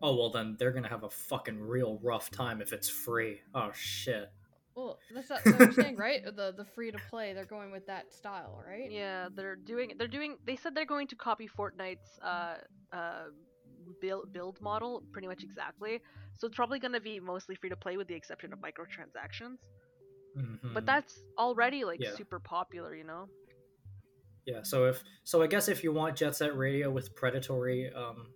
Oh 0.01 0.15
well, 0.15 0.31
then 0.31 0.57
they're 0.59 0.71
gonna 0.71 0.89
have 0.89 1.03
a 1.03 1.11
fucking 1.11 1.59
real 1.59 1.99
rough 2.03 2.31
time 2.31 2.61
if 2.61 2.73
it's 2.73 2.89
free. 2.89 3.41
Oh 3.55 3.71
shit. 3.75 4.31
Well, 4.77 5.01
that's 5.13 5.29
not 5.29 5.41
what 5.45 5.61
I'm 5.61 5.73
saying, 5.73 5.97
right? 5.97 6.25
The 6.25 6.55
the 6.57 6.65
free 6.65 6.93
to 6.93 6.99
play, 7.11 7.33
they're 7.33 7.45
going 7.45 7.73
with 7.73 7.87
that 7.89 8.13
style, 8.13 8.63
right? 8.65 8.91
Yeah, 8.93 9.29
they're 9.35 9.57
doing. 9.57 9.95
They're 9.99 10.07
doing. 10.07 10.37
They 10.47 10.55
said 10.55 10.75
they're 10.75 10.87
going 10.87 11.09
to 11.09 11.17
copy 11.17 11.49
Fortnite's 11.49 12.19
uh 12.23 12.57
uh 12.93 13.25
build 14.01 14.33
build 14.33 14.61
model 14.61 15.03
pretty 15.13 15.29
much 15.29 15.43
exactly. 15.43 16.01
So 16.37 16.47
it's 16.47 16.57
probably 16.57 16.79
going 16.79 16.93
to 16.95 17.01
be 17.01 17.19
mostly 17.21 17.55
free 17.57 17.69
to 17.71 17.77
play 17.77 17.97
with 17.97 18.09
the 18.09 18.15
exception 18.15 18.53
of 18.53 18.59
microtransactions. 18.61 19.59
Mhm. 20.37 20.73
But 20.75 20.87
that's 20.87 21.21
already 21.37 21.85
like 21.85 22.01
Yeah. 22.01 22.15
super 22.15 22.39
popular, 22.39 22.95
you 22.95 23.05
know. 23.05 23.29
Yeah, 24.47 24.63
so 24.63 24.87
if 24.87 25.03
so, 25.25 25.43
I 25.43 25.47
guess 25.47 25.69
if 25.69 25.85
you 25.85 25.93
want 25.93 26.17
Jet 26.17 26.35
Set 26.37 26.57
Radio 26.57 26.91
with 26.91 27.15
predatory, 27.15 27.93
um, 27.93 28.33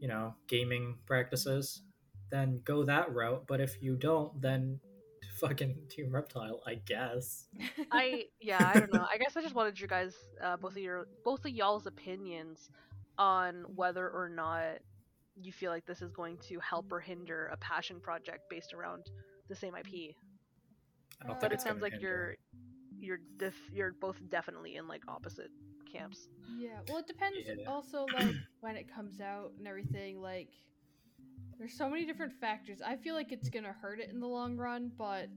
you 0.00 0.08
know, 0.08 0.34
gaming 0.48 0.98
practices, 1.06 1.82
then 2.30 2.60
go 2.64 2.84
that 2.84 3.14
route. 3.14 3.46
But 3.46 3.60
if 3.60 3.82
you 3.82 3.96
don't, 3.96 4.38
then 4.42 4.80
fucking 5.40 5.86
Team 5.88 6.12
Reptile, 6.12 6.60
I 6.66 6.74
guess. 6.74 7.46
I 7.90 8.26
yeah, 8.40 8.68
I 8.68 8.78
don't 8.80 8.92
know. 8.92 9.06
I 9.10 9.16
guess 9.18 9.36
I 9.36 9.40
just 9.40 9.54
wanted 9.54 9.78
you 9.80 9.86
guys, 9.86 10.14
uh, 10.42 10.56
both 10.56 10.72
of 10.72 10.78
your 10.82 11.06
both 11.24 11.44
of 11.44 11.52
y'all's 11.52 11.86
opinions 11.86 12.68
on 13.18 13.64
whether 13.74 14.08
or 14.08 14.28
not 14.28 14.78
you 15.40 15.52
feel 15.52 15.70
like 15.70 15.86
this 15.86 16.02
is 16.02 16.10
going 16.12 16.36
to 16.48 16.58
help 16.60 16.90
or 16.92 17.00
hinder 17.00 17.48
a 17.52 17.56
passion 17.58 18.00
project 18.00 18.42
based 18.50 18.72
around 18.74 19.04
the 19.48 19.54
same 19.54 19.74
IP. 19.74 20.14
I 21.22 21.26
don't 21.26 21.30
think 21.30 21.40
But 21.40 21.52
it 21.52 21.60
sounds 21.60 21.82
like 21.82 21.92
hinder. 21.92 22.06
you're 22.08 22.36
you're 23.00 23.18
def- 23.38 23.70
you're 23.72 23.92
both 24.00 24.16
definitely 24.28 24.76
in 24.76 24.88
like 24.88 25.02
opposite 25.08 25.50
camps. 25.92 26.28
Yeah, 26.58 26.80
well, 26.88 26.98
it 26.98 27.06
depends 27.06 27.38
Yeah. 27.44 27.64
also 27.68 28.06
like 28.14 28.34
when 28.60 28.76
it 28.76 28.92
comes 28.92 29.20
out 29.20 29.52
and 29.58 29.66
everything. 29.68 30.20
Like, 30.20 30.48
there's 31.58 31.74
so 31.76 31.88
many 31.88 32.04
different 32.06 32.32
factors. 32.40 32.80
I 32.84 32.96
feel 32.96 33.14
like 33.14 33.30
it's 33.32 33.48
gonna 33.48 33.72
hurt 33.72 34.00
it 34.00 34.10
in 34.10 34.18
the 34.20 34.26
long 34.26 34.56
run, 34.56 34.90
but 34.98 35.28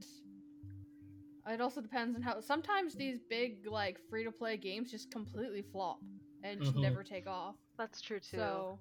it 1.48 1.60
also 1.60 1.80
depends 1.80 2.16
on 2.16 2.22
how. 2.22 2.40
Sometimes 2.40 2.94
these 2.94 3.18
big 3.28 3.66
like 3.66 3.98
free 4.10 4.24
to 4.24 4.32
play 4.32 4.56
games 4.56 4.90
just 4.90 5.10
completely 5.10 5.62
flop 5.62 6.00
and 6.42 6.60
just 6.60 6.74
Mhm. 6.74 6.82
never 6.82 7.04
take 7.04 7.26
off. 7.28 7.54
That's 7.78 8.00
true 8.00 8.20
too. 8.20 8.36
So 8.36 8.78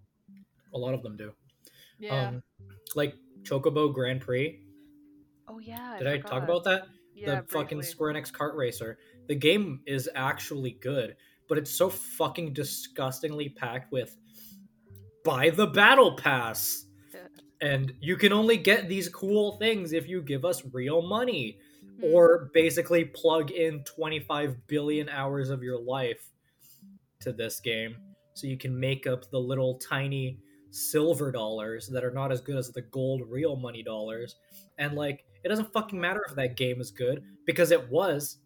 A 0.73 0.77
lot 0.77 0.93
of 0.93 1.03
them 1.03 1.17
do. 1.17 1.33
yeah, 1.99 2.27
Um, 2.29 2.43
like 2.95 3.15
Chocobo 3.43 3.93
Grand 3.93 4.21
Prix. 4.21 4.61
oh 5.47 5.59
yeah. 5.59 5.97
Did 5.97 6.07
I, 6.07 6.17
talk 6.19 6.43
about 6.43 6.63
that? 6.65 6.87
yeah, 7.15 7.41
the 7.41 7.47
fucking. 7.47 7.81
Square 7.83 8.13
Enix 8.13 8.31
kart 8.31 8.55
racer. 8.55 8.97
The 9.27 9.35
game 9.35 9.81
is 9.85 10.09
actually 10.15 10.71
good, 10.81 11.15
but 11.47 11.57
it's 11.57 11.71
so 11.71 11.89
fucking 11.89 12.53
disgustingly 12.53 13.49
packed 13.49 13.91
with 13.91 14.17
buy 15.23 15.49
the 15.49 15.67
battle 15.67 16.15
pass. 16.15 16.85
Yeah. 17.13 17.19
And 17.61 17.93
you 17.99 18.17
can 18.17 18.33
only 18.33 18.57
get 18.57 18.87
these 18.89 19.07
cool 19.09 19.57
things 19.57 19.93
if 19.93 20.07
you 20.07 20.21
give 20.21 20.45
us 20.45 20.63
real 20.73 21.01
money 21.01 21.59
Hmm. 21.99 22.05
or 22.05 22.49
basically 22.53 23.05
plug 23.05 23.51
in 23.51 23.83
25 23.83 24.65
billion 24.67 25.09
hours 25.09 25.49
of 25.49 25.61
your 25.61 25.79
life 25.79 26.31
to 27.19 27.31
this 27.33 27.59
game 27.59 27.97
so 28.41 28.47
you 28.47 28.57
can 28.57 28.77
make 28.77 29.07
up 29.07 29.29
the 29.29 29.39
little 29.39 29.77
tiny 29.77 30.39
silver 30.71 31.31
dollars 31.31 31.87
that 31.87 32.03
are 32.03 32.11
not 32.11 32.31
as 32.31 32.41
good 32.41 32.57
as 32.57 32.71
the 32.71 32.81
gold 32.81 33.21
real 33.29 33.55
money 33.55 33.83
dollars 33.83 34.37
and 34.77 34.95
like 34.95 35.25
it 35.43 35.49
doesn't 35.49 35.71
fucking 35.73 35.99
matter 35.99 36.21
if 36.27 36.35
that 36.35 36.55
game 36.55 36.79
is 36.79 36.91
good 36.91 37.23
because 37.45 37.71
it 37.71 37.89
was 37.89 38.37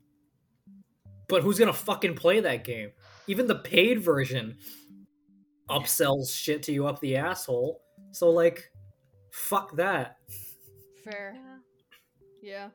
but 1.27 1.43
who's 1.43 1.59
gonna 1.59 1.71
fucking 1.71 2.15
play 2.15 2.39
that 2.39 2.63
game 2.63 2.89
even 3.27 3.45
the 3.45 3.55
paid 3.55 4.01
version 4.01 4.57
upsells 5.69 6.35
shit 6.35 6.63
to 6.63 6.71
you 6.71 6.87
up 6.87 6.99
the 6.99 7.15
asshole 7.15 7.81
so 8.11 8.31
like 8.31 8.71
fuck 9.31 9.75
that 9.75 10.17
fair. 11.05 11.35
Yeah. 11.35 11.57
Yeah. 12.41 12.69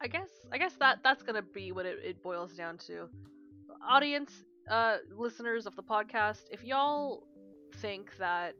I 0.00 0.06
guess 0.06 0.28
I 0.52 0.58
guess 0.58 0.74
that 0.76 0.98
that's 1.02 1.22
gonna 1.22 1.42
be 1.42 1.72
what 1.72 1.86
it, 1.86 1.98
it 2.04 2.22
boils 2.22 2.52
down 2.52 2.78
to. 2.86 3.08
Audience, 3.86 4.32
uh, 4.70 4.96
listeners 5.14 5.66
of 5.66 5.76
the 5.76 5.82
podcast, 5.82 6.42
if 6.50 6.64
y'all 6.64 7.24
think 7.76 8.16
that 8.18 8.54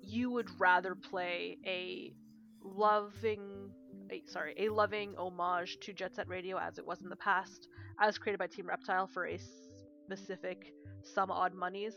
you 0.00 0.30
would 0.30 0.48
rather 0.58 0.94
play 0.94 1.58
a 1.66 2.12
loving, 2.62 3.70
a, 4.10 4.22
sorry, 4.26 4.54
a 4.58 4.68
loving 4.68 5.14
homage 5.18 5.78
to 5.80 5.92
Jet 5.92 6.14
Set 6.14 6.28
Radio 6.28 6.58
as 6.58 6.78
it 6.78 6.86
was 6.86 7.02
in 7.02 7.08
the 7.08 7.16
past, 7.16 7.68
as 8.00 8.18
created 8.18 8.38
by 8.38 8.46
Team 8.46 8.66
Reptile 8.66 9.06
for 9.06 9.26
a 9.26 9.38
specific 10.06 10.72
some 11.02 11.30
odd 11.30 11.54
monies, 11.54 11.94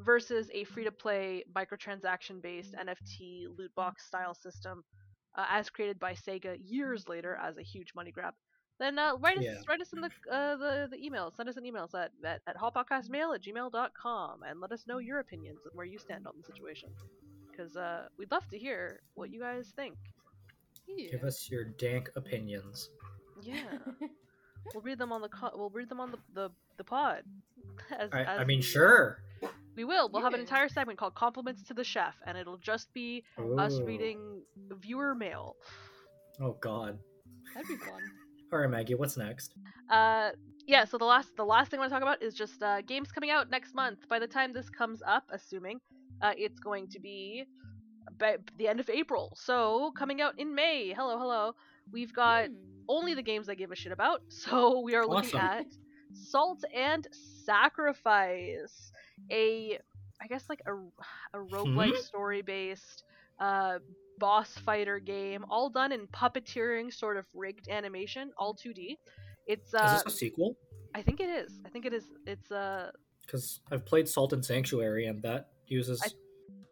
versus 0.00 0.48
a 0.52 0.64
free-to-play 0.64 1.44
microtransaction-based 1.54 2.74
NFT 2.74 3.46
loot 3.56 3.74
box 3.74 4.06
style 4.06 4.34
system 4.34 4.84
uh, 5.36 5.46
as 5.50 5.70
created 5.70 5.98
by 5.98 6.12
Sega 6.12 6.56
years 6.60 7.08
later 7.08 7.38
as 7.42 7.56
a 7.56 7.62
huge 7.62 7.92
money 7.94 8.10
grab, 8.10 8.34
then 8.78 8.98
uh, 8.98 9.16
write 9.16 9.38
us 9.38 9.44
Yeah. 9.44 9.54
write 9.68 9.80
us 9.80 9.92
in 9.92 10.00
the 10.00 10.10
uh, 10.30 10.56
the 10.56 10.88
the 10.90 11.04
email. 11.04 11.32
Send 11.36 11.48
us 11.48 11.56
an 11.56 11.64
email 11.66 11.88
at 11.94 12.10
at, 12.24 12.40
at 12.46 12.56
hotpotcastmail 12.56 13.34
at 13.34 13.42
gmail.com 13.42 14.42
and 14.42 14.60
let 14.60 14.72
us 14.72 14.86
know 14.86 14.98
your 14.98 15.18
opinions 15.20 15.60
and 15.64 15.72
where 15.74 15.86
you 15.86 15.98
stand 15.98 16.26
on 16.26 16.34
the 16.36 16.44
situation. 16.44 16.90
Because 17.50 17.76
uh, 17.76 18.06
we'd 18.18 18.30
love 18.30 18.46
to 18.50 18.58
hear 18.58 19.00
what 19.14 19.30
you 19.30 19.40
guys 19.40 19.72
think. 19.74 19.96
yeah. 20.86 21.10
give 21.10 21.24
us 21.24 21.48
your 21.50 21.64
dank 21.64 22.08
opinions 22.16 22.90
Yeah, 23.42 23.62
we'll 24.74 24.82
read 24.82 24.98
them 24.98 25.12
on 25.12 25.20
the 25.22 25.28
co- 25.28 25.52
we'll 25.54 25.70
read 25.70 25.88
them 25.88 26.00
on 26.00 26.10
the 26.12 26.18
the, 26.34 26.50
the 26.76 26.84
pod. 26.84 27.22
As, 27.98 28.10
i, 28.12 28.20
as 28.22 28.40
I 28.40 28.44
mean 28.44 28.60
sure 28.62 29.22
We 29.76 29.84
will. 29.84 30.08
We'll 30.12 30.22
have 30.22 30.34
an 30.34 30.40
entire 30.40 30.68
segment 30.68 30.98
called 30.98 31.14
"Compliments 31.14 31.62
to 31.64 31.74
the 31.74 31.84
Chef," 31.84 32.14
and 32.26 32.36
it'll 32.38 32.56
just 32.58 32.92
be 32.94 33.24
us 33.58 33.78
reading 33.80 34.42
viewer 34.80 35.14
mail. 35.14 35.56
oh 36.40 36.56
god 36.60 36.98
That'd 37.54 37.68
be 37.68 37.76
fun. 37.76 38.02
All 38.52 38.58
right 38.58 38.70
maggie 38.70 38.94
what's 38.94 39.16
next 39.16 39.54
Uh, 39.90 40.30
yeah. 40.66 40.84
So 40.84 40.98
the 40.98 41.04
last 41.04 41.30
the 41.36 41.44
last 41.44 41.70
thing 41.70 41.78
I 41.78 41.82
want 41.82 41.90
to 41.90 41.94
talk 41.94 42.02
about 42.02 42.22
is 42.22 42.34
just 42.34 42.62
uh, 42.62 42.82
games 42.82 43.10
coming 43.12 43.30
out 43.30 43.50
next 43.50 43.74
month. 43.74 44.00
By 44.08 44.18
the 44.18 44.26
time 44.26 44.52
this 44.52 44.68
comes 44.70 45.00
up, 45.06 45.24
assuming 45.30 45.80
uh, 46.20 46.32
it's 46.36 46.58
going 46.60 46.88
to 46.88 47.00
be 47.00 47.44
by 48.18 48.36
the 48.56 48.68
end 48.68 48.80
of 48.80 48.88
April. 48.90 49.32
So 49.36 49.92
coming 49.96 50.20
out 50.20 50.34
in 50.38 50.54
May. 50.54 50.92
Hello, 50.92 51.18
hello. 51.18 51.52
We've 51.92 52.12
got 52.12 52.48
Hmm. 52.48 52.54
only 52.88 53.14
the 53.14 53.22
games 53.22 53.48
I 53.48 53.54
give 53.54 53.72
a 53.72 53.76
shit 53.76 53.92
about. 53.92 54.22
So 54.30 54.80
we 54.80 54.94
are 54.94 55.06
looking 55.06 55.34
at 55.36 55.66
Salt 56.12 56.64
and 56.74 57.06
Sacrifice, 57.44 58.92
a 59.30 59.78
I 60.20 60.26
guess 60.28 60.44
like 60.48 60.62
a 60.66 60.72
a 61.36 61.40
roguelike 61.40 61.96
Hmm? 61.96 62.06
story 62.08 62.42
based 62.42 63.04
uh 63.40 63.78
boss 64.18 64.52
fighter 64.58 64.98
game, 64.98 65.44
all 65.48 65.70
done 65.70 65.92
in 65.92 66.06
puppeteering 66.08 66.92
sort 66.92 67.16
of 67.16 67.24
rigged 67.34 67.68
animation, 67.68 68.32
all 68.36 68.54
2D. 68.54 68.96
It's 69.46 69.68
is 69.68 69.74
uh 69.74 70.02
this 70.04 70.14
a 70.14 70.16
sequel 70.16 70.56
I 70.94 71.02
think 71.02 71.20
it 71.20 71.28
is. 71.28 71.52
I 71.64 71.68
think 71.68 71.86
it 71.86 71.92
is 71.92 72.04
it's 72.26 72.50
uh 72.50 72.90
because 73.22 73.60
i've 73.70 73.84
played 73.84 74.08
salt 74.08 74.32
and 74.32 74.42
sanctuary 74.44 75.04
and 75.06 75.22
that 75.22 75.48
uses 75.66 76.00
I- 76.02 76.10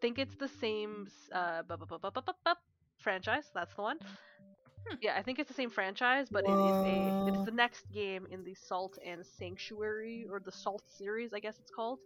think 0.01 0.19
it's 0.19 0.35
the 0.35 0.47
same 0.47 1.07
uh 1.31 1.61
bu- 1.63 1.77
bu- 1.77 1.85
bu- 1.87 1.99
bu- 1.99 2.11
bu- 2.11 2.21
bu- 2.21 2.33
bu- 2.45 2.61
franchise. 2.99 3.45
That's 3.53 3.73
the 3.75 3.81
one. 3.81 3.97
Hmm. 4.87 4.95
Yeah, 5.01 5.15
I 5.17 5.23
think 5.23 5.39
it's 5.39 5.47
the 5.47 5.53
same 5.55 5.69
franchise, 5.69 6.27
but 6.29 6.43
it 6.45 6.51
is 6.69 6.77
a 6.85 6.97
it 7.27 7.35
is 7.35 7.45
the 7.45 7.51
next 7.51 7.83
game 7.93 8.27
in 8.29 8.43
the 8.43 8.53
Salt 8.55 8.97
and 9.05 9.25
Sanctuary 9.25 10.25
or 10.31 10.39
the 10.39 10.51
Salt 10.51 10.83
series, 10.97 11.33
I 11.33 11.39
guess 11.39 11.57
it's 11.59 11.71
called. 11.71 11.99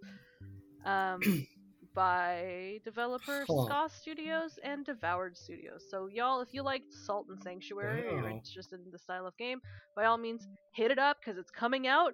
Um, 0.85 1.19
by 1.93 2.79
developer 2.83 3.45
Huh. 3.47 3.65
Ska 3.65 3.89
Studios 3.95 4.59
and 4.63 4.85
Devoured 4.85 5.37
Studios. 5.37 5.83
So 5.89 6.07
y'all, 6.07 6.41
if 6.41 6.53
you 6.53 6.63
like 6.63 6.83
Salt 7.05 7.27
and 7.29 7.41
Sanctuary 7.41 8.07
or 8.07 8.19
you're 8.19 8.29
interested 8.29 8.79
in 8.85 8.91
the 8.91 8.99
style 8.99 9.27
of 9.27 9.35
game, 9.37 9.59
by 9.95 10.05
all 10.05 10.17
means 10.17 10.47
hit 10.73 10.91
it 10.91 10.99
up 10.99 11.17
because 11.19 11.37
it's 11.37 11.51
coming 11.51 11.87
out 11.87 12.13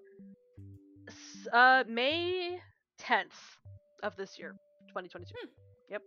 uh 1.54 1.84
May 1.88 2.60
10th 3.02 3.58
of 4.04 4.16
this 4.16 4.38
year, 4.38 4.56
2022. 4.90 5.34
Yep. 5.90 6.02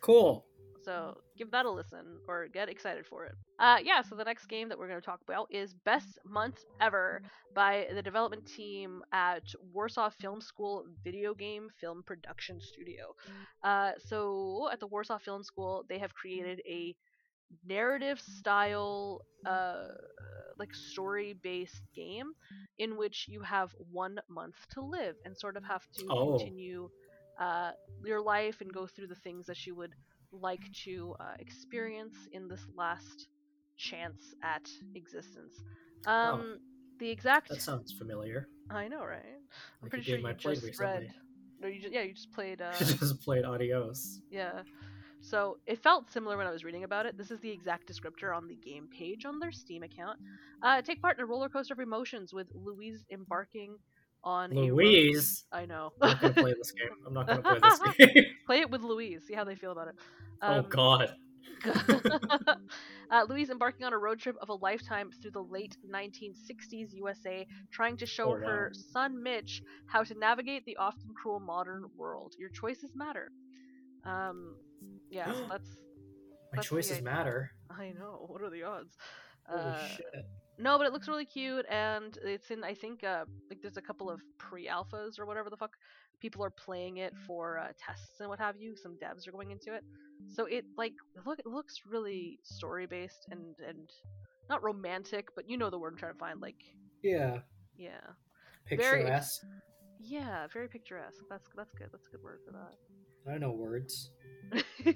cool 0.00 0.44
So 0.84 1.14
give 1.38 1.50
that 1.52 1.66
a 1.66 1.70
listen 1.70 2.18
or 2.28 2.48
get 2.48 2.68
excited 2.68 3.06
for 3.06 3.24
it. 3.24 3.34
Uh, 3.58 3.78
yeah, 3.82 4.02
so 4.02 4.14
the 4.16 4.24
next 4.24 4.46
game 4.46 4.68
that 4.68 4.78
we're 4.78 4.88
going 4.88 5.00
to 5.00 5.04
talk 5.04 5.20
about 5.22 5.48
is 5.50 5.74
Best 5.84 6.18
Month 6.26 6.58
Ever 6.80 7.22
by 7.54 7.86
the 7.94 8.02
development 8.02 8.46
team 8.46 9.02
at 9.12 9.42
Warsaw 9.72 10.10
Film 10.10 10.40
School 10.40 10.84
Video 11.04 11.34
Game 11.34 11.68
Film 11.80 12.02
Production 12.04 12.60
Studio. 12.60 13.14
Uh, 13.62 13.92
so 14.06 14.68
at 14.72 14.80
the 14.80 14.86
Warsaw 14.86 15.18
Film 15.18 15.42
School, 15.42 15.84
they 15.88 15.98
have 15.98 16.14
created 16.14 16.60
a 16.68 16.94
narrative 17.66 18.20
style 18.20 19.20
uh 19.46 19.88
like 20.58 20.74
story 20.74 21.34
based 21.42 21.82
game 21.94 22.32
in 22.78 22.96
which 22.96 23.26
you 23.28 23.40
have 23.42 23.70
one 23.90 24.18
month 24.28 24.56
to 24.70 24.80
live 24.80 25.16
and 25.24 25.36
sort 25.36 25.56
of 25.56 25.64
have 25.64 25.82
to 25.96 26.04
Oh. 26.10 26.38
continue 26.38 26.88
uh 27.40 27.70
your 28.04 28.20
life 28.22 28.60
and 28.60 28.72
go 28.72 28.86
through 28.86 29.08
the 29.08 29.14
things 29.24 29.46
that 29.46 29.66
you 29.66 29.74
would 29.74 29.94
like 30.40 30.72
to 30.84 31.14
uh, 31.20 31.34
experience 31.38 32.14
in 32.32 32.48
this 32.48 32.60
last 32.76 33.28
chance 33.76 34.34
at 34.42 34.68
existence. 34.94 35.54
Um, 36.06 36.58
the 36.98 37.10
exact. 37.10 37.48
that 37.48 37.62
sounds 37.62 37.92
familiar 37.92 38.48
I 38.70 38.88
know, 38.88 39.04
right? 39.04 39.22
I'm 39.24 39.82
like 39.82 39.90
pretty 39.90 40.04
sure 40.04 40.18
you 40.18 40.32
just 40.34 40.62
recently. 40.62 40.84
read. 40.84 41.14
No, 41.60 41.68
you 41.68 41.80
just 41.80 41.92
yeah, 41.92 42.02
you 42.02 42.14
just 42.14 42.32
played. 42.32 42.60
Uh, 42.64 42.72
just 42.78 43.20
played 43.22 43.44
Adios. 43.44 44.20
yeah. 44.30 44.62
So 45.20 45.58
it 45.66 45.82
felt 45.82 46.10
similar 46.10 46.36
when 46.36 46.46
I 46.46 46.50
was 46.50 46.64
reading 46.64 46.84
about 46.84 47.06
it. 47.06 47.16
This 47.16 47.30
is 47.30 47.40
the 47.40 47.50
exact 47.50 47.90
descriptor 47.90 48.36
on 48.36 48.46
the 48.46 48.56
game 48.56 48.88
page 48.88 49.24
on 49.24 49.38
their 49.38 49.52
Steam 49.52 49.82
account. 49.82 50.18
Uh, 50.62 50.82
take 50.82 51.00
part 51.00 51.16
in 51.16 51.22
a 51.22 51.26
roller 51.26 51.48
coaster 51.48 51.72
of 51.72 51.80
emotions 51.80 52.34
with 52.34 52.46
Louise 52.54 53.04
embarking 53.10 53.78
on 54.24 54.50
Louise. 54.50 55.44
I 55.52 55.66
know. 55.66 55.92
I'm 56.00 56.10
not 56.10 56.20
gonna 56.20 56.34
play 56.34 56.54
this 56.54 56.72
game. 56.72 56.88
I'm 57.06 57.14
not 57.14 57.26
gonna 57.28 57.42
play 57.42 57.60
this 57.60 57.78
game. 58.14 58.24
Play 58.46 58.60
it 58.60 58.70
with 58.70 58.82
Louise. 58.82 59.22
See 59.26 59.34
how 59.34 59.44
they 59.44 59.54
feel 59.54 59.70
about 59.72 59.88
it. 59.88 59.94
oh 60.42 60.52
Um, 60.58 60.66
god. 60.68 61.14
uh, 63.10 63.24
Louise 63.28 63.48
embarking 63.50 63.86
on 63.86 63.92
a 63.92 63.98
road 63.98 64.18
trip 64.18 64.36
of 64.42 64.48
a 64.48 64.54
lifetime 64.54 65.10
through 65.22 65.30
the 65.30 65.42
late 65.42 65.76
1960s 65.90 66.92
USA, 66.92 67.46
trying 67.70 67.96
to 67.98 68.06
show 68.06 68.32
Oh, 68.32 68.38
her 68.38 68.72
son 68.92 69.22
Mitch 69.22 69.62
how 69.86 70.02
to 70.02 70.14
navigate 70.18 70.64
the 70.66 70.76
often 70.76 71.10
cruel 71.14 71.40
modern 71.40 71.84
world. 71.96 72.34
Your 72.38 72.50
choices 72.50 72.90
matter. 72.94 73.30
Um, 74.04 74.56
yeah, 75.10 75.32
that's. 75.50 75.68
My 76.52 76.56
that's 76.56 76.68
choices 76.68 77.02
matter. 77.02 77.50
I 77.70 77.92
know. 77.98 78.26
What 78.28 78.42
are 78.42 78.50
the 78.50 78.62
odds? 78.62 78.96
Holy 79.46 79.62
Uh, 79.62 79.88
shit. 79.88 80.04
No, 80.58 80.78
but 80.78 80.86
it 80.86 80.92
looks 80.92 81.08
really 81.08 81.24
cute, 81.24 81.66
and 81.70 82.16
it's 82.24 82.50
in. 82.50 82.62
I 82.64 82.74
think 82.74 83.04
uh, 83.04 83.24
like 83.50 83.60
there's 83.62 83.76
a 83.76 83.82
couple 83.82 84.10
of 84.10 84.20
pre-alphas 84.38 85.18
or 85.18 85.26
whatever 85.26 85.50
the 85.50 85.56
fuck 85.56 85.72
people 86.20 86.44
are 86.44 86.50
playing 86.50 86.98
it 86.98 87.12
for 87.26 87.58
uh, 87.58 87.68
tests 87.78 88.20
and 88.20 88.28
what 88.28 88.38
have 88.38 88.56
you. 88.56 88.76
Some 88.76 88.96
devs 89.02 89.26
are 89.26 89.32
going 89.32 89.50
into 89.50 89.74
it, 89.74 89.82
so 90.32 90.46
it 90.46 90.64
like 90.76 90.94
look 91.26 91.38
it 91.38 91.46
looks 91.46 91.82
really 91.88 92.38
story 92.42 92.86
based 92.86 93.26
and 93.30 93.54
and 93.66 93.90
not 94.48 94.62
romantic, 94.62 95.28
but 95.34 95.48
you 95.48 95.56
know 95.56 95.70
the 95.70 95.78
word 95.78 95.92
I'm 95.94 95.98
trying 95.98 96.12
to 96.12 96.18
find. 96.18 96.40
Like 96.40 96.62
Yeah. 97.02 97.38
yeah, 97.76 98.00
Picturesque. 98.66 99.42
yeah, 100.00 100.46
very 100.52 100.68
picturesque. 100.68 101.22
That's 101.28 101.48
that's 101.56 101.72
good. 101.74 101.88
That's 101.92 102.06
a 102.06 102.10
good 102.10 102.22
word 102.22 102.40
for 102.46 102.52
that. 102.52 102.74
I 103.26 103.32
don't 103.32 103.40
know 103.40 103.52
words. 103.52 104.10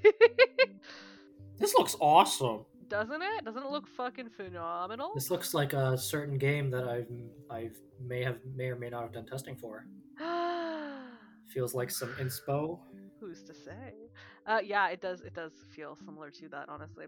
This 1.58 1.74
looks 1.74 1.96
awesome. 2.00 2.64
Doesn't 2.88 3.22
it? 3.22 3.44
Doesn't 3.44 3.62
it 3.62 3.70
look 3.70 3.86
fucking 3.86 4.30
phenomenal? 4.30 5.12
This 5.14 5.30
looks 5.30 5.52
like 5.54 5.72
a 5.72 5.96
certain 5.98 6.38
game 6.38 6.70
that 6.70 6.88
I've 6.88 7.08
I've 7.50 7.78
may 8.00 8.22
have 8.22 8.38
may 8.56 8.66
or 8.66 8.76
may 8.76 8.88
not 8.88 9.02
have 9.02 9.12
done 9.12 9.26
testing 9.26 9.56
for. 9.56 9.86
Feels 11.48 11.74
like 11.74 11.90
some 11.90 12.12
inspo. 12.14 12.78
Who's 13.20 13.42
to 13.44 13.54
say? 13.54 13.94
Uh, 14.46 14.60
yeah, 14.64 14.88
it 14.88 15.00
does. 15.00 15.20
It 15.20 15.34
does 15.34 15.52
feel 15.74 15.96
similar 16.04 16.30
to 16.30 16.48
that, 16.48 16.68
honestly. 16.68 17.06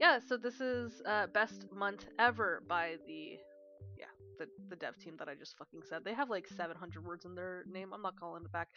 Yeah. 0.00 0.18
So 0.18 0.36
this 0.36 0.60
is 0.60 1.02
uh, 1.06 1.28
best 1.28 1.66
month 1.72 2.06
ever 2.18 2.62
by 2.66 2.96
the, 3.06 3.38
yeah, 3.98 4.06
the 4.40 4.48
the 4.70 4.76
dev 4.76 4.98
team 4.98 5.14
that 5.18 5.28
I 5.28 5.34
just 5.34 5.56
fucking 5.58 5.82
said. 5.88 6.02
They 6.04 6.14
have 6.14 6.30
like 6.30 6.48
700 6.48 7.04
words 7.04 7.24
in 7.24 7.34
their 7.34 7.64
name. 7.70 7.92
I'm 7.94 8.02
not 8.02 8.18
calling 8.18 8.44
it 8.44 8.52
back. 8.52 8.68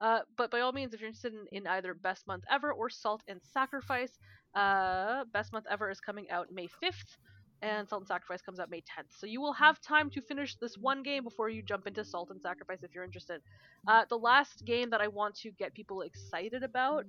Uh, 0.00 0.20
but 0.36 0.50
by 0.50 0.60
all 0.60 0.72
means, 0.72 0.94
if 0.94 1.00
you're 1.00 1.08
interested 1.08 1.34
in, 1.34 1.46
in 1.52 1.66
either 1.66 1.92
best 1.92 2.26
month 2.26 2.44
ever 2.50 2.72
or 2.72 2.88
Salt 2.88 3.22
and 3.28 3.40
Sacrifice, 3.52 4.12
uh, 4.54 5.24
best 5.32 5.52
month 5.52 5.66
ever 5.70 5.90
is 5.90 6.00
coming 6.00 6.30
out 6.30 6.48
May 6.52 6.68
5th. 6.82 7.16
And 7.60 7.88
Salt 7.88 8.02
and 8.02 8.08
Sacrifice 8.08 8.40
comes 8.40 8.60
out 8.60 8.70
May 8.70 8.82
10th. 8.82 9.10
So 9.18 9.26
you 9.26 9.40
will 9.40 9.52
have 9.54 9.80
time 9.80 10.10
to 10.10 10.20
finish 10.20 10.54
this 10.56 10.78
one 10.78 11.02
game 11.02 11.24
before 11.24 11.48
you 11.48 11.60
jump 11.60 11.88
into 11.88 12.04
Salt 12.04 12.30
and 12.30 12.40
Sacrifice 12.40 12.84
if 12.84 12.94
you're 12.94 13.02
interested. 13.02 13.40
Uh, 13.88 14.04
the 14.08 14.16
last 14.16 14.64
game 14.64 14.90
that 14.90 15.00
I 15.00 15.08
want 15.08 15.34
to 15.40 15.50
get 15.50 15.74
people 15.74 16.02
excited 16.02 16.62
about, 16.62 17.04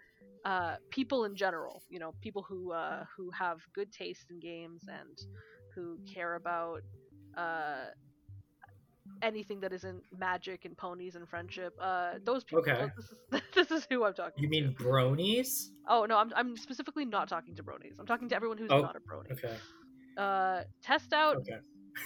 uh, 0.45 0.77
people 0.89 1.25
in 1.25 1.35
general, 1.35 1.83
you 1.89 1.99
know, 1.99 2.13
people 2.21 2.41
who 2.41 2.71
uh, 2.71 3.03
who 3.15 3.29
have 3.29 3.59
good 3.75 3.91
taste 3.91 4.25
in 4.31 4.39
games 4.39 4.85
and 4.87 5.19
who 5.75 5.99
care 6.11 6.35
about 6.35 6.81
uh, 7.39 7.85
anything 9.21 9.59
that 9.61 9.73
isn't 9.73 10.01
magic 10.17 10.65
and 10.65 10.77
ponies 10.77 11.15
and 11.15 11.27
friendship. 11.27 11.73
Uh, 11.81 12.13
those 12.23 12.43
people. 12.43 12.59
Okay. 12.59 12.87
This 12.95 13.05
is, 13.05 13.41
this 13.55 13.71
is 13.71 13.87
who 13.89 14.03
I'm 14.05 14.13
talking. 14.13 14.33
To. 14.37 14.41
You 14.41 14.47
to. 14.47 14.51
mean 14.67 14.75
bronies? 14.79 15.49
Oh 15.87 16.05
no, 16.05 16.17
I'm 16.17 16.31
I'm 16.35 16.57
specifically 16.57 17.05
not 17.05 17.27
talking 17.29 17.55
to 17.55 17.63
bronies. 17.63 17.99
I'm 17.99 18.05
talking 18.05 18.29
to 18.29 18.35
everyone 18.35 18.57
who's 18.57 18.71
Oh, 18.71 18.81
not 18.81 18.95
a 18.95 18.99
brony. 18.99 19.31
Okay. 19.31 19.55
Uh, 20.17 20.63
test 20.83 21.13
out 21.13 21.37
Okay. 21.37 21.57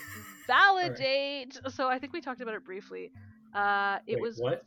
validate. 0.48 1.58
So 1.70 1.88
I 1.88 2.00
think 2.00 2.14
we 2.14 2.22
talked 2.22 2.42
about 2.42 2.56
it 2.56 2.64
briefly. 2.66 3.12
Uh, 3.54 4.00
it 4.08 4.16
Wait, 4.16 4.22
was. 4.22 4.38
what? 4.40 4.64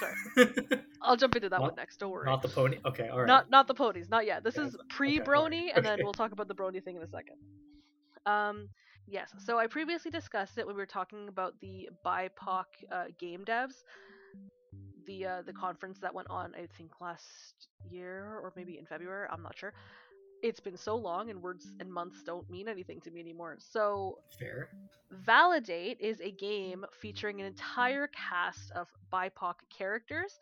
Sorry, 0.00 0.48
I'll 1.02 1.16
jump 1.16 1.36
into 1.36 1.48
that 1.50 1.60
Not- 1.60 1.70
one 1.70 1.74
next. 1.76 1.98
Don't 1.98 2.10
worry. 2.10 2.26
Not 2.26 2.42
the 2.42 2.48
pony. 2.48 2.78
Okay. 2.84 3.08
All 3.08 3.18
right. 3.18 3.26
Not 3.28 3.48
not 3.50 3.68
the 3.68 3.74
ponies, 3.74 4.08
not 4.08 4.26
yet. 4.26 4.42
This 4.42 4.56
is 4.58 4.74
okay, 4.74 4.84
pre 4.90 5.20
brony, 5.20 5.68
and 5.74 5.84
then 5.86 6.00
we'll 6.02 6.12
talk 6.12 6.32
about 6.32 6.48
the 6.48 6.54
brony 6.54 6.82
thing 6.82 6.96
in 6.96 7.02
a 7.02 7.08
second. 7.08 7.36
Um, 8.26 8.68
yes. 9.08 9.32
So 9.38 9.58
I 9.58 9.66
previously 9.66 10.10
discussed 10.10 10.58
it 10.58 10.66
when 10.66 10.76
we 10.76 10.82
were 10.82 10.86
talking 10.86 11.28
about 11.28 11.54
the 11.60 11.88
BIPOC 12.04 12.64
uh, 12.92 13.04
game 13.18 13.44
devs, 13.44 13.84
the 15.06 15.26
uh, 15.26 15.42
the 15.46 15.52
conference 15.52 15.98
that 16.00 16.14
went 16.14 16.28
on, 16.30 16.54
I 16.54 16.66
think 16.76 16.92
last 17.00 17.68
year 17.90 18.40
or 18.42 18.52
maybe 18.56 18.78
in 18.78 18.86
February. 18.86 19.28
I'm 19.30 19.42
not 19.42 19.56
sure. 19.58 19.72
It's 20.42 20.60
been 20.60 20.76
so 20.76 20.96
long, 20.96 21.30
and 21.30 21.42
words 21.42 21.66
and 21.80 21.92
months 21.92 22.22
don't 22.24 22.48
mean 22.50 22.68
anything 22.68 23.00
to 23.02 23.10
me 23.10 23.20
anymore. 23.20 23.56
So 23.58 24.18
Fair. 24.38 24.68
Validate 25.10 25.98
is 26.00 26.20
a 26.20 26.30
game 26.32 26.84
featuring 27.00 27.40
an 27.40 27.46
entire 27.46 28.08
cast 28.08 28.70
of 28.72 28.88
BIPOC 29.12 29.54
characters 29.76 30.38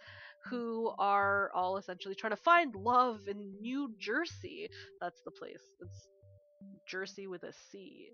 who 0.50 0.92
are 0.98 1.50
all 1.54 1.76
essentially 1.78 2.14
trying 2.14 2.32
to 2.32 2.36
find 2.36 2.74
love 2.74 3.28
in 3.28 3.54
New 3.60 3.94
Jersey. 3.98 4.68
That's 5.00 5.22
the 5.24 5.30
place. 5.30 5.62
It's 5.80 6.08
Jersey 6.86 7.26
with 7.26 7.42
a 7.44 7.52
C. 7.52 8.08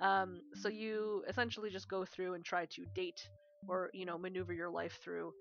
Um, 0.00 0.40
so 0.54 0.68
you 0.68 1.24
essentially 1.28 1.70
just 1.70 1.88
go 1.88 2.04
through 2.04 2.34
and 2.34 2.44
try 2.44 2.66
to 2.66 2.84
date 2.94 3.28
or, 3.68 3.90
you 3.92 4.04
know, 4.04 4.18
maneuver 4.18 4.52
your 4.52 4.70
life 4.70 4.98
through 5.02 5.32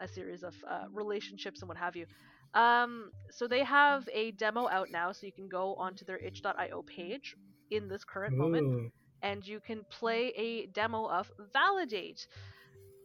a 0.00 0.08
series 0.08 0.42
of 0.42 0.54
uh, 0.68 0.84
relationships 0.92 1.62
and 1.62 1.68
what 1.68 1.78
have 1.78 1.96
you. 1.96 2.06
Um, 2.54 3.10
so 3.30 3.48
they 3.48 3.64
have 3.64 4.08
a 4.12 4.30
demo 4.32 4.68
out 4.68 4.90
now, 4.90 5.12
so 5.12 5.26
you 5.26 5.32
can 5.32 5.48
go 5.48 5.74
onto 5.74 6.04
their 6.04 6.18
itch.io 6.18 6.82
page 6.82 7.36
in 7.70 7.88
this 7.88 8.04
current 8.04 8.36
moment 8.36 8.92
and 9.24 9.46
you 9.46 9.58
can 9.58 9.82
play 9.90 10.32
a 10.36 10.66
demo 10.66 11.06
of 11.06 11.30
Validate, 11.52 12.26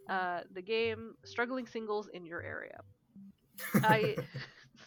uh, 0.10 0.42
the 0.54 0.62
game 0.62 1.16
struggling 1.24 1.66
singles 1.66 2.10
in 2.14 2.26
your 2.26 2.44
area. 2.44 2.82
I 3.76 4.18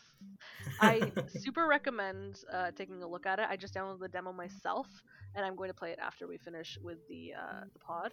I 0.81 1.11
super 1.29 1.66
recommend 1.66 2.41
uh, 2.53 2.70
taking 2.77 3.03
a 3.03 3.09
look 3.09 3.27
at 3.27 3.39
it. 3.39 3.47
I 3.49 3.57
just 3.57 3.75
downloaded 3.75 4.01
the 4.01 4.09
demo 4.09 4.33
myself, 4.33 4.87
and 5.35 5.45
I'm 5.45 5.57
going 5.57 5.70
to 5.70 5.74
play 5.74 5.91
it 5.91 5.99
after 6.01 6.26
we 6.26 6.39
finish 6.39 6.78
with 6.83 6.99
the 7.09 7.33
uh, 7.39 7.64
the 7.72 7.78
pod. 7.78 8.12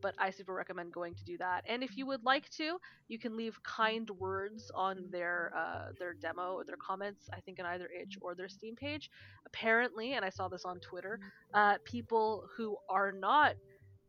But 0.00 0.16
I 0.18 0.30
super 0.30 0.52
recommend 0.52 0.92
going 0.92 1.14
to 1.14 1.24
do 1.24 1.38
that. 1.38 1.62
And 1.68 1.84
if 1.84 1.96
you 1.96 2.06
would 2.06 2.24
like 2.24 2.48
to, 2.56 2.76
you 3.06 3.20
can 3.20 3.36
leave 3.36 3.62
kind 3.62 4.10
words 4.10 4.68
on 4.74 5.04
their 5.12 5.52
uh, 5.56 5.92
their 5.96 6.14
demo 6.14 6.54
or 6.54 6.64
their 6.64 6.76
comments. 6.76 7.30
I 7.32 7.38
think 7.40 7.60
on 7.60 7.66
either 7.66 7.88
itch 7.96 8.18
or 8.20 8.34
their 8.34 8.48
Steam 8.48 8.74
page. 8.74 9.10
Apparently, 9.46 10.14
and 10.14 10.24
I 10.24 10.30
saw 10.30 10.48
this 10.48 10.64
on 10.64 10.80
Twitter, 10.80 11.20
uh, 11.54 11.76
people 11.84 12.48
who 12.56 12.76
are 12.90 13.12
not 13.12 13.54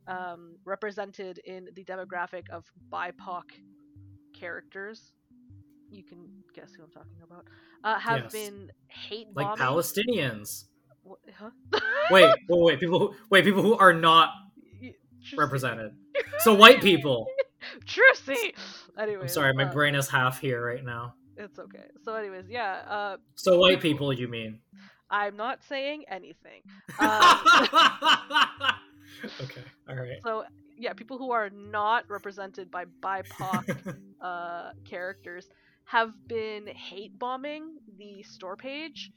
um, 0.07 0.55
represented 0.65 1.37
in 1.45 1.69
the 1.75 1.83
demographic 1.83 2.49
of 2.49 2.65
BIPOC 2.91 3.43
characters, 4.33 5.13
you 5.91 6.03
can 6.03 6.27
guess 6.55 6.71
who 6.75 6.83
I'm 6.83 6.89
talking 6.91 7.21
about, 7.23 7.45
uh, 7.83 7.99
have 7.99 8.23
Yes. 8.23 8.31
been 8.31 8.71
hate 8.87 9.27
bombing. 9.33 9.49
like. 9.49 9.59
Palestinians. 9.59 10.65
Wha- 11.03 11.15
huh? 11.37 11.49
Wait, 12.11 12.25
wait, 12.49 12.63
wait. 12.63 12.79
People 12.79 12.99
who 12.99 13.15
wait. 13.29 13.43
People 13.43 13.61
who 13.61 13.75
are 13.77 13.93
not 13.93 14.29
represented. 15.37 15.91
So 16.39 16.53
white 16.53 16.81
people. 16.81 17.25
Trusty. 17.85 18.53
Anyway, 18.99 19.21
I'm 19.21 19.27
sorry, 19.29 19.53
my 19.53 19.63
uh, 19.63 19.71
brain 19.71 19.95
is 19.95 20.09
half 20.09 20.39
here 20.39 20.63
right 20.63 20.83
now. 20.83 21.15
It's 21.37 21.57
okay. 21.57 21.85
So, 22.03 22.13
anyways, 22.15 22.45
yeah. 22.49 22.81
Uh, 22.87 23.17
So 23.35 23.57
white 23.57 23.79
people, 23.81 24.11
you 24.13 24.27
mean? 24.27 24.59
I'm 25.09 25.35
not 25.37 25.63
saying 25.63 26.03
anything. 26.09 26.61
Um, 26.99 27.39
okay. 29.41 29.61
All 29.89 29.95
right. 29.95 30.19
so, 30.23 30.43
yeah, 30.77 30.93
people 30.93 31.17
who 31.17 31.31
are 31.31 31.49
not 31.49 32.03
represented 32.09 32.69
by 32.69 32.85
BIPOC 33.01 33.95
uh, 34.21 34.71
characters 34.85 35.47
have 35.85 36.11
been 36.27 36.67
hate 36.67 37.17
bombing 37.17 37.77
the 37.97 38.23
store 38.23 38.55
page. 38.57 39.11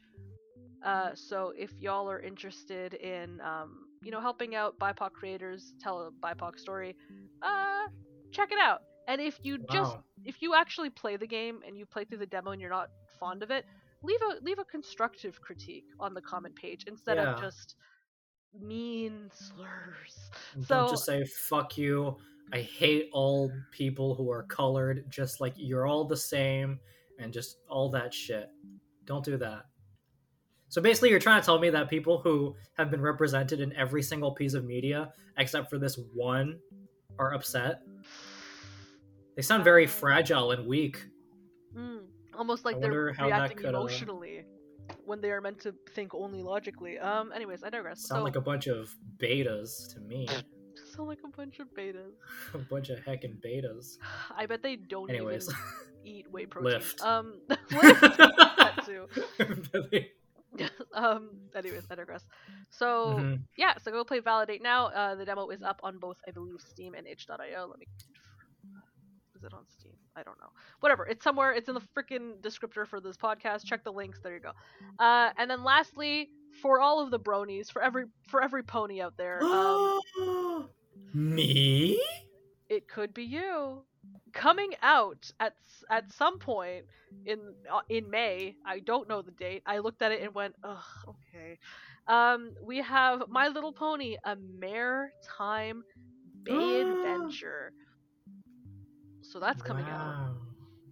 Uh, 0.86 1.10
so 1.14 1.52
if 1.58 1.72
y'all 1.80 2.08
are 2.08 2.20
interested 2.20 2.94
in, 2.94 3.40
um, 3.40 3.88
you 4.02 4.12
know, 4.12 4.20
helping 4.20 4.54
out 4.54 4.78
BIPOC 4.78 5.12
creators 5.12 5.74
tell 5.80 6.00
a 6.00 6.10
BIPOC 6.24 6.60
story, 6.60 6.96
uh, 7.42 7.88
check 8.30 8.52
it 8.52 8.58
out. 8.62 8.82
And 9.08 9.20
if 9.20 9.38
you 9.42 9.58
just 9.70 9.96
Wow. 9.96 10.04
if 10.24 10.40
you 10.42 10.54
actually 10.54 10.90
play 10.90 11.16
the 11.16 11.26
game 11.26 11.60
and 11.66 11.76
you 11.76 11.86
play 11.86 12.04
through 12.04 12.18
the 12.18 12.26
demo 12.26 12.52
and 12.52 12.60
you're 12.60 12.70
not 12.70 12.90
fond 13.18 13.42
of 13.42 13.50
it, 13.50 13.64
leave 14.02 14.20
a 14.22 14.44
leave 14.44 14.60
a 14.60 14.64
constructive 14.64 15.40
critique 15.40 15.86
on 15.98 16.14
the 16.14 16.20
comment 16.20 16.54
page 16.54 16.84
instead 16.86 17.18
of 17.18 17.40
just 17.40 17.74
mean 18.60 19.28
slurs. 19.32 20.30
Don't 20.54 20.66
So 20.66 20.88
just 20.88 21.04
say 21.04 21.24
fuck 21.24 21.76
you. 21.76 22.16
I 22.52 22.60
hate 22.60 23.08
all 23.12 23.50
people 23.72 24.14
who 24.14 24.30
are 24.30 24.44
colored, 24.44 25.04
just 25.08 25.40
like 25.40 25.54
you're 25.56 25.86
all 25.86 26.04
the 26.04 26.16
same, 26.16 26.78
and 27.18 27.32
just 27.32 27.58
all 27.68 27.90
that 27.90 28.14
shit. 28.14 28.50
Don't 29.04 29.24
do 29.24 29.36
that. 29.38 29.66
So 30.76 30.82
basically, 30.82 31.08
you're 31.08 31.18
trying 31.18 31.40
to 31.40 31.46
tell 31.46 31.58
me 31.58 31.70
that 31.70 31.88
people 31.88 32.18
who 32.18 32.54
have 32.74 32.90
been 32.90 33.00
represented 33.00 33.60
in 33.60 33.74
every 33.76 34.02
single 34.02 34.32
piece 34.32 34.52
of 34.52 34.66
media, 34.66 35.10
except 35.38 35.70
for 35.70 35.78
this 35.78 35.98
one, 36.12 36.58
are 37.18 37.32
upset. 37.32 37.80
They 39.36 39.40
sound 39.40 39.64
very 39.64 39.86
fragile 39.86 40.50
and 40.50 40.66
weak. 40.66 41.02
mm, 41.74 42.00
almost 42.36 42.66
like 42.66 42.76
I 42.76 42.80
they're 42.80 42.90
wonder 42.90 43.12
how 43.14 43.30
that 43.30 43.36
reacting 43.36 43.56
could, 43.56 43.74
uh, 43.74 43.80
emotionally 43.80 44.44
when 45.06 45.22
they 45.22 45.30
are 45.30 45.40
meant 45.40 45.60
to 45.60 45.74
think 45.94 46.14
only 46.14 46.42
logically. 46.42 46.98
Um. 46.98 47.32
Anyways, 47.34 47.64
I 47.64 47.70
digress. 47.70 48.06
Sound 48.06 48.20
so, 48.20 48.24
like 48.24 48.36
a 48.36 48.42
bunch 48.42 48.66
of 48.66 48.94
betas 49.16 49.94
to 49.94 50.00
me. 50.00 50.28
sound 50.94 51.08
like 51.08 51.20
a 51.24 51.34
bunch 51.34 51.58
of 51.58 51.68
betas. 51.68 52.12
a 52.52 52.58
bunch 52.58 52.90
of 52.90 52.98
heckin' 52.98 53.40
betas. 53.40 53.96
I 54.36 54.44
bet 54.44 54.62
they 54.62 54.76
don't 54.76 55.08
Anyways, 55.08 55.48
even 55.48 55.58
eat 56.04 56.30
whey 56.30 56.44
protein. 56.50 56.74
Lift. 56.74 57.00
Um. 57.00 57.40
Lift. 57.48 57.62
that 57.72 58.84
too. 58.84 59.06
um. 60.94 61.30
Anyways, 61.54 61.86
I 61.90 61.94
digress. 61.94 62.24
So. 62.70 63.16
Mhm. 63.18 63.40
yeah, 63.56 63.74
so 63.78 63.90
go 63.90 64.04
play 64.04 64.20
Validate 64.20 64.62
now. 64.62 64.86
Uh, 64.86 65.14
the 65.14 65.24
demo 65.24 65.48
is 65.48 65.62
up 65.62 65.80
on 65.82 65.98
both, 65.98 66.18
I 66.26 66.30
believe, 66.30 66.60
Steam 66.60 66.94
and 66.94 67.06
itch.io. 67.06 67.66
Let 67.68 67.78
me. 67.78 67.86
Is 69.34 69.44
it 69.44 69.52
on 69.52 69.64
Steam? 69.68 69.92
I 70.16 70.22
don't 70.22 70.38
know. 70.40 70.48
Whatever. 70.80 71.06
It's 71.06 71.22
somewhere. 71.22 71.52
It's 71.52 71.68
in 71.68 71.74
the 71.74 71.82
freaking 71.94 72.40
descriptor 72.40 72.86
for 72.86 73.00
this 73.00 73.16
podcast. 73.18 73.64
Check 73.66 73.84
the 73.84 73.92
links. 73.92 74.18
There 74.22 74.32
you 74.32 74.40
go. 74.40 74.52
Uh, 74.98 75.30
and 75.36 75.50
then 75.50 75.62
lastly, 75.62 76.30
for 76.62 76.80
all 76.80 77.00
of 77.02 77.10
the 77.10 77.20
bronies, 77.20 77.70
for 77.70 77.82
every 77.82 78.06
for 78.28 78.42
every 78.42 78.62
pony 78.62 79.02
out 79.02 79.14
there, 79.18 79.42
um, 79.42 80.00
Me? 81.14 82.00
it 82.70 82.88
could 82.88 83.12
be 83.12 83.24
you. 83.24 83.82
Coming 84.36 84.70
out 84.82 85.30
at 85.40 85.54
at 85.90 86.12
some 86.12 86.38
point 86.38 86.84
in 87.24 87.38
uh, 87.72 87.80
in 87.88 88.10
May. 88.10 88.54
I 88.66 88.80
don't 88.80 89.08
know 89.08 89.22
the 89.22 89.32
date. 89.32 89.62
I 89.66 89.78
looked 89.78 90.02
at 90.02 90.12
it 90.12 90.22
and 90.22 90.34
went, 90.34 90.54
ugh, 90.62 90.84
okay. 91.08 91.58
Um, 92.06 92.52
we 92.62 92.78
have 92.78 93.24
My 93.28 93.48
Little 93.48 93.72
Pony, 93.72 94.16
a 94.24 94.36
Maretime 94.36 95.80
Bay 96.42 96.80
adventure. 96.80 97.72
So 99.22 99.40
that's 99.40 99.62
coming 99.62 99.86
out 99.86 100.36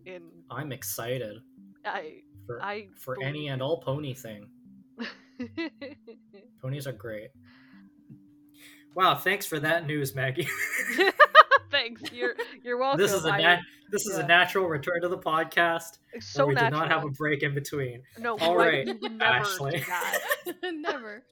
in 0.07 0.23
I'm 0.51 0.73
excited 0.73 1.37
I 1.85 2.23
for 2.47 2.63
I 2.63 2.89
for 2.97 3.17
any 3.23 3.49
and 3.49 3.63
all 3.63 3.81
pony 3.81 4.15
thing. 4.15 4.49
Ponies 6.63 6.87
are 6.87 6.93
great. 6.93 7.31
Wow, 8.95 9.17
thanks 9.17 9.47
for 9.47 9.59
that 9.61 9.87
news, 9.87 10.15
Maggie. 10.15 10.49
Thanks. 11.85 12.13
You're 12.13 12.35
you're 12.63 12.79
welcome. 12.81 13.01
this 13.01 13.13
is 13.13 13.25
a 13.27 13.31
I- 13.33 13.41
nat- 13.43 13.61
this 13.91 14.07
is 14.07 14.17
yeah. 14.17 14.25
a 14.25 14.27
natural 14.27 14.67
return 14.67 15.03
to 15.03 15.09
the 15.09 15.19
podcast. 15.19 15.99
so 16.21 16.47
we 16.47 16.55
natural. 16.55 16.71
did 16.71 16.77
not 16.77 16.91
have 16.91 17.05
a 17.05 17.11
break 17.11 17.43
in 17.43 17.55
between. 17.55 18.03
No, 18.19 18.37
All 18.39 18.57
what? 18.57 18.67
right, 18.69 18.87
You 18.87 18.99
would 19.01 19.13
never 19.19 19.25
Ashley. 19.25 19.85
Never. 20.73 21.23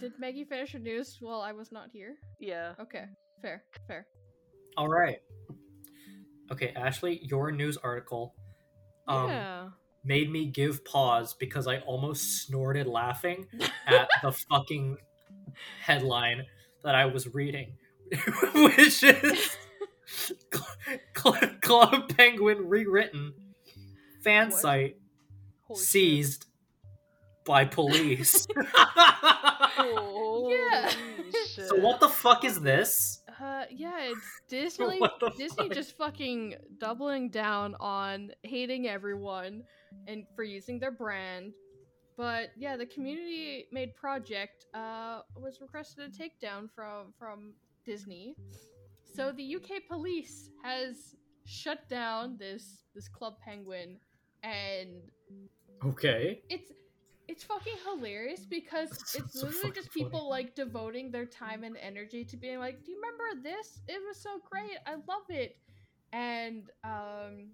Did 0.00 0.12
Maggie 0.18 0.44
finish 0.44 0.72
her 0.72 0.78
news 0.78 1.18
while 1.20 1.40
I 1.40 1.52
was 1.52 1.70
not 1.70 1.90
here? 1.92 2.16
Yeah. 2.40 2.72
Okay, 2.80 3.04
fair, 3.42 3.62
fair. 3.86 4.06
All 4.76 4.88
right. 4.88 5.18
Okay, 6.50 6.72
Ashley, 6.74 7.20
your 7.22 7.52
news 7.52 7.76
article 7.76 8.34
um, 9.06 9.28
yeah. 9.28 9.68
made 10.04 10.30
me 10.32 10.46
give 10.46 10.84
pause 10.84 11.34
because 11.34 11.66
I 11.66 11.78
almost 11.80 12.46
snorted 12.46 12.86
laughing 12.86 13.46
at 13.86 14.08
the 14.22 14.32
fucking 14.32 14.96
headline 15.80 16.42
that 16.82 16.94
I 16.94 17.06
was 17.06 17.32
reading, 17.32 17.76
which 18.54 19.02
is 19.02 19.56
Cl- 21.16 21.38
Club 21.62 22.08
Penguin 22.16 22.68
rewritten 22.68 23.32
fan 24.22 24.50
What? 24.50 24.58
site 24.60 24.96
Holy 25.66 25.78
shit. 25.80 25.88
seized 25.88 26.46
by 27.46 27.64
police. 27.64 28.46
Holy 29.26 30.54
Yeah. 30.54 30.88
shit. 31.46 31.68
so 31.68 31.76
what 31.76 32.00
the 32.00 32.08
fuck 32.08 32.44
is 32.44 32.60
this? 32.60 33.22
Uh, 33.40 33.64
yeah, 33.70 33.98
it's 34.12 34.20
Disney. 34.48 35.00
Disney 35.36 35.68
fuck? 35.68 35.72
just 35.74 35.96
fucking 35.96 36.54
doubling 36.78 37.28
down 37.30 37.74
on 37.80 38.30
hating 38.42 38.86
everyone 38.88 39.62
and 40.06 40.24
for 40.36 40.42
using 40.44 40.78
their 40.78 40.90
brand. 40.92 41.52
But 42.16 42.50
yeah, 42.56 42.76
the 42.76 42.86
community 42.86 43.66
made 43.72 43.94
project 43.96 44.66
uh 44.74 45.20
was 45.36 45.60
requested 45.60 46.04
a 46.04 46.08
takedown 46.08 46.68
from 46.74 47.12
from 47.18 47.54
Disney. 47.84 48.34
So 49.14 49.32
the 49.32 49.56
UK 49.56 49.82
police 49.88 50.50
has 50.62 51.14
shut 51.46 51.88
down 51.88 52.36
this 52.38 52.84
this 52.94 53.08
Club 53.08 53.34
Penguin 53.44 53.98
and 54.42 54.88
Okay. 55.84 56.40
it's 56.48 56.72
it's 57.28 57.42
fucking 57.44 57.76
hilarious 57.86 58.44
because 58.44 58.88
That's 58.98 59.14
it's 59.14 59.40
so 59.40 59.46
literally 59.46 59.72
just 59.72 59.90
people 59.92 60.20
funny. 60.20 60.30
like 60.30 60.54
devoting 60.54 61.10
their 61.10 61.26
time 61.26 61.64
and 61.64 61.76
energy 61.78 62.24
to 62.24 62.36
being 62.36 62.58
like, 62.58 62.84
"Do 62.84 62.90
you 62.92 62.98
remember 63.00 63.42
this? 63.48 63.80
It 63.88 64.00
was 64.06 64.20
so 64.20 64.40
great. 64.50 64.70
I 64.86 64.94
love 64.94 65.28
it." 65.30 65.56
And 66.12 66.64
um 66.84 67.48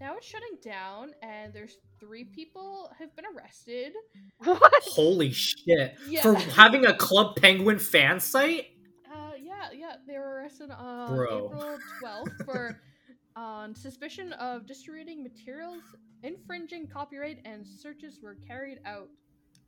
now 0.00 0.14
it's 0.16 0.26
shutting 0.26 0.58
down 0.62 1.10
and 1.22 1.52
there's 1.52 1.78
three 1.98 2.24
people 2.24 2.90
have 2.98 3.14
been 3.16 3.24
arrested. 3.36 3.92
What? 4.44 4.72
Holy 4.84 5.32
shit. 5.32 5.96
Yeah. 6.08 6.22
For 6.22 6.34
having 6.36 6.86
a 6.86 6.94
Club 6.94 7.34
Penguin 7.34 7.80
fan 7.80 8.20
site? 8.20 8.66
Uh 9.12 9.32
yeah, 9.42 9.68
yeah, 9.74 9.94
they 10.06 10.18
were 10.18 10.36
arrested 10.36 10.70
on 10.70 11.14
Bro. 11.14 11.50
April 11.52 11.78
12th 12.02 12.44
for 12.44 12.80
on 13.36 13.74
suspicion 13.74 14.32
of 14.34 14.66
distributing 14.66 15.22
materials 15.22 15.82
infringing 16.22 16.86
copyright 16.88 17.38
and 17.44 17.64
searches 17.66 18.18
were 18.22 18.36
carried 18.46 18.80
out. 18.84 19.08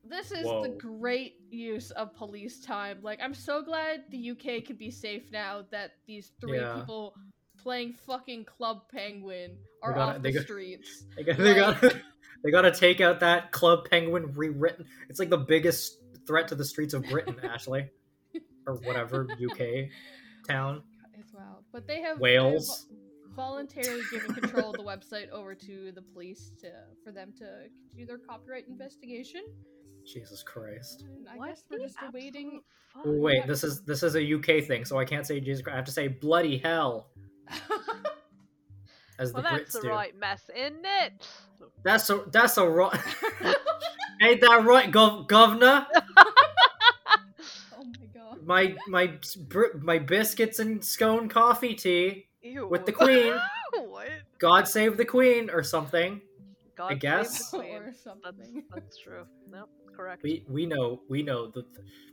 This 0.05 0.33
is 0.33 0.43
the 0.45 0.75
great 0.79 1.35
use 1.51 1.91
of 1.93 2.15
police 2.17 2.61
time. 2.61 2.99
Like 3.03 3.21
I'm 3.23 3.35
so 3.35 3.63
glad 3.63 4.05
the 4.11 4.31
UK 4.31 4.65
can 4.65 4.77
be 4.77 4.91
safe 4.91 5.31
now 5.31 5.65
that 5.71 5.93
these 6.07 6.33
three 6.41 6.59
Yeah. 6.59 6.75
people 6.81 7.15
playing 7.63 7.93
fucking 8.07 8.47
Club 8.47 8.83
Penguin 8.93 9.57
are 9.83 9.93
gotta- 9.93 10.17
off 10.17 10.23
they 10.23 10.31
the 10.33 10.39
got- 10.39 10.45
streets. 10.45 11.05
They 11.17 11.23
got 11.25 11.37
they 11.37 11.61
Like- 11.61 11.81
got 11.81 11.95
they 12.45 12.51
got 12.51 12.63
to 12.63 12.73
take 12.73 13.01
out 13.03 13.21
that 13.21 13.53
Club 13.53 13.89
Penguin 13.91 14.33
rewritten. 14.35 14.87
It's 15.11 15.19
like 15.21 15.29
the 15.31 15.37
biggest 15.39 15.99
threat 16.27 16.49
to 16.49 16.55
the 16.55 16.65
streets 16.65 16.95
of 16.95 17.05
Britain, 17.05 17.37
Ashley, 17.43 17.91
or 18.67 18.75
whatever 18.77 19.27
UK 19.33 19.89
town. 20.49 20.83
As 21.19 21.33
well. 21.35 21.65
But 21.73 21.87
they 21.87 22.01
have 22.01 22.19
Wales. 22.21 22.87
they 22.89 22.95
have 22.97 23.37
voluntarily 23.37 24.03
given 24.11 24.35
control 24.35 24.71
of 24.71 24.77
the 24.77 24.83
website 24.83 25.31
over 25.31 25.55
to 25.55 25.93
the 25.95 26.03
police 26.03 26.53
to 26.61 26.71
for 27.05 27.13
them 27.13 27.33
to 27.39 27.69
do 27.97 28.05
their 28.07 28.19
copyright 28.19 28.67
investigation. 28.69 29.43
Jesus 30.07 30.43
Christ. 30.43 31.05
And 31.17 31.29
I 31.29 31.37
What 31.37 31.49
guess 31.51 31.63
we're 31.71 31.79
just 31.79 31.97
awaiting. 32.09 32.61
Fuck? 32.95 33.03
wait, 33.07 33.47
this 33.47 33.63
is 33.63 33.83
this 33.83 34.03
is 34.03 34.17
a 34.17 34.35
UK 34.35 34.65
thing, 34.65 34.85
so 34.85 34.99
I 34.99 35.05
can't 35.05 35.27
say 35.27 35.39
Jesus 35.41 35.63
Christ. 35.63 35.75
I 35.75 35.77
have 35.77 35.85
to 35.87 35.93
say 35.93 36.09
bloody 36.09 36.59
hell, 36.59 37.11
as 39.19 39.33
Well, 39.33 39.43
the 39.43 39.49
that's 39.51 39.63
Brits 39.63 39.73
the 39.75 39.81
do. 39.83 39.89
right 39.91 40.19
mess, 40.19 40.43
isn't 40.57 40.85
it? 41.05 41.27
That's 41.85 42.09
a 42.11 42.25
that's 42.33 42.57
a 42.57 42.69
right. 42.69 42.99
Ain't 44.23 44.41
that 44.41 44.65
right, 44.67 44.91
gov- 44.91 45.29
governor? 45.29 45.87
My. 48.51 48.75
My 48.89 49.13
my 49.81 49.99
biscuits 49.99 50.59
and 50.59 50.85
scone 50.85 51.29
coffee 51.29 51.75
tea 51.75 52.27
Ew. 52.43 52.69
with 52.69 52.85
the 52.85 52.93
Queen. 52.93 53.35
what? 53.89 54.09
God 54.39 54.67
save 54.69 54.97
the 54.97 55.05
Queen 55.05 55.49
or 55.51 55.63
something. 55.63 56.21
God 56.77 56.89
save 56.91 57.01
guess. 57.01 57.51
the 57.51 57.59
queen. 57.59 57.75
or 57.77 57.85
That's 57.87 58.03
something. 58.03 58.63
that's 58.75 58.99
true. 58.99 59.25
No, 59.51 59.67
correct. 59.97 60.23
We 60.23 60.45
we 60.49 60.67
know 60.67 61.01
we 61.09 61.23
know 61.23 61.51
that. 61.51 61.65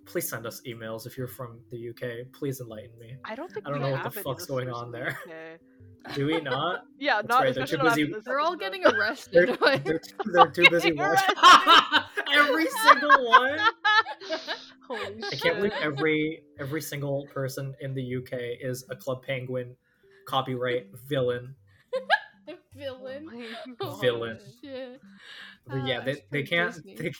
Please 0.05 0.29
send 0.29 0.45
us 0.47 0.61
emails 0.65 1.05
if 1.05 1.17
you're 1.17 1.27
from 1.27 1.59
the 1.69 1.89
UK. 1.89 2.31
Please 2.31 2.61
enlighten 2.61 2.97
me. 2.97 3.17
I 3.25 3.35
don't 3.35 3.51
think 3.51 3.67
I 3.67 3.71
don't 3.71 3.81
we 3.81 3.85
know 3.87 3.91
what 3.91 4.03
the 4.13 4.21
fuck's 4.21 4.45
going 4.45 4.69
on 4.69 4.89
there. 4.91 5.17
UK. 5.25 5.59
Do 6.15 6.25
we 6.27 6.39
not? 6.53 6.83
Yeah, 6.97 7.15
That's 7.17 7.27
not 7.27 7.43
right, 7.43 7.53
they're 7.55 7.65
too 7.67 7.77
busy- 7.79 8.13
They're 8.25 8.39
all 8.39 8.53
episode. 8.53 8.59
getting 8.61 8.83
They're, 8.83 8.97
arrested. 8.97 9.57
they're, 9.83 9.99
they're 10.33 10.51
too 10.51 10.69
busy 10.69 10.93
watching 10.93 11.35
every 12.33 12.67
single 12.85 13.25
one. 13.27 13.59
Holy 14.87 15.23
I 15.23 15.35
can't 15.35 15.57
believe 15.57 15.73
every 15.81 16.43
every 16.59 16.81
single 16.81 17.27
person 17.33 17.75
in 17.81 17.93
the 17.93 18.15
UK 18.17 18.33
is 18.61 18.85
a 18.89 18.95
Club 18.95 19.23
Penguin 19.23 19.75
copyright 20.27 20.87
villain. 21.07 21.55
villain. 22.75 23.27
Oh 23.31 23.37
my 23.37 23.75
Oh, 23.81 23.95
Villain. 23.95 24.39
shit. 24.63 25.01
But 25.67 25.85
yeah, 25.87 25.99
Ah, 26.01 26.05
they, 26.05 26.23
they 26.31 26.43
can't 26.43 26.75
they, 26.97 27.11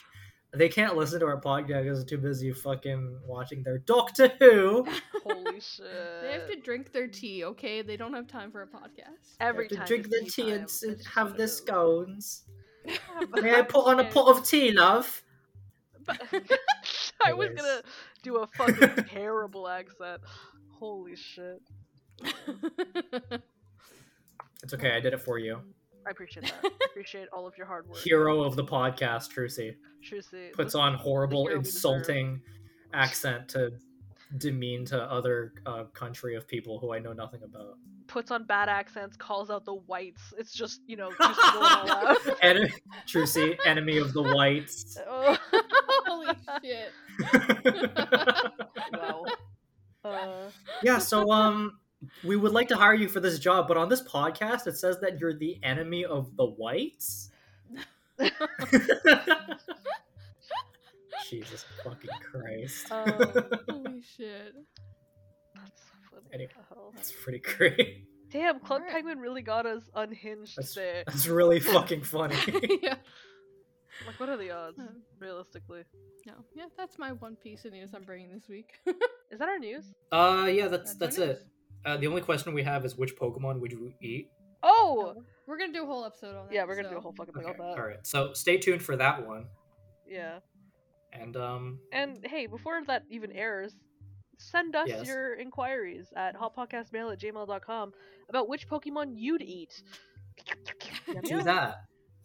they 0.54 0.68
can't 0.68 0.96
listen 0.96 1.20
to 1.20 1.26
our 1.26 1.40
podcast 1.40 1.82
because 1.84 1.98
they're 1.98 2.18
too 2.18 2.22
busy 2.22 2.52
fucking 2.52 3.18
watching 3.26 3.62
their 3.62 3.78
Doctor 3.78 4.28
Who. 4.38 4.86
Holy 5.24 5.60
shit. 5.60 5.84
They 6.22 6.32
have 6.32 6.48
to 6.50 6.56
drink 6.60 6.92
their 6.92 7.06
tea, 7.08 7.44
okay? 7.44 7.82
They 7.82 7.96
don't 7.98 8.14
have 8.14 8.26
time 8.26 8.50
for 8.50 8.62
a 8.62 8.66
podcast. 8.66 9.36
Every 9.40 9.68
They 9.68 9.76
time. 9.76 9.78
have 9.80 9.88
to 9.88 9.94
drink 9.94 10.06
it's 10.10 10.14
their 10.36 10.44
tea 10.44 10.50
tea 10.50 10.50
and 10.52 10.60
time, 10.60 10.64
s- 10.64 10.82
it's 10.82 11.02
just 11.04 11.14
have 11.14 11.26
what 11.28 11.36
their 11.36 11.44
it 11.44 11.50
is. 11.50 11.56
scones. 11.56 12.42
May 13.32 13.54
I 13.54 13.62
put 13.62 13.86
on 13.86 14.00
a 14.00 14.04
pot 14.04 14.28
of 14.38 14.46
tea, 14.46 14.72
love? 14.72 15.22
But- 16.06 16.18
I 17.24 17.32
was 17.32 17.50
gonna 17.50 17.82
do 18.22 18.36
a 18.36 18.46
fucking 18.46 19.04
terrible 19.08 19.68
accent. 19.68 20.20
Holy 20.78 21.16
shit. 21.16 21.60
It's 24.62 24.74
okay, 24.74 24.90
I 24.90 25.00
did 25.00 25.12
it 25.14 25.20
for 25.20 25.38
you. 25.38 25.60
I 26.06 26.10
appreciate 26.10 26.42
that. 26.46 26.54
I 26.64 26.70
appreciate 26.90 27.28
all 27.32 27.46
of 27.46 27.56
your 27.56 27.66
hard 27.66 27.88
work. 27.88 27.98
Hero 27.98 28.42
of 28.42 28.56
the 28.56 28.64
podcast, 28.64 29.32
Trucy. 29.32 29.76
Trucy. 30.04 30.52
Puts 30.52 30.74
on 30.74 30.94
horrible, 30.94 31.46
hero 31.46 31.58
we 31.58 31.62
deserve. 31.62 31.74
insulting 31.76 32.40
accent 32.92 33.48
to 33.50 33.72
demean 34.36 34.84
to 34.86 35.02
other 35.10 35.54
uh, 35.64 35.84
country 35.94 36.34
of 36.36 36.46
people 36.46 36.78
who 36.78 36.92
I 36.92 36.98
know 36.98 37.12
nothing 37.12 37.42
about. 37.42 37.78
puts 38.06 38.30
on 38.30 38.44
bad 38.44 38.68
accents, 38.68 39.16
calls 39.16 39.50
out 39.50 39.64
the 39.64 39.74
whites. 39.74 40.34
It's 40.38 40.52
just, 40.52 40.80
you 40.86 40.96
know, 40.96 41.10
just 41.20 41.40
going 41.40 41.64
all 41.64 41.90
out. 41.90 42.18
En- 42.42 42.70
Trucy, 43.06 43.56
enemy 43.64 43.96
of 43.98 44.12
the 44.12 44.22
whites. 44.22 44.98
oh, 45.08 45.36
Holy 46.06 46.26
shit. 46.62 46.92
wow. 48.92 49.24
Uh, 50.04 50.50
yeah, 50.82 50.98
so 50.98 51.30
um 51.30 51.78
we 52.22 52.36
would 52.36 52.52
like 52.52 52.68
to 52.68 52.76
hire 52.76 52.94
you 52.94 53.08
for 53.08 53.18
this 53.20 53.38
job, 53.38 53.66
but 53.66 53.76
on 53.76 53.88
this 53.88 54.02
podcast 54.02 54.66
it 54.66 54.76
says 54.76 55.00
that 55.00 55.18
you're 55.18 55.34
the 55.36 55.58
enemy 55.62 56.04
of 56.04 56.36
the 56.36 56.46
whites. 56.46 57.30
Jesus 61.28 61.64
fucking 61.84 62.10
Christ. 62.20 62.90
um, 62.92 63.12
Holy 63.68 64.02
shit. 64.16 64.54
that's 65.54 65.82
what 66.10 66.22
Anyway. 66.32 66.50
the? 66.70 66.76
That's 66.94 67.12
pretty 67.12 67.38
great. 67.40 68.04
Damn, 68.30 68.60
Club 68.60 68.80
Alright. 68.80 68.92
Penguin 68.92 69.18
really 69.20 69.40
got 69.42 69.64
us 69.66 69.88
unhinged 69.94 70.54
That's, 70.56 70.74
there. 70.74 71.02
that's 71.06 71.26
really 71.26 71.60
fucking 71.74 72.02
funny. 72.02 72.36
yeah. 72.82 72.96
Like, 74.06 74.20
what 74.20 74.28
are 74.28 74.36
the 74.36 74.50
odds, 74.50 74.76
Hmm. 74.78 74.98
realistically? 75.18 75.82
No. 76.26 76.34
Yeah, 76.54 76.66
that's 76.76 76.98
my 76.98 77.12
one 77.12 77.36
piece 77.36 77.64
of 77.64 77.72
news 77.72 77.90
I'm 77.94 78.02
bringing 78.04 78.30
this 78.30 78.46
week. 78.48 78.70
Is 78.86 79.38
that 79.38 79.48
our 79.48 79.58
news? 79.58 79.86
Uh 80.12 80.46
yeah, 80.52 80.68
that's 80.68 80.94
That's 80.94 81.16
that's 81.16 81.40
it. 81.40 81.46
uh, 81.86 81.96
the 81.96 82.06
only 82.06 82.20
question 82.20 82.52
we 82.54 82.62
have 82.62 82.84
is 82.84 82.96
which 82.96 83.16
Pokemon 83.16 83.60
would 83.60 83.72
you 83.72 83.92
eat? 84.02 84.28
Oh, 84.62 85.14
We're 85.46 85.56
gonna 85.58 85.72
do 85.72 85.84
a 85.84 85.86
whole 85.86 86.04
episode 86.04 86.36
on 86.36 86.46
that. 86.48 86.54
yeah, 86.54 86.64
we're 86.66 86.76
gonna 86.76 86.90
do 86.90 86.98
a 86.98 87.00
whole 87.00 87.14
fucking 87.16 87.32
thing 87.32 87.44
Okay, 87.44 87.58
on 87.62 87.70
that. 87.70 87.78
all 87.80 87.86
right. 87.86 88.06
So 88.06 88.32
stay 88.34 88.58
tuned 88.58 88.82
for 88.82 88.96
that 88.96 89.26
one. 89.26 89.46
Yeah. 90.06 90.40
And 91.12 91.36
um, 91.36 91.78
And 91.92 92.18
hey, 92.24 92.46
before 92.46 92.80
that 92.86 93.04
even 93.10 93.32
airs, 93.32 93.74
send 94.38 94.76
us 94.76 94.88
Yes. 94.88 95.06
your 95.06 95.34
inquiries 95.34 96.06
at 96.16 96.36
hotpotcastmail 96.36 97.12
at 97.12 97.20
gmail.com 97.20 97.92
about 98.28 98.48
which 98.48 98.68
Pokemon 98.68 99.12
you'd 99.16 99.42
eat. 99.42 99.82
Yum, 101.08 101.20
do 101.24 101.42
that. 101.42 101.76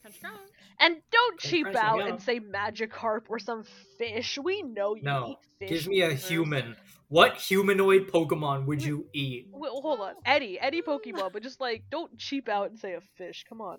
Crunch, 0.01 0.19
crunch. 0.21 0.38
And 0.79 0.97
don't 1.11 1.39
cheap 1.39 1.63
Christ, 1.65 1.79
out 1.79 1.99
yum. 1.99 2.07
and 2.09 2.21
say 2.21 2.39
Magikarp 2.39 3.21
or 3.29 3.39
some 3.39 3.63
fish. 3.97 4.38
We 4.43 4.61
know 4.63 4.95
you 4.95 5.03
No, 5.03 5.27
eat 5.29 5.38
fish. 5.59 5.69
Give 5.84 5.88
me 5.88 6.01
a 6.01 6.09
losers. 6.09 6.27
human. 6.29 6.75
What 7.09 7.36
humanoid 7.38 8.07
Pokemon 8.09 8.65
would 8.65 8.84
you 8.84 9.05
eat? 9.13 9.47
Wait, 9.51 9.69
hold 9.71 9.99
on. 9.99 10.13
Eddie, 10.25 10.59
Eddie 10.59 10.81
Pokemon, 10.81 11.31
but 11.31 11.43
just 11.43 11.61
like, 11.61 11.84
don't 11.91 12.17
cheap 12.17 12.49
out 12.49 12.69
and 12.71 12.79
say 12.79 12.93
a 12.95 13.01
fish. 13.17 13.45
Come 13.47 13.61
on. 13.61 13.77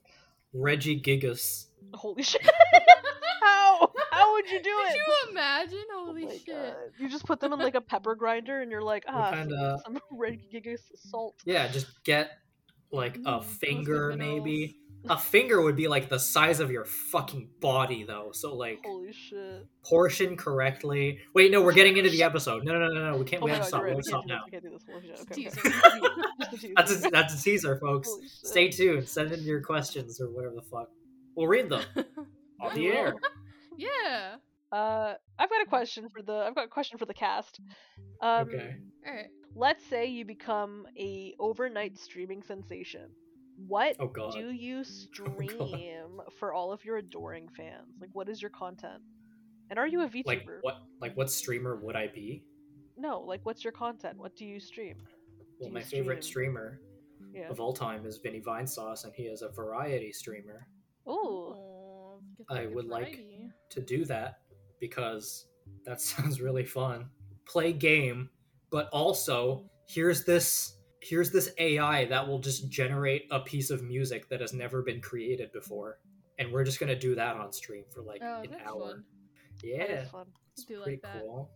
Regigigas. 0.55 1.67
Holy 1.95 2.23
shit. 2.31 2.43
How? 3.43 3.93
How 4.13 4.24
would 4.45 4.53
you 4.53 4.63
do 4.63 4.71
Could 4.77 4.87
it? 4.91 4.95
you 4.97 5.31
imagine? 5.31 5.85
Oh 5.93 6.07
Holy 6.07 6.25
my 6.27 6.33
shit. 6.33 6.47
God. 6.47 6.75
You 6.99 7.09
just 7.09 7.25
put 7.27 7.41
them 7.41 7.53
in 7.53 7.59
like 7.59 7.75
a 7.75 7.81
pepper 7.93 8.15
grinder 8.15 8.61
and 8.61 8.71
you're 8.71 8.83
like, 8.83 9.05
ah, 9.09 9.31
some, 9.31 9.39
kinda- 9.49 9.79
some 9.85 9.99
red 10.13 10.39
gigas 10.53 10.81
salt. 10.95 11.35
Yeah, 11.45 11.69
just 11.69 11.87
get 12.05 12.31
like 12.93 13.19
Mm, 13.19 13.23
a 13.27 13.41
those 13.41 13.51
finger, 13.57 14.15
maybe. 14.17 14.77
A 15.11 15.19
finger 15.19 15.61
would 15.61 15.77
be 15.77 15.87
like 15.87 16.09
the 16.09 16.19
size 16.19 16.61
of 16.61 16.71
your 16.71 16.87
fucking 16.87 17.51
body, 17.61 18.05
though. 18.05 18.31
So 18.33 18.55
like 18.55 18.81
Holy 18.87 19.13
shit. 19.13 19.67
portion 19.85 20.35
correctly. 20.35 21.19
Wait, 21.35 21.51
no, 21.53 21.61
we're 21.61 21.75
getting 21.75 21.99
into 21.99 22.09
the 22.09 22.23
episode. 22.23 22.65
No, 22.65 22.73
no, 22.73 22.87
no, 22.87 22.95
no, 22.95 23.11
no. 23.11 23.17
We 23.19 23.25
can't. 23.27 23.43
Oh 23.43 23.45
we 23.45 23.51
have 23.51 23.67
to 23.67 23.71
god, 23.71 23.81
stop. 23.81 23.81
you're 23.83 23.91
We 23.91 23.97
right. 23.97 24.05
have 24.05 24.05
to 24.05 24.17
We 24.17 24.23
stop 24.23 24.27
now. 24.27 24.41
this. 24.45 24.51
Can't 24.51 24.63
do 24.63 24.71
this. 24.71 24.85
Holy 24.91 25.07
shit. 25.07 25.21
Okay, 25.21 25.69
okay. 25.69 26.15
Just 26.41 26.53
a 26.55 26.57
teaser. 26.57 26.73
That's 26.77 26.93
a, 27.07 27.11
that's 27.11 27.35
a 27.35 27.43
teaser, 27.43 27.77
folks. 27.81 28.11
Stay 28.45 28.69
tuned. 28.71 29.07
Send 29.07 29.33
in 29.33 29.43
your 29.43 29.61
questions 29.61 30.21
or 30.23 30.31
whatever 30.31 30.55
the 30.55 30.63
fuck. 30.63 30.89
We'll 31.35 31.49
read 31.49 31.69
them 31.69 31.83
on 32.63 32.75
the 32.75 32.87
air. 32.87 33.15
Yeah. 33.77 34.37
Uh, 34.73 35.15
I've 35.39 35.51
got 35.51 35.63
a 35.63 35.67
question 35.69 36.09
for 36.09 36.23
the. 36.23 36.33
I've 36.33 36.55
got 36.55 36.65
a 36.65 36.69
question 36.69 36.99
for 36.99 37.07
the 37.07 37.15
cast. 37.15 37.61
Um, 38.21 38.49
Okay. 38.49 38.77
Alright. 39.07 39.27
Let's 39.57 39.85
say 39.87 40.07
you 40.07 40.25
become 40.25 40.87
a 40.99 41.35
overnight 41.39 41.97
streaming 41.97 42.43
sensation. 42.43 43.11
What 43.69 43.95
Oh 44.01 44.09
god. 44.09 44.33
do 44.33 44.51
you 44.51 44.79
God. 44.79 44.87
stream 44.87 46.21
for 46.41 46.53
all 46.53 46.73
of 46.73 46.85
your 46.85 46.97
adoring 46.97 47.49
fans? 47.57 47.95
Like, 48.01 48.11
what 48.15 48.29
is 48.29 48.43
your 48.43 48.51
content? 48.51 49.01
And 49.71 49.79
are 49.79 49.87
you 49.87 50.01
a 50.03 50.09
VTuber? 50.09 50.27
Like 50.27 50.47
what? 50.63 50.75
Like 51.01 51.17
what 51.17 51.31
streamer 51.31 51.77
would 51.77 51.95
I 51.95 52.09
be? 52.09 52.43
No, 52.97 53.21
like, 53.21 53.41
what's 53.45 53.63
your 53.63 53.73
content? 53.73 54.19
What 54.19 54.35
do 54.37 54.45
you 54.45 54.59
stream? 54.59 54.97
Well, 55.61 55.69
Do 55.69 55.75
my 55.75 55.81
you 55.81 55.87
favorite 55.87 56.25
streamer 56.25 56.81
Yeah. 57.33 57.49
of 57.49 57.61
all 57.61 57.73
time 57.73 58.07
is 58.07 58.19
Vinny 58.19 58.41
Vinesauce, 58.41 59.05
and 59.05 59.13
he 59.15 59.25
is 59.25 59.43
a 59.43 59.49
variety 59.51 60.13
streamer. 60.13 60.67
Ooh. 61.09 61.55
Aw, 61.55 62.19
I 62.51 62.63
the 62.63 62.67
good 62.67 62.75
would 62.75 62.87
like- 62.87 63.05
variety. 63.17 63.34
To 63.71 63.81
do 63.81 64.05
that 64.07 64.41
because 64.81 65.47
that 65.85 66.01
sounds 66.01 66.41
really 66.41 66.65
fun. 66.65 67.09
Play 67.47 67.73
game, 67.73 68.31
but 68.71 68.89
also 68.93 69.69
here's 69.89 70.25
this 70.25 70.79
here's 71.01 71.31
this 71.31 71.53
AI 71.59 72.07
that 72.07 72.27
will 72.27 72.39
just 72.39 72.71
generate 72.71 73.27
a 73.31 73.41
piece 73.41 73.69
of 73.71 73.83
music 73.83 74.29
that 74.31 74.41
has 74.41 74.55
never 74.55 74.83
been 74.83 75.01
created 75.01 75.53
before, 75.53 75.99
and 76.39 76.51
we're 76.53 76.65
just 76.65 76.81
gonna 76.81 76.99
do 76.99 77.15
that 77.15 77.37
on 77.37 77.53
stream 77.53 77.85
for 77.93 78.03
like 78.03 78.23
Oh, 78.23 78.43
an 78.43 78.57
hour. 78.65 78.81
fun. 78.91 79.05
Yeah, 79.63 80.05
it's 80.53 80.65
do 80.65 80.77
like 80.77 80.85
pretty 80.85 81.01
that. 81.03 81.21
cool. 81.23 81.51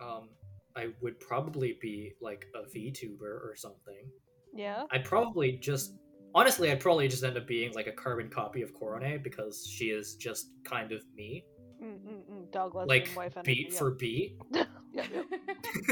Um, 0.00 0.30
I 0.76 0.88
would 1.02 1.18
probably 1.20 1.76
be 1.80 2.12
like 2.20 2.46
a 2.54 2.60
VTuber 2.68 3.20
or 3.22 3.54
something. 3.56 4.10
Yeah. 4.54 4.84
I'd 4.92 5.04
probably 5.04 5.52
just 5.52 5.94
honestly, 6.34 6.70
I'd 6.70 6.80
probably 6.80 7.08
just 7.08 7.24
end 7.24 7.36
up 7.36 7.46
being 7.46 7.72
like 7.74 7.86
a 7.86 7.92
carbon 7.92 8.28
copy 8.28 8.62
of 8.62 8.72
Korone 8.74 9.22
because 9.22 9.66
she 9.66 9.86
is 9.86 10.14
just 10.16 10.50
kind 10.64 10.92
of 10.92 11.02
me, 11.16 11.44
Mm-mm-mm. 11.82 12.50
Dog 12.52 12.74
like 12.74 13.10
wife 13.16 13.36
energy. 13.36 13.54
beat 13.54 13.72
yeah. 13.72 13.78
for 13.78 13.90
beat, 14.02 14.36
yeah, 14.52 14.64
yeah. 14.92 15.22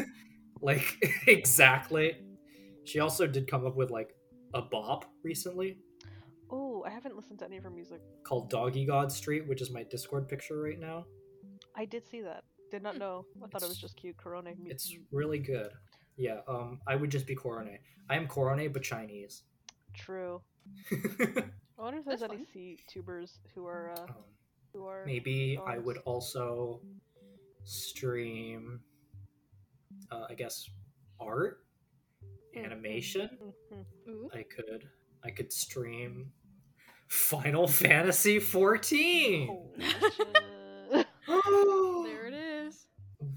like 0.61 0.85
exactly. 1.27 2.17
She 2.85 3.01
also 3.01 3.27
did 3.27 3.49
come 3.51 3.67
up 3.67 3.77
with 3.77 3.91
like 3.91 4.15
a 4.55 4.63
bop 4.63 5.05
recently 5.25 5.79
Oh, 6.49 6.85
I 6.87 6.91
haven't 6.91 7.17
listened 7.17 7.41
to 7.41 7.45
any 7.45 7.57
of 7.57 7.65
her 7.65 7.71
music. 7.71 8.01
called 8.23 8.49
Doggy 8.51 8.85
God 8.87 9.11
Street, 9.11 9.49
which 9.49 9.61
is 9.61 9.73
my 9.73 9.83
Discord 9.83 10.29
picture 10.29 10.61
right 10.63 10.79
now. 10.79 11.05
I 11.77 11.85
did 11.87 12.07
see 12.07 12.21
that. 12.21 12.45
Did 12.71 12.85
not 12.85 12.97
know. 12.99 13.27
I 13.43 13.49
thought 13.49 13.63
it 13.65 13.69
was 13.69 13.79
just 13.79 13.97
cute. 13.97 14.17
Korone. 14.17 14.45
mu- 14.57 14.71
It's 14.71 14.95
really 15.11 15.41
good. 15.41 15.71
Yeah, 16.17 16.39
um, 16.47 16.79
I 16.87 16.95
would 16.95 17.11
just 17.11 17.27
be 17.27 17.35
Korone. 17.35 17.77
I 18.09 18.15
am 18.17 18.29
Korone, 18.29 18.73
but 18.73 18.83
Chinese. 18.85 19.43
True. 19.97 20.41
I 20.93 21.83
wonder 21.83 21.99
if 22.01 22.05
there's 22.07 22.21
That's 22.21 22.33
any 22.33 22.45
fun. 22.45 22.47
C 22.53 22.79
tubers 22.89 23.39
who 23.55 23.67
are 23.67 23.93
uh, 23.99 24.03
um, 24.03 24.09
who 24.73 24.87
are 24.87 25.05
Maybe 25.07 25.59
I 25.67 25.79
would 25.79 25.99
also 26.05 26.81
stream, 27.65 28.81
uh, 30.11 30.27
I 30.31 30.35
guess, 30.35 30.69
art, 31.21 31.61
Mm, 32.57 32.61
mm, 32.61 32.65
animation. 32.65 33.31
mhm. 34.09 34.29
I 34.35 34.43
could, 34.45 34.89
I 35.25 35.31
could 35.31 35.53
stream 35.53 36.33
Final 37.09 37.69
Fantasy 37.85 38.39
14. 38.39 39.47
Holy 39.49 39.85
shit. 39.85 41.07
there 42.07 42.27
it 42.27 42.35
is. 42.35 42.87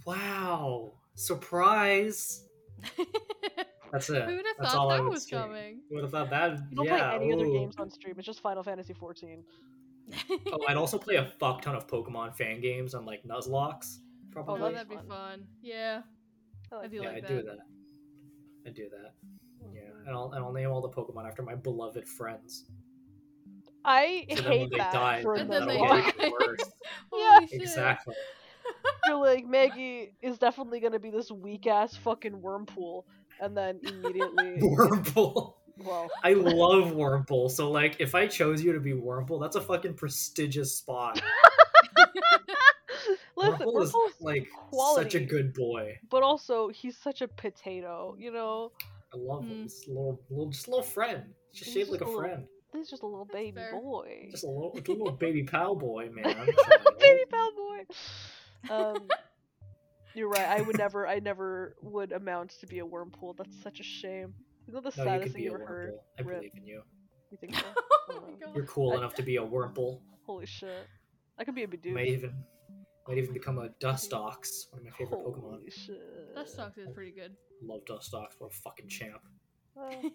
wow! 0.06 0.94
Surprise! 1.16 2.46
That's 3.92 4.10
it. 4.10 4.24
Who'd 4.24 4.46
have 4.46 4.56
That's 4.60 4.72
thought 4.72 4.78
all 4.78 4.92
I 4.92 4.98
that 4.98 5.04
was 5.04 5.24
stream. 5.24 5.42
coming? 5.42 5.82
Would 5.92 6.04
have 6.04 6.12
thought 6.12 6.30
that. 6.30 6.60
You 6.70 6.76
don't 6.78 6.86
yeah. 6.86 7.10
play 7.10 7.26
any 7.26 7.34
other 7.34 7.46
games 7.46 7.76
on 7.78 7.90
stream. 7.90 8.16
It's 8.18 8.26
just 8.26 8.42
Final 8.42 8.64
Fantasy 8.64 8.94
14. 8.94 9.44
Oh, 10.52 10.58
I'd 10.68 10.76
also 10.78 10.98
play 10.98 11.16
a 11.16 11.26
fuck 11.40 11.62
ton 11.62 11.76
of 11.76 11.86
Pokemon 11.86 12.36
fan 12.36 12.62
games 12.62 12.96
on 12.96 13.06
like 13.06 13.22
Nuzlocke. 13.24 13.84
Oh, 13.86 14.32
Probably. 14.32 14.60
that'd 14.60 14.76
that'd 14.76 14.90
be 14.90 14.96
fun. 14.96 15.08
fun. 15.08 15.44
Yeah. 15.62 16.02
I 16.72 16.76
like 16.76 16.86
I 16.86 16.88
do 16.88 16.96
yeah, 16.98 17.02
like 17.02 17.10
I 17.10 17.22
that. 17.22 17.28
do 17.28 17.42
that. 17.44 17.58
I 18.66 18.70
do 18.72 18.90
that. 18.90 19.14
Hmm. 19.64 19.76
Yeah, 19.76 19.82
and 20.08 20.16
I'll 20.16 20.32
and 20.34 20.44
I'll 20.44 20.52
name 20.52 20.70
all 20.72 20.82
the 20.82 20.90
Pokemon 20.90 21.28
after 21.28 21.44
my 21.44 21.54
beloved 21.56 22.08
friends. 22.08 22.66
I 23.86 24.26
So 24.30 24.36
then 24.36 24.44
when 24.50 24.60
hate 24.60 24.72
they 24.72 24.78
that 24.78 24.94
die, 24.94 25.22
for 25.22 25.36
And 25.36 25.52
then 25.52 25.68
they 25.68 25.78
get 25.78 26.32
worse. 26.32 26.60
Yeah. 27.16 27.40
Exactly. 27.52 28.16
You're 29.08 29.18
like 29.18 29.48
Maggie 29.48 30.14
is 30.22 30.38
definitely 30.38 30.80
gonna 30.80 31.00
be 31.00 31.10
this 31.12 31.32
weak 31.32 31.66
ass 31.68 31.96
fucking 31.96 32.34
Wurmple, 32.42 33.04
and 33.42 33.56
then 33.56 33.80
immediately, 33.84 34.58
Wurmple. 34.62 35.54
well, 35.84 36.08
I 36.24 36.34
love 36.34 36.92
Wurmple. 36.94 37.50
So 37.52 37.70
like, 37.72 37.98
if 38.00 38.16
I 38.16 38.28
chose 38.28 38.62
you 38.64 38.74
to 38.74 38.80
be 38.80 38.92
Wurmple, 38.94 39.40
that's 39.42 39.56
a 39.56 39.62
fucking 39.62 39.94
prestigious 39.96 40.76
spot. 40.78 41.22
listen, 43.36 43.60
Wurmple 43.68 43.84
is 43.84 43.94
like 44.20 44.48
quality, 44.70 45.04
such 45.04 45.16
a 45.16 45.20
good 45.26 45.54
boy. 45.54 45.98
but 46.10 46.24
also 46.24 46.70
he's 46.70 46.98
such 46.98 47.22
a 47.22 47.28
potato. 47.28 48.16
You 48.20 48.32
know, 48.32 48.72
I 49.14 49.18
love 49.18 49.44
him. 49.44 49.50
Mm. 49.50 49.62
He's 49.64 49.86
a 49.88 49.92
little, 49.92 50.22
little, 50.30 50.50
just 50.52 50.68
a 50.68 50.70
little 50.70 50.84
friend. 50.84 51.24
Just 51.54 51.66
He's 51.66 51.74
shaped 51.74 51.90
just 51.90 51.92
like 51.94 52.02
a 52.02 52.06
a 52.06 52.08
little- 52.08 52.22
friend. 52.22 52.46
he's 52.74 52.90
just 52.90 53.02
a 53.04 53.06
little 53.08 53.26
That's 53.26 53.36
baby 53.38 53.58
fair. 53.58 53.72
boy. 53.80 54.28
Just 54.32 54.44
a 54.44 54.48
little, 54.48 54.72
a 54.76 54.92
little 54.92 55.12
baby 55.12 55.44
pal 55.44 55.76
boy, 55.76 56.10
man. 56.14 56.24
baby 57.00 57.24
pal 57.32 57.52
boy. 57.56 57.86
Um, 58.70 59.08
you're 60.16 60.30
right. 60.30 60.48
I 60.48 60.62
would 60.62 60.78
never. 60.78 61.08
I 61.08 61.20
never 61.20 61.76
would 61.82 62.12
amount 62.12 62.52
to 62.60 62.68
be 62.68 62.80
a 62.80 62.86
Wurmple. 62.86 63.36
That's 63.38 63.62
such 63.62 63.80
a 63.80 63.84
shame. 63.84 64.34
You 64.68 64.74
know 64.74 64.82
the 64.82 64.94
No, 64.98 65.04
saddest 65.06 65.24
could 65.24 65.34
thing 65.34 65.44
you 65.44 65.54
ever 65.56 65.66
heard. 65.66 65.94
I 66.18 66.22
Rip. 66.24 66.38
believe 66.38 66.52
in 66.56 66.66
you. 66.66 66.82
You 67.32 67.38
think 67.38 67.56
so? 67.56 67.62
oh 68.12 68.22
my 68.28 68.34
god. 68.46 68.56
You're 68.56 68.66
cool 68.66 68.94
I- 68.94 68.98
enough 68.98 69.14
to 69.16 69.24
be 69.24 69.38
a 69.38 69.42
Wurmple. 69.44 70.00
Holy 70.26 70.46
shit! 70.46 70.88
I 71.38 71.44
could 71.44 71.56
be 71.56 71.64
a 71.64 71.68
You 71.68 71.78
Bidoof. 71.78 71.94
might 71.94 72.08
even, 72.08 72.34
might 73.08 73.18
even 73.18 73.34
become 73.34 73.58
a 73.58 73.70
Dustox, 73.84 74.72
one 74.72 74.80
of 74.82 74.84
my 74.86 74.92
favorite 74.92 75.20
Pokemon. 75.26 75.42
Holy 75.58 75.72
shit! 75.72 76.36
That 76.36 76.48
sucks 76.50 76.78
is 76.78 76.88
pretty 76.94 77.12
good. 77.12 77.36
Love 77.64 77.82
Dustox. 77.86 78.28
What 78.38 78.52
a 78.52 78.56
fucking 78.64 78.88
champ. 78.90 79.22
Uh, 79.80 79.90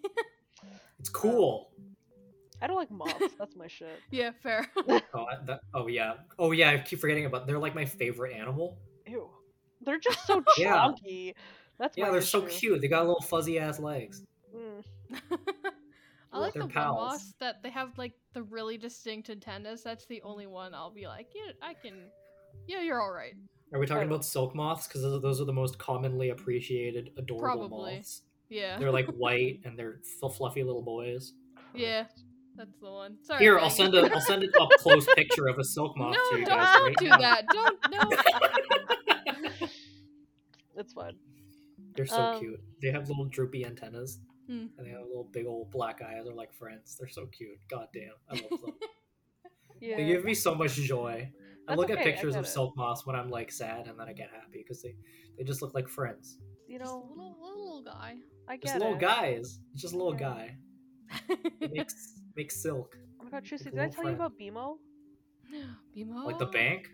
It's 0.99 1.09
cool. 1.09 1.69
I 2.61 2.67
don't 2.67 2.77
like 2.77 2.89
moths. 2.89 3.33
That's 3.37 3.55
my 3.55 3.67
shit. 3.67 3.99
yeah, 4.11 4.31
fair. 4.41 4.65
Oh, 5.13 5.25
that, 5.45 5.59
oh 5.73 5.87
yeah. 5.87 6.13
Oh 6.39 6.51
yeah. 6.53 6.71
I 6.71 6.77
keep 6.79 6.99
forgetting 6.99 7.25
about. 7.25 7.45
They're 7.45 7.59
like 7.59 7.75
my 7.75 7.85
favorite 7.85 8.33
animal. 8.33 8.77
Ew. 9.05 9.29
They're 9.85 9.99
just 9.99 10.25
so 10.27 10.43
Yeah. 10.57 10.73
chunky. 10.75 11.35
That's 11.79 11.97
Yeah, 11.97 12.09
they're 12.11 12.21
so 12.21 12.41
cute. 12.43 12.81
They 12.81 12.87
got 12.87 13.05
little 13.05 13.21
fuzzy 13.21 13.59
ass 13.59 13.79
legs. 13.79 14.23
Mm. 14.55 14.83
I 16.33 16.39
like 16.39 16.53
the 16.53 16.67
pals. 16.67 16.97
one 16.97 17.19
that 17.39 17.63
they 17.63 17.69
have 17.69 17.97
like 17.97 18.13
the 18.33 18.43
really 18.43 18.77
distinct 18.77 19.29
antennas. 19.29 19.83
That's 19.83 20.05
the 20.07 20.21
only 20.23 20.47
one 20.47 20.73
I'll 20.73 20.91
be 20.91 21.07
like, 21.07 21.27
yeah, 21.33 21.51
I 21.61 21.73
can. 21.73 21.93
Yeah, 22.67 22.81
you're 22.81 23.01
all 23.01 23.11
right. 23.11 23.33
Are 23.73 23.79
we 23.79 23.85
talking 23.85 23.99
Right. 23.99 24.07
about 24.07 24.25
silk 24.25 24.53
moths? 24.55 24.87
Because 24.87 25.01
those, 25.01 25.21
those 25.21 25.41
are 25.41 25.45
the 25.45 25.53
most 25.53 25.77
commonly 25.77 26.29
appreciated, 26.29 27.11
adorable 27.17 27.67
Probably. 27.69 27.95
moths. 27.97 28.21
Yeah. 28.49 28.77
They're 28.77 28.91
like 28.91 29.07
white 29.17 29.61
and 29.65 29.77
they're 29.77 29.99
f- 30.23 30.35
fluffy 30.35 30.63
little 30.63 30.81
boys. 30.81 31.33
Yeah. 31.73 32.05
That's 32.57 32.77
the 32.81 32.89
one. 32.91 33.17
Sorry. 33.21 33.43
Here, 33.43 33.59
I'll 33.59 33.69
send 33.69 33.95
a 33.95 34.09
I'll 34.13 34.21
send 34.21 34.43
an 34.43 34.51
up 34.61 34.69
close 34.79 35.05
picture 35.15 35.47
of 35.47 35.57
a 35.59 35.63
silk 35.63 35.97
moth 35.97 36.15
No, 36.15 36.31
to 36.31 36.39
you 36.39 36.45
don't, 36.45 36.57
guys 36.57 36.73
don't 36.77 36.85
right 36.85 36.95
do 36.99 37.07
now. 37.09 37.17
that. 37.17 37.45
Don't 37.51 37.79
no. 37.91 38.74
It's 40.75 40.93
fun. 40.93 41.15
They're 41.95 42.05
so 42.05 42.21
Um, 42.21 42.39
cute. 42.39 42.59
They 42.81 42.91
have 42.91 43.07
little 43.09 43.25
droopy 43.25 43.65
antennas. 43.65 44.19
Hmm. 44.47 44.67
And 44.77 44.85
they 44.85 44.91
have 44.91 45.01
little 45.01 45.29
big 45.31 45.45
old 45.47 45.71
black 45.71 46.01
eyes. 46.01 46.21
They're 46.25 46.33
like 46.33 46.53
friends. 46.53 46.95
They're 46.99 47.09
so 47.09 47.25
cute. 47.27 47.57
God 47.69 47.87
damn. 47.93 48.11
I 48.29 48.33
love 48.41 48.61
them. 48.61 48.75
Yeah. 49.81 49.97
They 49.97 50.05
give 50.05 50.23
me 50.23 50.33
so 50.33 50.55
much 50.55 50.75
joy. 50.75 51.29
I 51.67 51.75
look 51.75 51.89
at 51.89 51.97
okay, 51.99 52.01
I 52.09 52.11
pictures 52.13 52.35
of. 52.35 52.47
Silk 52.47 52.77
Moss 52.77 53.05
when 53.05 53.15
I'm 53.15 53.29
like 53.29 53.51
sad 53.51 53.87
and 53.87 53.99
then 53.99 54.07
I 54.07 54.13
get 54.13 54.29
happy 54.31 54.59
because 54.63 54.81
they, 54.81 54.95
they 55.37 55.43
just 55.43 55.61
look 55.61 55.73
like 55.75 55.89
friends. 55.89 56.37
you 56.65 56.79
know, 56.79 57.09
little, 57.13 57.37
little, 57.41 57.65
little 57.65 57.83
guy. 57.83 58.15
I 58.47 58.55
get 58.55 58.63
Just 58.67 58.79
little 58.79 58.93
it. 58.95 58.99
guys. 59.01 59.59
Just 59.75 59.93
a 59.93 59.97
little 59.97 60.13
Yeah. 60.13 60.19
guy. 60.19 60.57
Makes 61.71 62.21
makes 62.37 62.61
silk. 62.61 62.97
Oh 63.19 63.25
my 63.25 63.29
god, 63.31 63.43
Trucy, 63.43 63.65
Like 63.65 63.73
did 63.73 63.79
I 63.79 63.83
little 63.85 63.93
tell 64.03 64.11
you 64.11 64.15
friend. 64.15 64.15
about 64.15 64.39
BMO? 64.39 64.77
Bimo. 65.97 66.25
Like 66.25 66.39
the 66.39 66.45
bank. 66.47 66.89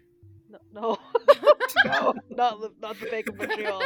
No, 0.49 0.57
no, 0.73 0.97
no 1.85 2.13
not 2.29 2.59
the 2.61 2.71
not 2.81 2.99
the 2.99 3.05
Bank 3.07 3.27
of 3.29 3.37
Montreal. 3.37 3.81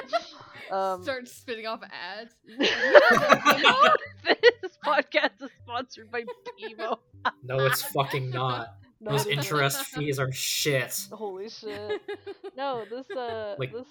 Um, 0.72 1.04
Start 1.04 1.28
spitting 1.28 1.68
off 1.68 1.82
ads. 1.84 2.34
this 2.58 2.70
podcast 4.86 5.42
is 5.42 5.50
sponsored 5.64 6.12
by 6.12 6.24
BMO. 6.60 6.98
No, 7.44 7.66
it's 7.66 7.82
fucking 7.82 8.30
not. 8.30 8.70
No, 9.02 9.12
Those 9.12 9.28
interest 9.28 9.86
fees 9.88 10.20
are 10.20 10.32
shit. 10.32 11.08
Holy 11.12 11.50
shit! 11.50 12.02
No, 12.56 12.86
this 12.90 13.08
uh, 13.12 13.56
Like, 13.60 13.74
this 13.74 13.86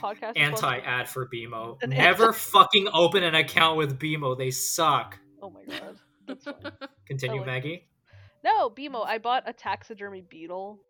podcast 0.00 0.32
anti 0.36 0.78
ad 0.78 1.08
for 1.10 1.28
BMO. 1.28 1.76
An 1.82 1.90
Never 1.90 2.32
fucking 2.32 2.88
open 2.92 3.22
an 3.22 3.34
account 3.34 3.76
with 3.76 3.98
BMO. 3.98 4.36
They 4.36 4.50
suck. 4.50 5.18
Oh 5.42 5.50
my 5.50 5.62
god, 5.66 5.98
that's 6.26 6.44
fine. 6.44 6.54
Continue, 7.06 7.42
Oh, 7.42 7.44
Maggie. 7.44 7.86
No, 8.42 8.70
BMO. 8.70 9.06
I 9.06 9.18
bought 9.18 9.42
a 9.46 9.52
taxidermy 9.52 10.22
beetle. 10.22 10.80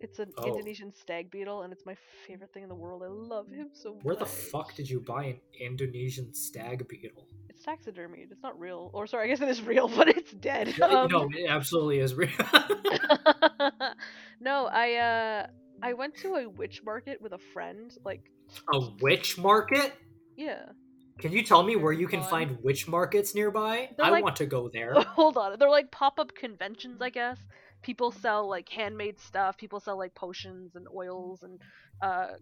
It's 0.00 0.18
an 0.20 0.30
Oh. 0.38 0.46
Indonesian 0.46 0.92
stag 0.94 1.30
beetle, 1.30 1.62
and 1.62 1.72
it's 1.72 1.84
my 1.84 1.96
favorite 2.26 2.52
thing 2.52 2.62
in 2.62 2.68
the 2.68 2.74
world. 2.74 3.02
I 3.02 3.08
love 3.08 3.50
him 3.50 3.70
so 3.72 3.94
much. 3.94 4.04
Where 4.04 4.14
the 4.16 4.26
fuck 4.26 4.74
did 4.76 4.88
you 4.88 5.00
buy 5.00 5.24
an 5.24 5.40
Indonesian 5.60 6.32
stag 6.32 6.86
beetle? 6.86 7.26
It's 7.48 7.64
taxidermied. 7.66 8.30
It's 8.30 8.42
not 8.42 8.58
real. 8.60 8.90
Or 8.94 9.08
sorry, 9.08 9.24
I 9.24 9.26
guess 9.28 9.40
it 9.40 9.48
is 9.48 9.60
real, 9.62 9.88
but 9.96 10.08
it's 10.08 10.30
dead. 10.32 10.74
Yeah, 10.78 10.86
Um, 10.86 11.10
no, 11.10 11.28
it 11.34 11.48
absolutely 11.48 11.98
is 11.98 12.14
real. 12.14 12.30
no, 14.40 14.66
I 14.66 14.94
uh 14.94 15.46
I 15.82 15.92
went 15.94 16.16
to 16.18 16.34
a 16.36 16.48
witch 16.48 16.82
market 16.84 17.20
with 17.20 17.32
a 17.32 17.38
friend. 17.38 17.92
Like, 18.04 18.30
a 18.72 18.80
witch 19.00 19.38
market? 19.38 19.94
yeah. 20.36 20.66
Can 21.18 21.32
you 21.32 21.42
tell 21.42 21.64
me 21.64 21.74
where 21.74 21.92
you 21.92 22.06
can 22.06 22.22
find 22.22 22.56
witch 22.62 22.86
markets 22.86 23.34
nearby? 23.34 23.90
They're 23.96 24.06
I 24.06 24.10
like- 24.10 24.22
want 24.22 24.36
to 24.36 24.46
go 24.46 24.68
there. 24.68 24.94
Hold 24.94 25.36
on. 25.36 25.58
They're 25.58 25.68
like 25.68 25.90
pop-up 25.90 26.32
conventions, 26.36 27.02
I 27.02 27.10
guess. 27.10 27.38
People 27.82 28.10
sell 28.12 28.48
like 28.48 28.68
handmade 28.68 29.18
stuff. 29.20 29.56
People 29.56 29.80
sell 29.80 29.96
like 29.96 30.14
potions 30.14 30.74
and 30.74 30.86
oils 30.94 31.42
and 31.42 31.60
uh 32.02 32.34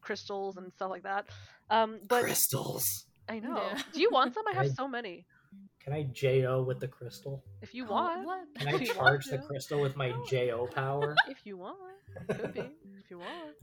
crystals 0.00 0.56
and 0.56 0.72
stuff 0.72 0.90
like 0.90 1.02
that. 1.02 1.26
Um, 1.70 2.00
but 2.08 2.24
Crystals. 2.24 3.06
I 3.28 3.40
know. 3.40 3.56
Yeah. 3.56 3.82
Do 3.92 4.00
you 4.00 4.10
want 4.10 4.34
some? 4.34 4.44
I 4.48 4.54
have 4.54 4.66
I- 4.66 4.68
so 4.68 4.88
many. 4.88 5.24
Can 5.82 5.92
I 5.92 6.02
JO 6.12 6.64
with 6.64 6.80
the 6.80 6.88
crystal? 6.88 7.44
If 7.62 7.72
you 7.72 7.84
want, 7.84 8.26
what? 8.26 8.40
Can 8.58 8.66
I 8.68 8.72
If 8.72 8.80
you 8.80 8.88
want 8.88 8.98
charge 8.98 9.26
the 9.26 9.38
crystal 9.38 9.80
with 9.80 9.96
my 9.96 10.12
JO 10.28 10.66
power? 10.74 11.14
if 11.28 11.38
you 11.44 11.56
want, 11.56 11.78
could 12.28 12.52
be. 12.52 12.60
If 12.60 13.08
you 13.08 13.18
want. 13.18 13.54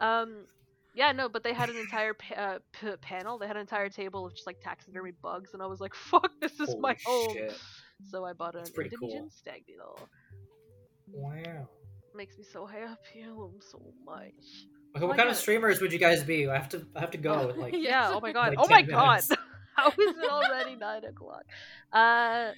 Um, 0.00 0.46
yeah, 0.94 1.12
no, 1.12 1.28
but 1.28 1.44
they 1.44 1.52
had 1.52 1.70
an 1.70 1.76
entire 1.76 2.14
pa- 2.14 2.34
uh, 2.34 2.58
p- 2.72 2.96
panel. 3.00 3.38
They 3.38 3.46
had 3.46 3.54
an 3.54 3.60
entire 3.60 3.88
table 3.88 4.26
of 4.26 4.34
just 4.34 4.44
like 4.46 4.60
taxidermy 4.60 5.12
bugs, 5.22 5.50
and 5.54 5.62
I 5.62 5.66
was 5.66 5.80
like, 5.80 5.94
"Fuck, 5.94 6.32
this 6.40 6.58
is 6.58 6.74
my 6.80 6.96
home." 7.04 7.32
shit. 7.32 7.56
So 8.10 8.24
I 8.24 8.32
bought 8.32 8.54
an 8.54 8.62
That's 8.64 8.70
Indonesian 8.78 9.20
cool. 9.22 9.30
stag 9.30 9.66
beetle. 9.66 9.98
Wow. 11.12 11.68
Makes 12.14 12.38
me 12.38 12.44
so 12.44 12.66
happy. 12.66 13.24
I 13.26 13.30
love 13.30 13.52
him 13.52 13.60
so 13.60 13.80
much. 14.04 14.32
Okay, 14.96 15.04
what 15.04 15.14
I 15.14 15.16
kind 15.16 15.28
of 15.28 15.36
streamers 15.36 15.80
would 15.80 15.92
you 15.92 15.98
guys 15.98 16.24
be? 16.24 16.48
I 16.48 16.54
have 16.56 16.68
to 16.70 16.86
I 16.96 17.00
have 17.00 17.10
to 17.12 17.18
go. 17.18 17.52
Like 17.56 17.74
Yeah. 17.76 18.10
Oh 18.12 18.20
my 18.20 18.32
god. 18.32 18.50
Like 18.56 18.58
oh 18.58 18.68
my 18.68 18.80
10 18.82 18.90
god. 18.90 19.06
minutes. 19.06 19.30
How 19.76 19.88
is 19.90 19.94
it 19.98 20.30
already 20.30 20.74
nine 20.74 21.04
o'clock? 21.04 21.44
Uh, 21.92 22.50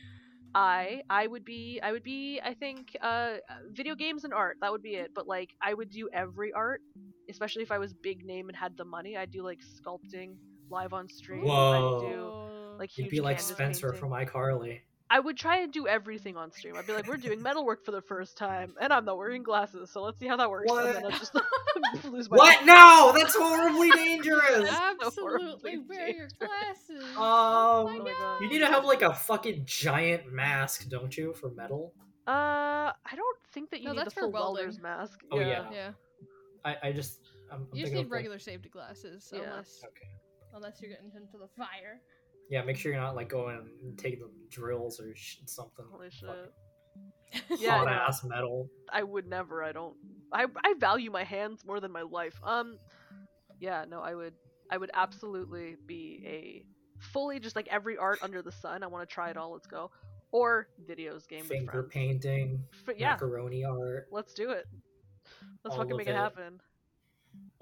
I 0.55 1.03
I 1.11 1.27
would 1.27 1.45
be 1.45 1.79
I 1.83 1.93
would 1.93 2.03
be 2.03 2.41
I 2.43 2.55
think 2.55 2.97
uh 3.01 3.35
video 3.71 3.95
games 3.95 4.25
and 4.25 4.33
art 4.33 4.57
that 4.63 4.73
would 4.73 4.83
be 4.83 4.95
it. 4.95 5.11
But 5.15 5.27
like 5.29 5.51
I 5.61 5.75
would 5.75 5.91
do 5.91 6.09
every 6.13 6.53
art, 6.53 6.81
especially 7.29 7.63
if 7.63 7.71
I 7.71 7.79
was 7.79 7.93
big 7.93 8.25
name 8.25 8.49
and 8.49 8.57
had 8.57 8.77
the 8.77 8.85
money. 8.85 9.17
I'd 9.17 9.31
do 9.31 9.43
like 9.43 9.61
sculpting 9.61 10.37
live 10.71 10.93
on 10.93 11.09
stream. 11.09 11.43
Whoa. 11.45 11.99
I'd 11.99 12.11
do 12.13 12.21
Oh. 12.23 12.77
like 12.79 12.97
you'd 12.97 13.11
be 13.11 13.21
like 13.21 13.39
Spencer 13.41 13.89
painting. 13.93 14.01
from 14.01 14.11
iCarly. 14.11 14.81
I 15.13 15.19
would 15.19 15.37
try 15.37 15.59
and 15.59 15.73
do 15.73 15.89
everything 15.89 16.37
on 16.37 16.53
stream. 16.53 16.77
I'd 16.77 16.87
be 16.87 16.93
like, 16.93 17.09
we're 17.09 17.17
doing 17.17 17.43
metalwork 17.43 17.85
for 17.85 17.91
the 17.91 18.01
first 18.01 18.37
time, 18.37 18.75
and 18.81 18.93
I'm 18.93 19.05
not 19.05 19.19
wearing 19.19 19.43
glasses, 19.43 19.91
so 19.91 20.03
let's 20.03 20.21
see 20.21 20.29
how 20.29 20.37
that 20.37 20.49
works. 20.49 20.71
And 20.71 20.87
then 20.95 21.03
What? 21.03 21.13
I'll 21.13 21.19
just 21.19 21.35
lose 22.05 22.31
my 22.31 22.37
What? 22.37 22.65
No, 22.65 23.13
that's 23.17 23.35
horribly 23.37 23.91
dangerous. 23.91 24.71
Absolutely 25.03 25.47
horribly 25.73 25.79
wear 25.89 26.09
your 26.11 26.29
glasses. 26.39 27.05
Um, 27.17 27.19
oh 27.19 27.85
my 27.89 27.99
Oh 27.99 28.05
god. 28.05 28.15
God. 28.21 28.41
You 28.43 28.49
need 28.51 28.61
to 28.61 28.67
have 28.67 28.85
like 28.85 29.03
a 29.03 29.13
fucking 29.13 29.63
giant 29.67 30.33
mask, 30.33 30.89
don't 30.89 31.17
you, 31.17 31.35
for 31.35 31.51
metal? 31.51 31.93
Uh, 32.29 32.93
I 32.93 33.17
don't 33.17 33.39
think 33.53 33.71
that 33.71 33.81
you 33.81 33.87
No, 33.87 33.93
need 33.93 33.99
the 34.01 34.05
that's 34.05 34.15
for 34.15 34.21
full 34.21 34.31
welding. 34.33 34.55
welder's 34.67 34.81
mask. 34.81 35.19
Oh, 35.33 35.41
yeah. 35.41 35.65
Yeah. 35.73 35.91
I, 36.65 36.77
I 36.85 36.93
just 36.93 37.19
I'm, 37.51 37.63
I'm 37.63 37.67
You 37.77 37.81
just 37.83 37.93
need 37.95 38.01
of, 38.03 38.07
like- 38.07 38.13
regular 38.13 38.39
safety 38.39 38.69
glasses, 38.69 39.29
Yeah. 39.35 39.41
unless 39.41 39.81
Okay. 39.85 40.07
unless 40.55 40.81
you're 40.81 40.91
getting 40.93 41.11
into 41.17 41.37
the 41.39 41.49
fire. 41.57 42.01
Yeah, 42.51 42.63
make 42.63 42.77
sure 42.77 42.93
you're 42.93 43.01
not 43.01 43.15
like 43.17 43.29
going 43.31 43.57
and 43.83 43.97
taking 43.97 44.21
the 44.21 44.31
drills 44.51 45.01
or 45.01 45.15
sh- 45.15 45.39
something. 45.47 45.85
Holy 45.91 46.11
shit. 46.11 46.29
Fucking 46.29 47.57
Yeah, 47.65 47.79
hot 47.79 47.89
ass 47.89 48.25
metal. 48.25 48.69
I 48.93 49.03
would 49.05 49.27
never. 49.27 49.63
I 49.63 49.71
don't. 49.73 49.95
I 50.33 50.47
I 50.65 50.75
value 50.79 51.11
my 51.11 51.23
hands 51.25 51.65
more 51.65 51.79
than 51.81 51.93
my 51.93 52.03
life. 52.03 52.39
Um, 52.43 52.77
yeah, 53.61 53.85
no, 53.89 54.01
I 54.01 54.15
would. 54.15 54.35
I 54.71 54.77
would 54.77 54.91
absolutely 54.95 55.77
be 55.87 56.23
a 56.27 56.65
fully 57.01 57.39
just 57.41 57.55
like 57.57 57.69
every 57.69 57.97
art 57.97 58.19
under 58.23 58.43
the 58.43 58.53
sun. 58.53 58.83
I 58.83 58.89
want 58.89 59.09
to 59.09 59.13
try 59.15 59.31
it 59.31 59.37
all. 59.37 59.53
Let's 59.53 59.67
go. 59.69 59.91
Or 60.33 60.69
videos 60.89 61.27
game 61.29 61.45
Finger 61.45 61.71
friends. 61.73 61.89
painting, 61.93 62.63
F- 62.89 62.95
yeah, 62.99 63.11
macaroni 63.13 63.65
art, 63.65 64.07
let's 64.13 64.33
do 64.35 64.51
it. 64.51 64.65
Let's 65.65 65.77
All 65.77 65.83
fucking 65.83 65.97
make 65.97 66.07
it 66.07 66.11
it. 66.11 66.17
happen. 66.17 66.61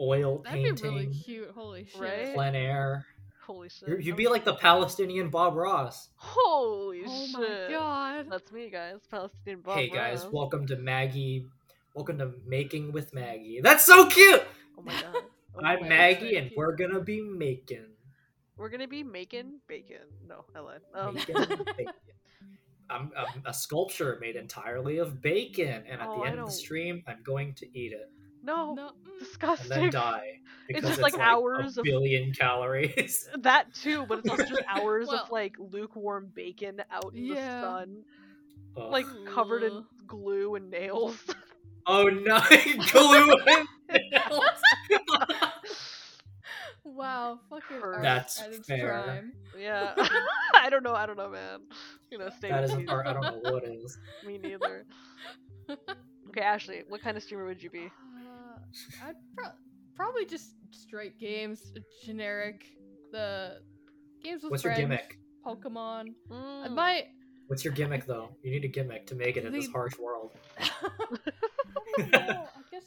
oil 0.01 0.43
That'd 0.45 0.65
painting, 0.65 0.75
be 0.75 0.89
really 1.05 1.07
cute. 1.15 1.51
Holy 1.55 1.87
shit. 1.87 2.01
Right? 2.01 2.35
plein 2.35 2.55
air. 2.55 3.07
Holy 3.49 3.71
shit. 3.71 3.89
You're, 3.89 3.99
you'd 3.99 4.17
be 4.17 4.29
like 4.29 4.45
the 4.45 4.53
Palestinian 4.55 5.31
Bob 5.31 5.57
Ross. 5.57 6.11
Holy 6.17 7.01
Oh 7.07 7.27
shit. 7.27 7.33
my 7.39 7.67
god. 7.71 8.27
That's 8.31 8.53
me, 8.53 8.69
guys. 8.69 8.99
Palestinian 9.11 9.63
Bob 9.63 9.79
hey 9.79 9.89
guys, 9.89 10.23
Ross. 10.25 10.33
welcome 10.35 10.67
to 10.67 10.77
Maggie. 10.77 11.47
Welcome 11.95 12.19
to 12.19 12.33
Making 12.47 12.93
with 12.93 13.15
Maggie. 13.15 13.61
That's 13.63 13.87
so 13.87 14.07
cute. 14.07 14.43
Oh 14.79 14.83
my 14.83 14.93
god. 14.93 15.23
Oh 15.57 15.65
I'm 15.65 15.81
my 15.81 15.89
Maggie, 15.89 16.35
God. 16.35 16.43
and 16.43 16.51
we're 16.57 16.77
gonna 16.77 17.01
be 17.01 17.21
making. 17.23 17.87
We're 18.59 18.69
gonna 18.69 18.87
be 18.87 19.03
making 19.03 19.61
bacon. 19.67 20.03
No, 20.29 20.45
I 20.55 20.61
lied. 20.61 20.81
Um, 20.95 21.15
Making 21.15 21.35
bacon. 21.77 21.93
I'm, 22.91 23.11
I'm 23.17 23.43
a 23.47 23.53
sculpture 23.55 24.19
made 24.21 24.37
entirely 24.37 24.99
of 24.99 25.21
bacon, 25.21 25.83
and 25.91 26.01
at 26.01 26.07
Oh, 26.07 26.21
the 26.21 26.27
end 26.29 26.39
of 26.39 26.47
the 26.47 26.53
stream, 26.53 27.03
I'm 27.09 27.23
going 27.25 27.55
to 27.55 27.67
eat 27.77 27.93
it 27.93 28.09
no, 28.49 28.75
No. 28.75 28.83
mm. 28.89 28.89
and 29.11 29.19
disgusting. 29.21 29.69
then 29.69 29.91
die 29.91 30.41
It's 30.69 30.81
because 30.81 30.91
just, 30.99 31.01
like, 31.03 31.19
hours 31.19 31.77
a 31.77 31.81
of- 31.81 31.85
billion 31.85 32.33
calories. 32.33 33.29
That 33.39 33.73
too, 33.75 34.05
but 34.07 34.19
it's 34.21 34.29
also 34.29 34.45
just 34.45 34.63
hours 34.69 35.07
Well- 35.09 35.23
of 35.25 35.31
like 35.31 35.55
lukewarm 35.59 36.31
bacon 36.35 36.83
out 36.91 37.13
in 37.15 37.25
Yeah. 37.27 37.35
the 37.37 37.61
sun, 37.63 38.05
Ugh. 38.77 38.91
like 38.93 39.07
covered 39.27 39.63
in 39.63 39.85
glue 40.07 40.55
and 40.57 40.71
nails. 40.71 41.17
oh 41.87 42.05
no, 42.09 42.41
glue 42.93 43.33
and 43.47 43.69
nails. 43.89 44.45
Wow, 46.85 47.39
fucking 47.51 47.83
art 47.83 48.03
That's 48.03 48.41
at 48.41 48.65
fair. 48.65 49.03
prime. 49.05 49.33
yeah, 49.59 49.93
I 50.55 50.69
don't 50.71 50.83
know. 50.83 50.95
I 50.95 51.07
don't 51.07 51.17
know, 51.19 51.29
man. 51.29 51.61
You 52.11 52.19
know, 52.19 52.31
stay 52.39 52.49
that 52.49 52.63
with 52.63 52.81
is 52.81 52.89
art. 52.89 53.07
I 53.07 53.13
don't 53.13 53.23
know 53.45 53.53
what 53.53 53.65
is. 53.65 53.99
Me 54.27 54.39
neither. 54.39 54.85
Okay, 55.71 56.41
Ashley, 56.41 56.83
what 56.89 57.03
kind 57.03 57.17
of 57.17 57.23
streamer 57.23 57.45
would 57.47 57.63
you 57.63 57.71
be? 57.71 57.91
I'd 59.05 59.15
pro- 59.37 59.51
probably 59.95 60.25
just 60.27 60.53
straight 60.71 61.19
games, 61.19 61.73
generic. 62.05 62.65
The 63.13 63.61
games 64.23 64.43
with 64.43 64.51
What's 64.53 64.65
your 64.65 64.75
friends, 64.75 64.89
gimmick? 64.89 65.19
Pokemon. 65.47 66.15
I 66.31 66.35
Mm. 66.69 66.75
might. 66.75 67.05
What's 67.47 67.65
your 67.65 67.73
gimmick 67.73 68.05
though? 68.07 68.29
You 68.43 68.51
need 68.51 68.65
a 68.65 68.69
gimmick 68.69 69.07
to 69.07 69.15
make 69.15 69.37
it 69.39 69.45
in 69.47 69.53
this 69.53 69.69
harsh 69.69 69.99
world. 69.99 70.33
I 70.59 72.47
guess 72.71 72.85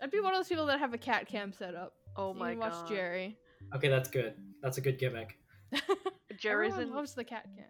I'd 0.00 0.10
be 0.10 0.20
one 0.20 0.32
of 0.32 0.38
those 0.38 0.48
people 0.48 0.66
that 0.66 0.78
have 0.78 0.94
a 0.94 0.98
cat 0.98 1.26
cam 1.26 1.52
set 1.52 1.74
up. 1.74 1.92
Oh 2.16 2.32
You 2.32 2.38
my 2.38 2.50
can 2.52 2.60
watch 2.60 2.72
god, 2.72 2.88
Jerry. 2.88 3.38
Okay, 3.74 3.88
that's 3.88 4.08
good. 4.08 4.34
That's 4.62 4.78
a 4.78 4.80
good 4.80 4.98
gimmick. 4.98 5.38
Jerry's 6.38 6.72
Everyone 6.72 6.90
in, 6.92 6.94
loves 6.94 7.14
the 7.14 7.24
cat 7.24 7.46
cam. 7.56 7.66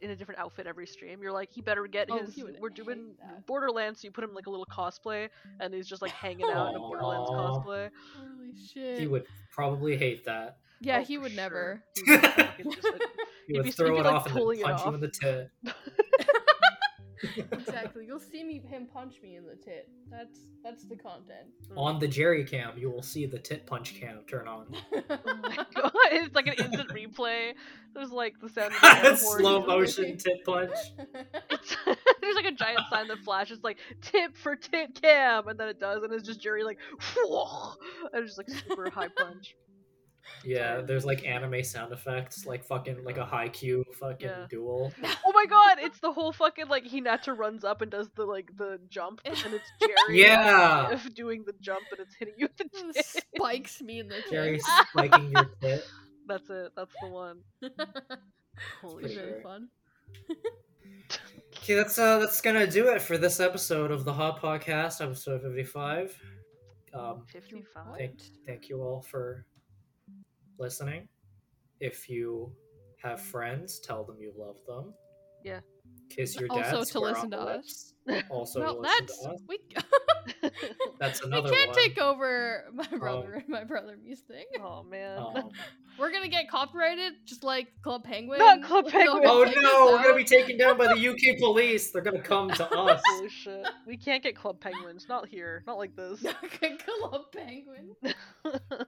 In 0.00 0.10
a 0.10 0.16
different 0.16 0.40
outfit 0.40 0.66
every 0.66 0.86
stream. 0.86 1.20
You're 1.22 1.32
like, 1.32 1.50
he 1.52 1.60
better 1.60 1.86
get 1.86 2.08
Oh, 2.10 2.18
his. 2.18 2.42
We're 2.60 2.68
doing 2.70 3.14
that. 3.20 3.46
Borderlands, 3.46 4.00
so 4.00 4.06
you 4.06 4.12
put 4.12 4.24
him 4.24 4.30
in, 4.30 4.36
like 4.36 4.46
a 4.46 4.50
little 4.50 4.66
cosplay, 4.66 5.28
and 5.60 5.72
he's 5.74 5.88
just 5.88 6.02
like 6.02 6.12
hanging 6.12 6.46
out 6.50 6.70
in 6.70 6.76
a 6.76 6.78
Borderlands 6.78 7.28
Aw. 7.30 7.34
cosplay. 7.62 7.90
Holy 8.18 8.52
shit. 8.72 8.98
He 8.98 9.06
would 9.06 9.24
probably 9.52 9.96
hate 9.96 10.24
that. 10.24 10.56
yeah, 10.80 10.98
Oh, 11.00 11.04
he 11.04 11.18
would 11.18 11.32
sure. 11.32 11.36
never. 11.36 11.82
He 11.94 12.12
would 12.12 12.74
just, 12.74 12.92
like, 12.92 13.02
He 13.46 13.54
You'd 13.56 13.62
be- 13.64 13.68
you'd 13.68 13.74
throw 13.74 13.90
be, 13.94 13.98
it 13.98 14.04
like, 14.04 14.14
off 14.14 14.26
and 14.26 14.34
then 14.36 14.42
pulling 14.42 14.60
it 14.60 14.64
punch 14.64 14.80
you 14.80 14.86
off. 14.86 14.94
in 14.94 15.00
the 15.00 15.08
tit. 15.08 15.50
exactly. 17.22 18.06
You'll 18.06 18.20
see 18.20 18.44
me 18.44 18.62
him 18.66 18.86
punch 18.92 19.16
me 19.22 19.36
in 19.36 19.44
the 19.44 19.56
tit. 19.56 19.88
That's 20.10 20.40
that's 20.62 20.84
the 20.84 20.96
content. 20.96 21.48
On 21.76 21.98
the 21.98 22.08
Jerry 22.08 22.44
cam, 22.44 22.78
you 22.78 22.90
will 22.90 23.02
see 23.02 23.26
the 23.26 23.38
tit 23.38 23.66
punch 23.66 23.94
cam 23.94 24.20
turn 24.26 24.48
on. 24.48 24.66
Oh 25.10 25.36
my 25.42 25.56
god, 25.74 25.92
it's 26.12 26.34
like 26.34 26.46
an 26.46 26.54
instant 26.54 26.88
replay. 26.90 27.54
There's 27.94 28.10
like 28.10 28.38
the 28.40 28.48
sound 28.48 28.72
of 28.74 28.80
the. 29.02 29.16
Slow 29.16 29.66
motion 29.66 30.16
tit 30.16 30.44
punch. 30.44 30.70
It's, 31.50 31.76
there's 32.20 32.36
like 32.36 32.46
a 32.46 32.52
giant 32.52 32.80
sign 32.90 33.08
that 33.08 33.18
flashes 33.18 33.60
like 33.62 33.78
tip 34.02 34.36
for 34.36 34.56
tit 34.56 35.00
cam, 35.00 35.48
and 35.48 35.58
then 35.58 35.68
it 35.68 35.80
does, 35.80 36.02
and 36.02 36.12
it's 36.12 36.26
just 36.26 36.40
Jerry 36.40 36.62
like, 36.64 36.78
and 37.16 38.24
it's 38.24 38.36
just 38.36 38.38
like 38.38 38.50
super 38.50 38.90
high 38.90 39.08
punch. 39.08 39.56
Yeah, 40.44 40.80
there's 40.80 41.04
like 41.04 41.26
anime 41.26 41.62
sound 41.64 41.92
effects, 41.92 42.46
like 42.46 42.64
fucking 42.64 43.04
like 43.04 43.16
a 43.18 43.24
Haikyuu 43.24 43.84
fucking 43.98 44.28
Yeah. 44.28 44.46
duel. 44.48 44.92
Oh 45.26 45.32
my 45.32 45.46
god, 45.46 45.78
it's 45.80 45.98
the 46.00 46.12
whole 46.12 46.32
fucking 46.32 46.68
like 46.68 46.84
Hinata 46.84 47.36
runs 47.36 47.64
up 47.64 47.82
and 47.82 47.90
does 47.90 48.08
the 48.16 48.24
like 48.24 48.56
the 48.56 48.78
jump, 48.88 49.20
and 49.24 49.36
it's 49.36 49.70
Jerry 49.80 50.20
Yeah. 50.22 50.90
if 50.92 51.14
doing 51.14 51.44
the 51.46 51.54
jump 51.60 51.82
and 51.90 52.00
it's 52.00 52.14
hitting 52.14 52.34
you 52.36 52.48
with 52.48 52.56
the 52.72 52.92
tit. 52.92 53.06
Spikes 53.36 53.80
me 53.82 54.00
in 54.00 54.08
the 54.08 54.22
Jerry 54.30 54.56
tit. 54.58 54.64
spiking 54.90 55.30
your 55.32 55.44
tit. 55.60 55.84
That's 56.26 56.48
it. 56.50 56.72
That's 56.76 56.94
the 57.02 57.08
one. 57.08 57.38
Holy 58.82 59.02
For 59.04 59.08
shit. 59.08 59.16
Sure. 59.18 59.40
fun. 59.42 59.68
Okay, 61.56 61.74
that's 61.74 61.98
uh 61.98 62.18
that's 62.18 62.40
gonna 62.40 62.66
do 62.66 62.88
it 62.88 63.02
for 63.02 63.18
this 63.18 63.40
episode 63.40 63.90
of 63.90 64.04
the 64.04 64.12
Hot 64.12 64.40
Pot 64.40 64.60
Cast, 64.62 65.00
episode 65.00 65.42
fifty 65.42 65.64
five. 65.64 66.16
Um, 66.92 67.22
Fifty-five. 67.32 67.96
thank 67.98 68.20
thank 68.46 68.68
you 68.68 68.82
all 68.82 69.00
for 69.00 69.44
listening. 70.60 71.08
If 71.80 72.08
you 72.08 72.52
have 73.02 73.20
friends, 73.20 73.80
tell 73.80 74.04
them 74.04 74.16
you 74.20 74.32
love 74.36 74.56
them. 74.66 74.92
Yeah. 75.44 75.60
Kiss 76.10 76.38
your 76.38 76.48
dad. 76.48 76.74
Also 76.74 76.98
to 76.98 77.04
listen 77.06 77.30
to 77.30 77.36
the 77.36 77.42
us. 77.42 77.94
Also, 78.30 78.60
well, 78.60 78.74
to 78.74 78.80
listen 78.80 79.06
that's 79.06 79.22
to 79.22 79.30
us. 79.30 79.40
we. 79.48 79.58
That's 81.00 81.22
we 81.22 81.28
another 81.28 81.50
can't 81.50 81.68
one. 81.68 81.76
take 81.76 81.98
over 81.98 82.64
my 82.72 82.86
brother 82.98 83.34
and 83.34 83.44
my 83.48 83.64
brother 83.64 83.96
Muse 84.02 84.20
thing. 84.20 84.44
oh 84.62 84.82
man. 84.82 85.18
Um, 85.40 85.50
We're 85.98 86.12
gonna 86.12 86.28
get 86.28 86.48
copyrighted, 86.48 87.14
just 87.26 87.42
like 87.44 87.68
Club 87.82 88.04
Penguin. 88.04 88.38
Not 88.38 88.62
Club 88.62 88.88
Penguin. 88.88 89.22
oh 89.26 89.44
take 89.44 89.56
us 89.56 89.62
no, 89.62 89.86
we're 89.92 90.02
gonna 90.02 90.14
be 90.16 90.24
taken 90.24 90.56
down 90.56 90.78
by 90.78 90.86
the 90.94 91.08
UK 91.08 91.38
police. 91.38 91.90
They're 91.90 92.00
gonna 92.02 92.22
come 92.22 92.48
to 92.50 92.68
us. 92.70 93.02
Holy 93.06 93.28
shit. 93.28 93.66
We 93.86 93.96
can't 93.96 94.22
get 94.22 94.34
Club 94.36 94.60
Penguins. 94.60 95.06
Not 95.08 95.28
here. 95.28 95.62
Not 95.66 95.78
like 95.78 95.94
this. 95.96 96.20
Club 96.22 97.22
Penguin. 97.32 97.96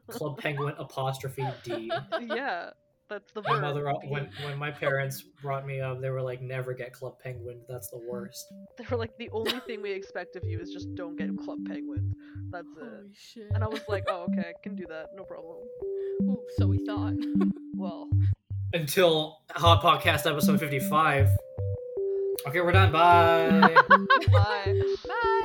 Club 0.09 0.39
Penguin 0.39 0.75
apostrophe 0.79 1.45
D. 1.65 1.91
yeah. 2.21 2.71
That's 3.13 3.31
the 3.33 3.43
My 3.43 3.61
mother, 3.61 3.85
when 4.09 4.31
when 4.43 4.59
my 4.59 4.71
parents 4.71 5.23
brought 5.43 5.67
me 5.67 5.83
up, 5.83 6.01
they 6.01 6.09
were 6.09 6.23
like, 6.23 6.41
"Never 6.41 6.73
get 6.73 6.95
Club 6.95 7.19
Penguin. 7.23 7.61
That's 7.69 7.91
the 7.91 7.99
worst." 7.99 8.47
They 8.79 8.87
were 8.91 8.97
like, 8.97 9.15
the 9.19 9.29
only 9.35 9.61
thing 9.67 9.83
we 9.83 9.93
expect 9.93 10.35
of 10.35 10.45
you 10.47 10.59
is 10.59 10.71
just 10.71 10.95
don't 10.95 11.15
get 11.17 11.29
Club 11.37 11.59
Penguin. 11.67 12.15
That's 12.51 12.67
it. 12.81 13.05
Shit. 13.13 13.51
And 13.55 13.63
I 13.63 13.69
was 13.69 13.83
like, 13.87 14.05
oh, 14.09 14.27
okay, 14.31 14.49
I 14.49 14.53
can 14.63 14.75
do 14.75 14.87
that. 14.89 15.09
No 15.15 15.25
problem. 15.25 15.59
Ooh, 16.23 16.43
so 16.57 16.67
we 16.67 16.79
thought. 16.87 17.15
Well, 17.75 18.09
Until 18.73 19.41
Hot 19.51 19.81
Pot 19.83 20.03
Cast 20.03 20.27
episode 20.27 20.61
fifty-five. 20.61 21.29
Okay, 22.47 22.61
we're 22.61 22.73
done. 22.73 22.93
Bye. 22.93 23.75
bye. 24.33 24.83
Bye. 25.09 25.39